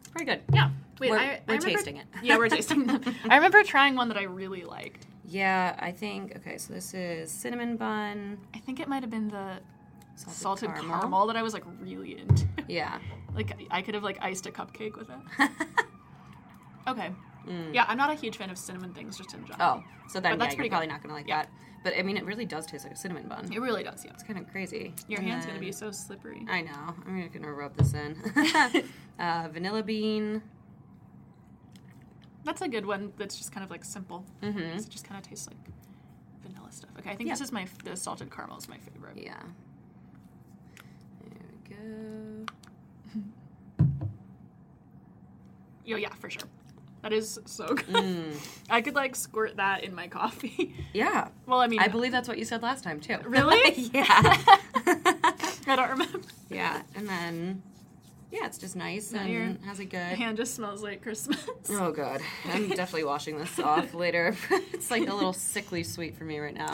It's 0.00 0.08
pretty 0.08 0.26
good. 0.26 0.42
Yeah. 0.52 0.70
Wait, 0.98 1.12
We're- 1.12 1.22
I, 1.22 1.24
I 1.24 1.28
we're 1.46 1.54
remember- 1.58 1.66
tasting 1.68 1.96
it. 1.98 2.06
yeah, 2.24 2.36
we're 2.36 2.48
tasting 2.48 2.86
them. 2.88 3.02
I 3.30 3.36
remember 3.36 3.62
trying 3.62 3.94
one 3.94 4.08
that 4.08 4.16
I 4.16 4.24
really 4.24 4.64
liked. 4.64 5.06
Yeah, 5.24 5.76
I 5.78 5.92
think. 5.92 6.34
Okay, 6.38 6.58
so 6.58 6.72
this 6.74 6.92
is 6.92 7.30
cinnamon 7.30 7.76
bun, 7.76 8.38
I 8.52 8.58
think 8.58 8.80
it 8.80 8.88
might 8.88 9.04
have 9.04 9.10
been 9.10 9.28
the 9.28 9.58
salted, 10.16 10.36
salted 10.40 10.68
caramel. 10.70 10.98
caramel. 10.98 11.26
that 11.28 11.36
I 11.36 11.42
was 11.44 11.52
like 11.54 11.62
really 11.80 12.18
into. 12.18 12.48
Yeah. 12.66 12.98
like 13.36 13.52
I 13.70 13.80
could 13.80 13.94
have 13.94 14.02
like 14.02 14.18
iced 14.20 14.46
a 14.48 14.50
cupcake 14.50 14.96
with 14.98 15.08
it. 15.08 15.50
Okay. 16.88 17.12
Mm. 17.46 17.74
Yeah, 17.74 17.84
I'm 17.88 17.96
not 17.96 18.10
a 18.10 18.14
huge 18.14 18.36
fan 18.36 18.50
of 18.50 18.58
cinnamon 18.58 18.92
things 18.92 19.16
just 19.16 19.32
in 19.34 19.46
general. 19.46 19.82
Oh, 19.82 19.84
so 20.08 20.20
then 20.20 20.32
But 20.32 20.38
that's 20.40 20.52
yeah, 20.54 20.56
pretty 20.56 20.70
probably 20.70 20.86
good. 20.88 20.92
not 20.94 21.02
gonna 21.02 21.14
like 21.14 21.28
Yeah. 21.28 21.42
that. 21.42 21.50
But 21.84 21.96
I 21.96 22.02
mean, 22.02 22.16
it 22.16 22.24
really 22.24 22.44
does 22.44 22.66
taste 22.66 22.84
like 22.84 22.94
a 22.94 22.96
cinnamon 22.96 23.28
bun. 23.28 23.52
It 23.52 23.60
really 23.60 23.84
does, 23.84 24.04
yeah. 24.04 24.10
It's 24.12 24.24
kind 24.24 24.38
of 24.38 24.48
crazy. 24.50 24.92
Your 25.08 25.20
And 25.20 25.28
hand's 25.28 25.46
gonna 25.46 25.60
be 25.60 25.70
so 25.70 25.90
slippery. 25.92 26.44
I 26.48 26.62
know. 26.62 26.94
I'm 27.06 27.28
gonna 27.28 27.52
rub 27.52 27.76
this 27.76 27.94
in. 27.94 28.16
uh, 29.20 29.48
vanilla 29.52 29.82
bean. 29.84 30.42
That's 32.44 32.62
a 32.62 32.68
good 32.68 32.86
one. 32.86 33.12
That's 33.16 33.36
just 33.36 33.52
kind 33.52 33.62
of 33.64 33.70
like 33.70 33.84
simple. 33.84 34.24
Mm-hmm. 34.42 34.58
It 34.58 34.88
just 34.88 35.04
kind 35.06 35.18
of 35.22 35.28
tastes 35.28 35.46
like 35.46 35.56
vanilla 36.42 36.72
stuff. 36.72 36.90
Okay, 36.98 37.10
I 37.10 37.16
think 37.16 37.28
Yeah. 37.28 37.34
this 37.34 37.40
is 37.40 37.52
my 37.52 37.66
the 37.84 37.96
salted 37.96 38.30
caramel 38.34 38.58
is 38.58 38.68
my 38.68 38.78
favorite. 38.78 39.16
Yeah. 39.18 39.40
There 41.20 41.40
we 41.52 41.76
go. 41.76 42.46
Oh 45.88 45.94
yeah, 45.94 46.12
for 46.14 46.28
sure. 46.28 46.42
That 47.06 47.12
is 47.12 47.38
so 47.44 47.68
good. 47.68 47.86
Mm. 47.86 48.34
I 48.68 48.82
could 48.82 48.96
like 48.96 49.14
squirt 49.14 49.58
that 49.58 49.84
in 49.84 49.94
my 49.94 50.08
coffee. 50.08 50.74
Yeah. 50.92 51.28
well, 51.46 51.60
I 51.60 51.68
mean, 51.68 51.78
I 51.78 51.86
believe 51.88 52.10
that's 52.10 52.26
what 52.26 52.36
you 52.38 52.44
said 52.44 52.62
last 52.62 52.82
time 52.82 52.98
too. 52.98 53.18
Really? 53.24 53.90
yeah. 53.92 54.04
I 55.68 55.76
don't 55.76 55.90
remember. 55.90 56.20
yeah. 56.50 56.82
And 56.96 57.08
then, 57.08 57.62
yeah, 58.32 58.46
it's 58.46 58.58
just 58.58 58.74
nice 58.74 59.12
and 59.12 59.28
your 59.30 59.56
has 59.66 59.78
a 59.78 59.84
good. 59.84 59.98
hand 60.00 60.36
just 60.36 60.54
smells 60.54 60.82
like 60.82 61.02
Christmas. 61.02 61.46
Oh 61.70 61.92
god, 61.92 62.22
I'm 62.46 62.70
definitely 62.70 63.04
washing 63.04 63.38
this 63.38 63.56
off 63.60 63.94
later. 63.94 64.34
it's 64.72 64.90
like 64.90 65.06
a 65.06 65.14
little 65.14 65.32
sickly 65.32 65.84
sweet 65.84 66.16
for 66.16 66.24
me 66.24 66.40
right 66.40 66.54
now. 66.54 66.72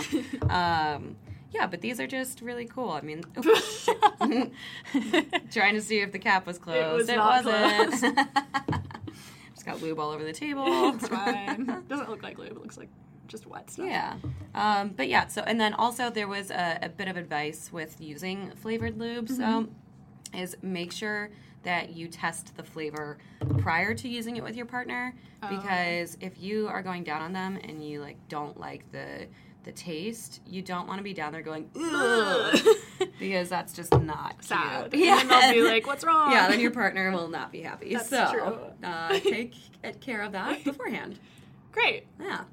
Um, 0.48 1.16
yeah, 1.52 1.66
but 1.66 1.80
these 1.82 2.00
are 2.00 2.06
just 2.06 2.40
really 2.40 2.64
cool. 2.64 2.90
I 2.90 3.02
mean, 3.02 3.24
oh, 3.36 4.50
trying 5.52 5.74
to 5.74 5.82
see 5.82 6.00
if 6.00 6.12
the 6.12 6.18
cap 6.18 6.46
was 6.46 6.58
closed. 6.58 7.08
was 7.08 7.16
not 7.16 7.44
wasn't. 7.44 8.28
Just 9.62 9.80
got 9.80 9.82
lube 9.86 9.98
all 10.00 10.10
over 10.10 10.24
the 10.24 10.32
table. 10.32 10.64
it's 10.94 11.08
fine. 11.08 11.84
Doesn't 11.88 12.10
look 12.10 12.22
like 12.22 12.38
lube. 12.38 12.50
It 12.52 12.60
looks 12.60 12.76
like 12.76 12.88
just 13.28 13.46
wet 13.46 13.70
stuff. 13.70 13.86
Yeah. 13.86 14.16
Um, 14.54 14.88
but 14.90 15.08
yeah, 15.08 15.28
so, 15.28 15.42
and 15.42 15.60
then 15.60 15.74
also 15.74 16.10
there 16.10 16.28
was 16.28 16.50
a, 16.50 16.78
a 16.82 16.88
bit 16.88 17.08
of 17.08 17.16
advice 17.16 17.70
with 17.72 18.00
using 18.00 18.50
flavored 18.56 18.98
lube. 18.98 19.28
So, 19.28 19.42
Mm-hmm. 19.42 20.38
is 20.38 20.56
make 20.62 20.92
sure 20.92 21.30
that 21.62 21.90
you 21.90 22.08
test 22.08 22.56
the 22.56 22.62
flavor 22.64 23.18
prior 23.58 23.94
to 23.94 24.08
using 24.08 24.36
it 24.36 24.42
with 24.42 24.56
your 24.56 24.66
partner 24.66 25.14
Oh. 25.44 25.48
because 25.48 26.16
if 26.20 26.40
you 26.40 26.68
are 26.68 26.82
going 26.82 27.02
down 27.04 27.20
on 27.20 27.32
them 27.32 27.58
and 27.64 27.84
you 27.84 28.00
like 28.00 28.16
don't 28.28 28.58
like 28.60 28.90
the 28.92 29.26
the 29.64 29.72
taste, 29.72 30.40
you 30.46 30.62
don't 30.62 30.86
want 30.86 30.98
to 30.98 31.04
be 31.04 31.14
down 31.14 31.32
there 31.32 31.42
going 31.42 31.70
ugh 31.76 32.58
because 33.18 33.48
that's 33.48 33.72
just 33.72 33.92
not 33.98 34.42
Sad. 34.44 34.90
cute. 34.92 35.06
And 35.06 35.30
then 35.30 35.40
they'll 35.40 35.64
be 35.64 35.68
like, 35.68 35.86
"What's 35.86 36.04
wrong?" 36.04 36.32
yeah, 36.32 36.48
then 36.48 36.60
your 36.60 36.70
partner 36.82 37.10
will 37.12 37.28
not 37.28 37.52
be 37.52 37.62
happy. 37.62 37.94
That's 37.94 38.08
so, 38.08 38.30
true. 38.32 38.58
Uh, 38.82 39.18
take 39.20 39.54
care 40.00 40.22
of 40.22 40.32
that 40.32 40.64
beforehand. 40.64 41.18
Great. 41.70 42.06
Yeah. 42.20 42.44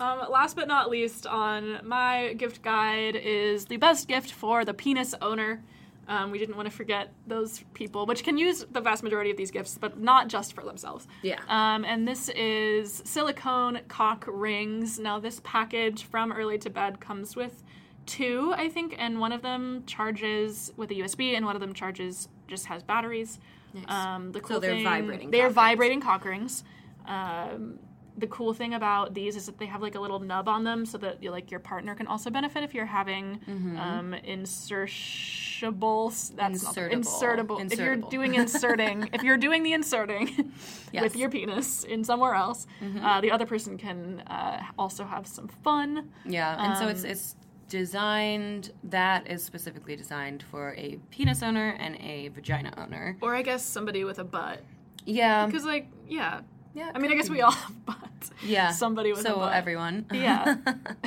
Um, 0.00 0.30
last 0.30 0.54
but 0.54 0.68
not 0.68 0.90
least, 0.90 1.26
on 1.26 1.80
my 1.84 2.34
gift 2.34 2.62
guide 2.62 3.16
is 3.16 3.64
the 3.64 3.76
best 3.78 4.06
gift 4.06 4.30
for 4.30 4.64
the 4.64 4.74
penis 4.74 5.14
owner. 5.20 5.62
Um, 6.08 6.30
we 6.30 6.38
didn't 6.38 6.56
want 6.56 6.68
to 6.70 6.74
forget 6.74 7.12
those 7.26 7.62
people, 7.74 8.06
which 8.06 8.24
can 8.24 8.38
use 8.38 8.64
the 8.72 8.80
vast 8.80 9.02
majority 9.02 9.30
of 9.30 9.36
these 9.36 9.50
gifts, 9.50 9.76
but 9.78 10.00
not 10.00 10.28
just 10.28 10.54
for 10.54 10.64
themselves. 10.64 11.06
Yeah. 11.22 11.38
Um, 11.48 11.84
and 11.84 12.08
this 12.08 12.30
is 12.30 13.02
silicone 13.04 13.80
cock 13.88 14.24
rings. 14.26 14.98
Now, 14.98 15.18
this 15.20 15.40
package 15.44 16.04
from 16.04 16.32
Early 16.32 16.56
to 16.58 16.70
Bed 16.70 16.98
comes 17.00 17.36
with 17.36 17.62
two, 18.06 18.54
I 18.56 18.70
think, 18.70 18.94
and 18.98 19.20
one 19.20 19.32
of 19.32 19.42
them 19.42 19.84
charges 19.86 20.72
with 20.78 20.90
a 20.90 20.94
USB, 20.94 21.36
and 21.36 21.44
one 21.44 21.54
of 21.56 21.60
them 21.60 21.74
charges 21.74 22.28
just 22.46 22.64
has 22.66 22.82
batteries. 22.82 23.38
Nice. 23.74 23.84
Um, 23.88 24.32
the 24.32 24.40
cool 24.40 24.60
they're 24.60 24.70
thing- 24.76 24.84
vibrating 24.84 25.30
They're 25.30 25.42
cock 25.42 25.46
rings. 25.48 25.54
vibrating 25.54 26.00
cock 26.00 26.24
rings. 26.24 26.64
Um, 27.06 27.78
the 28.18 28.26
cool 28.26 28.52
thing 28.52 28.74
about 28.74 29.14
these 29.14 29.36
is 29.36 29.46
that 29.46 29.58
they 29.58 29.66
have 29.66 29.80
like 29.82 29.94
a 29.94 30.00
little 30.00 30.18
nub 30.20 30.48
on 30.48 30.64
them, 30.64 30.84
so 30.84 30.98
that 30.98 31.22
you 31.22 31.30
like 31.30 31.50
your 31.50 31.60
partner 31.60 31.94
can 31.94 32.06
also 32.06 32.28
benefit 32.30 32.62
if 32.64 32.74
you're 32.74 32.86
having 33.00 33.38
Mm-hmm. 33.48 33.78
um, 33.78 34.14
insertable. 34.26 36.10
That's 36.36 36.60
the- 36.74 36.80
Insertable. 36.80 37.58
insertable. 37.60 37.72
If 37.72 37.78
you're 37.78 37.96
doing 37.96 38.34
inserting, 38.34 39.08
if 39.12 39.22
you're 39.22 39.36
doing 39.36 39.62
the 39.62 39.72
inserting 39.72 40.28
Yes. 40.28 40.46
Mm-hmm. 40.94 41.02
with 41.02 41.16
your 41.16 41.30
penis 41.30 41.84
in 41.84 42.04
somewhere 42.04 42.34
else, 42.34 42.66
uh, 43.02 43.20
the 43.20 43.30
other 43.30 43.46
person 43.46 43.76
can 43.78 44.20
uh, 44.26 44.62
also 44.78 45.04
have 45.04 45.26
some 45.26 45.48
fun. 45.48 46.10
Yeah, 46.24 46.64
and 46.64 46.76
so 46.78 46.84
Um, 46.84 46.90
it's 46.90 47.04
it's 47.04 47.36
designed 47.68 48.72
that 48.84 49.26
is 49.30 49.44
specifically 49.44 49.94
designed 49.96 50.42
for 50.42 50.74
a 50.78 50.98
penis 51.10 51.42
owner 51.42 51.76
and 51.78 51.96
a 51.96 52.28
vagina 52.28 52.72
owner. 52.78 53.16
Or 53.20 53.34
I 53.34 53.42
guess 53.42 53.62
somebody 53.64 54.04
with 54.04 54.18
a 54.18 54.24
butt. 54.24 54.62
Yeah, 55.04 55.46
Because, 55.46 55.64
like, 55.64 55.86
yeah. 56.08 56.40
Yeah. 56.78 56.90
I 56.94 56.98
mean, 56.98 57.10
I 57.12 57.14
guess 57.14 57.28
we 57.30 57.40
all 57.42 57.50
have 57.52 57.86
butts. 57.86 58.30
yeah. 58.44 58.70
Somebody 58.70 59.12
with 59.12 59.22
so 59.22 59.34
a 59.34 59.38
butt. 59.38 59.54
everyone. 59.54 60.06
Yeah. 60.12 60.56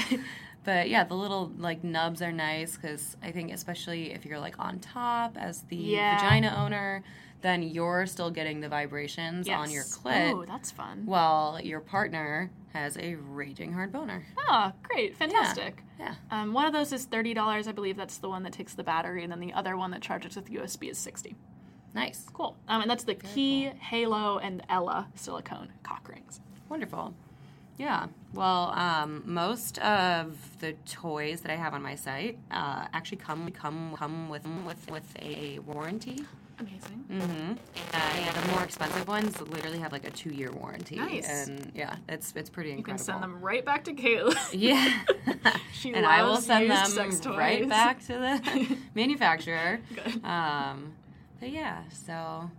but 0.63 0.89
yeah, 0.89 1.03
the 1.03 1.15
little 1.15 1.51
like 1.57 1.83
nubs 1.83 2.21
are 2.21 2.31
nice 2.31 2.75
because 2.75 3.17
I 3.23 3.31
think 3.31 3.51
especially 3.51 4.11
if 4.13 4.25
you're 4.25 4.39
like 4.39 4.55
on 4.59 4.79
top 4.79 5.37
as 5.37 5.61
the 5.63 5.75
Yeah. 5.77 6.17
vagina 6.21 6.55
owner, 6.57 7.03
then 7.41 7.63
you're 7.63 8.05
still 8.05 8.29
getting 8.29 8.59
the 8.61 8.69
vibrations 8.69 9.49
on 9.49 9.71
your 9.71 9.83
clit. 9.83 10.31
Oh, 10.33 10.45
that's 10.45 10.69
fun. 10.71 11.03
while 11.05 11.59
your 11.59 11.79
partner 11.79 12.51
has 12.73 12.97
a 12.97 13.15
raging 13.15 13.73
hard 13.73 13.91
boner. 13.91 14.23
Oh, 14.47 14.71
great. 14.83 15.17
Fantastic. 15.17 15.83
Yeah. 15.99 16.13
Um, 16.29 16.53
one 16.53 16.67
of 16.67 16.73
those 16.73 16.93
is 16.93 17.05
$30. 17.07 17.67
I 17.67 17.71
believe 17.73 17.97
that's 17.97 18.19
the 18.19 18.29
one 18.29 18.43
that 18.43 18.53
takes 18.53 18.75
the 18.75 18.83
battery, 18.83 19.23
and 19.23 19.31
then 19.31 19.39
the 19.41 19.51
other 19.53 19.75
one 19.75 19.91
that 19.91 20.01
charges 20.01 20.35
with 20.35 20.49
USB 20.49 20.89
is 20.91 20.97
60 20.99 21.35
Nice. 21.93 22.25
Cool. 22.33 22.55
Um, 22.67 22.81
and 22.81 22.89
that's 22.89 23.03
the 23.03 23.15
Key, 23.15 23.65
Halo, 23.79 24.37
and 24.39 24.63
Ella 24.69 25.07
silicone 25.15 25.69
cock 25.83 26.07
rings. 26.07 26.39
Wonderful. 26.69 27.13
Yeah. 27.77 28.07
Well, 28.33 28.71
um, 28.75 29.23
most 29.25 29.79
of 29.79 30.37
the 30.59 30.73
toys 30.85 31.41
that 31.41 31.51
I 31.51 31.55
have 31.55 31.73
on 31.73 31.81
my 31.81 31.95
site 31.95 32.37
uh, 32.51 32.85
actually 32.93 33.17
come 33.17 33.49
come 33.51 33.95
come 33.97 34.29
with 34.29 34.45
with 34.65 34.89
with 34.91 35.15
a 35.19 35.59
warranty. 35.59 36.19
Amazing. 36.59 37.05
Mm-hmm. 37.09 37.53
And 37.95 38.35
the 38.35 38.51
more 38.51 38.63
expensive 38.63 39.07
ones 39.07 39.41
literally 39.41 39.79
have 39.79 39.91
like 39.91 40.05
a 40.07 40.11
two 40.11 40.29
year 40.29 40.51
warranty. 40.51 40.97
Nice. 40.97 41.27
And 41.27 41.71
yeah, 41.73 41.95
it's 42.07 42.33
it's 42.35 42.51
pretty 42.51 42.71
incredible. 42.71 42.91
You 42.91 42.97
can 42.97 43.03
send 43.03 43.23
them 43.23 43.41
right 43.41 43.65
back 43.65 43.83
to 43.85 43.93
Kayla. 43.93 44.35
Yeah. 44.53 44.99
She 45.73 45.91
and 45.93 46.05
I 46.05 46.21
will 46.21 46.37
send 46.37 46.69
them 46.69 47.35
right 47.35 47.67
back 47.67 48.01
to 48.01 48.13
the 48.13 48.77
manufacturer. 48.93 49.79
Good. 49.95 50.23
Um, 50.23 50.93
but 51.41 51.49
yeah, 51.49 51.81
so 51.91 52.49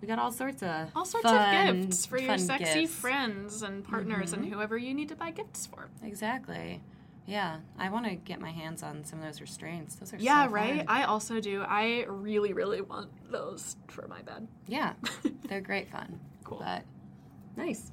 we 0.00 0.06
got 0.08 0.18
all 0.18 0.30
sorts 0.32 0.62
of 0.62 0.88
All 0.94 1.04
sorts 1.04 1.24
fun- 1.26 1.68
of 1.68 1.80
gifts 1.82 2.06
for 2.06 2.18
your 2.18 2.38
sexy 2.38 2.82
gifts. 2.82 2.94
friends 2.94 3.62
and 3.62 3.84
partners 3.84 4.32
and 4.32 4.44
mm-hmm. 4.44 4.54
whoever 4.54 4.78
you 4.78 4.94
need 4.94 5.08
to 5.08 5.16
buy 5.16 5.32
gifts 5.32 5.66
for. 5.66 5.88
Exactly. 6.02 6.80
Yeah, 7.26 7.58
I 7.78 7.90
want 7.90 8.06
to 8.06 8.14
get 8.14 8.40
my 8.40 8.50
hands 8.50 8.82
on 8.82 9.04
some 9.04 9.18
of 9.18 9.24
those 9.26 9.42
restraints. 9.42 9.96
Those 9.96 10.14
are 10.14 10.16
Yeah, 10.16 10.46
so 10.46 10.52
right? 10.52 10.84
I 10.88 11.02
also 11.02 11.40
do. 11.40 11.62
I 11.62 12.06
really, 12.08 12.54
really 12.54 12.80
want 12.80 13.10
those 13.30 13.76
for 13.88 14.08
my 14.08 14.22
bed. 14.22 14.48
Yeah, 14.66 14.94
they're 15.48 15.60
great 15.60 15.90
fun. 15.90 16.20
Cool. 16.44 16.60
But 16.60 16.84
nice. 17.56 17.92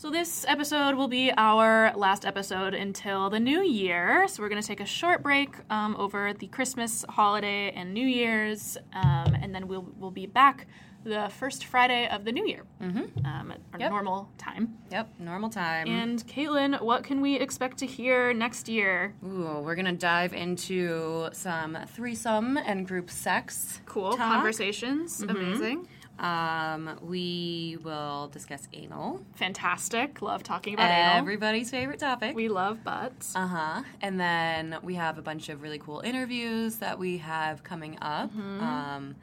So, 0.00 0.10
this 0.10 0.44
episode 0.46 0.94
will 0.94 1.08
be 1.08 1.32
our 1.36 1.92
last 1.96 2.24
episode 2.24 2.72
until 2.72 3.30
the 3.30 3.40
new 3.40 3.62
year. 3.64 4.28
So, 4.28 4.40
we're 4.44 4.48
going 4.48 4.62
to 4.62 4.66
take 4.66 4.78
a 4.78 4.86
short 4.86 5.24
break 5.24 5.56
um, 5.70 5.96
over 5.96 6.32
the 6.34 6.46
Christmas 6.46 7.04
holiday 7.08 7.72
and 7.72 7.92
New 7.92 8.06
Year's, 8.06 8.78
um, 8.92 9.34
and 9.42 9.52
then 9.52 9.66
we'll, 9.66 9.88
we'll 9.98 10.12
be 10.12 10.26
back 10.26 10.68
the 11.02 11.28
first 11.38 11.64
Friday 11.64 12.08
of 12.10 12.24
the 12.24 12.30
new 12.30 12.46
year 12.46 12.62
Mm-hmm. 12.80 13.26
um, 13.26 13.50
at 13.50 13.58
our 13.72 13.80
Yep. 13.80 13.90
normal 13.90 14.30
time. 14.38 14.78
Yep, 14.92 15.14
normal 15.18 15.48
time. 15.50 15.88
And, 15.88 16.24
Caitlin, 16.28 16.80
what 16.80 17.02
can 17.02 17.20
we 17.20 17.34
expect 17.36 17.78
to 17.78 17.86
hear 17.86 18.32
next 18.32 18.68
year? 18.68 19.14
Ooh, 19.24 19.60
we're 19.64 19.74
gonna 19.74 19.92
dive 19.92 20.32
into 20.32 21.28
some 21.32 21.76
threesome 21.88 22.56
and 22.56 22.86
group 22.86 23.10
sex. 23.10 23.80
Cool. 23.86 24.10
talk. 24.12 24.18
Conversations. 24.18 25.22
Amazing. 25.22 25.88
Um, 26.18 26.98
we 27.02 27.78
will 27.82 28.28
discuss 28.28 28.66
anal, 28.72 29.20
Fantastic. 29.36 30.20
Love 30.20 30.42
talking 30.42 30.74
about 30.74 30.90
anal. 30.90 31.16
everybody's 31.18 31.70
favorite 31.70 32.00
topic. 32.00 32.34
We 32.34 32.48
love 32.48 32.82
butts. 32.82 33.36
Uh 33.36 33.46
huh. 33.46 33.82
And 34.00 34.18
then 34.18 34.78
we 34.82 34.94
have 34.96 35.18
a 35.18 35.22
bunch 35.22 35.48
of 35.48 35.62
really 35.62 35.78
cool 35.78 36.00
interviews 36.00 36.76
that 36.76 36.98
we 36.98 37.18
have 37.18 37.62
coming 37.62 37.98
up. 38.02 38.30
Mm-hmm. 38.30 38.60
Um, 38.64 39.14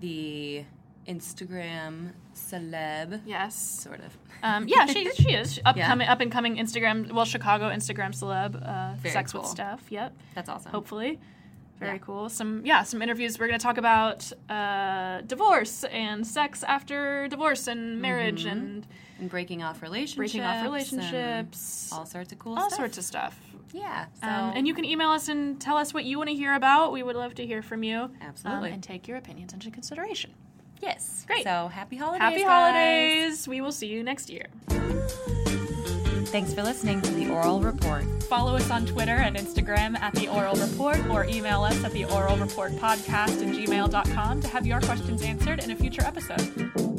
the 0.00 0.64
Instagram 1.06 2.12
celeb. 2.34 3.20
Yes. 3.26 3.56
Sort 3.82 4.00
of. 4.00 4.16
Um, 4.42 4.68
yeah, 4.68 4.86
she 4.86 5.10
she 5.14 5.32
is 5.34 5.60
upcoming 5.64 6.06
Yeah. 6.06 6.12
up 6.12 6.20
and 6.20 6.30
coming 6.30 6.56
Instagram. 6.56 7.12
Well, 7.12 7.24
Chicago 7.24 7.68
Instagram 7.70 8.10
celeb. 8.14 8.54
Uh, 8.66 8.94
Very 8.96 9.12
sex 9.12 9.34
with 9.34 9.42
cool. 9.42 9.50
Steph. 9.50 9.90
Yep. 9.90 10.12
That's 10.34 10.48
awesome. 10.48 10.70
Hopefully. 10.72 11.18
Very 11.78 11.92
Yeah. 11.92 11.98
cool. 11.98 12.28
Some 12.28 12.62
yeah, 12.64 12.82
some 12.82 13.00
interviews. 13.02 13.38
We're 13.38 13.46
going 13.48 13.58
to 13.58 13.62
talk 13.62 13.78
about 13.78 14.30
uh, 14.48 15.20
divorce 15.22 15.84
and 15.84 16.26
sex 16.26 16.62
after 16.64 17.28
divorce 17.28 17.66
and 17.68 18.00
marriage 18.02 18.44
Mm-hmm. 18.44 18.56
and 18.58 18.86
And 19.20 19.28
breaking 19.30 19.62
off 19.62 19.80
relationships. 19.82 20.16
breaking 20.16 20.42
off 20.42 20.62
relationships, 20.64 21.90
all 21.92 22.04
sorts 22.06 22.32
of 22.32 22.38
cool 22.38 22.56
all 22.58 22.68
stuff. 22.68 22.78
sorts 22.78 22.98
of 22.98 23.04
stuff. 23.04 23.38
Yeah. 23.72 24.06
So 24.20 24.26
Um, 24.26 24.52
and 24.56 24.66
you 24.66 24.74
can 24.74 24.84
email 24.84 25.10
us 25.10 25.28
and 25.28 25.60
tell 25.60 25.76
us 25.76 25.92
what 25.94 26.04
you 26.04 26.16
want 26.18 26.30
to 26.30 26.34
hear 26.36 26.54
about. 26.54 26.90
We 26.92 27.02
would 27.02 27.16
love 27.16 27.34
to 27.36 27.46
hear 27.46 27.62
from 27.62 27.82
you. 27.82 28.10
Absolutely. 28.20 28.68
Um, 28.70 28.74
and 28.74 28.82
take 28.82 29.06
your 29.06 29.16
opinions 29.18 29.52
into 29.52 29.70
consideration. 29.70 30.32
yes. 30.80 31.24
Great. 31.26 31.44
So 31.44 31.68
happy 31.68 31.96
holidays. 31.96 32.20
Happy 32.22 32.42
guys. 32.42 32.48
holidays. 32.48 33.48
We 33.48 33.60
will 33.60 33.72
see 33.72 33.88
you 33.88 34.02
next 34.02 34.30
year. 34.30 34.46
Thanks 36.30 36.52
for 36.52 36.62
listening 36.62 37.00
to 37.00 37.10
the 37.12 37.30
Oral 37.30 37.60
Report. 37.60 38.04
Follow 38.24 38.54
us 38.54 38.70
on 38.70 38.84
Twitter 38.84 39.16
and 39.16 39.34
Instagram 39.34 39.98
at 39.98 40.14
The 40.14 40.28
Oral 40.28 40.54
Report 40.56 40.98
or 41.08 41.24
email 41.24 41.62
us 41.62 41.82
at 41.84 41.92
the 41.92 42.04
Oral 42.04 42.36
Report 42.36 42.72
Podcast 42.72 43.42
at 43.42 43.54
gmail.com 43.54 44.42
to 44.42 44.48
have 44.48 44.66
your 44.66 44.80
questions 44.80 45.22
answered 45.22 45.64
in 45.64 45.70
a 45.70 45.76
future 45.76 46.02
episode. 46.02 46.97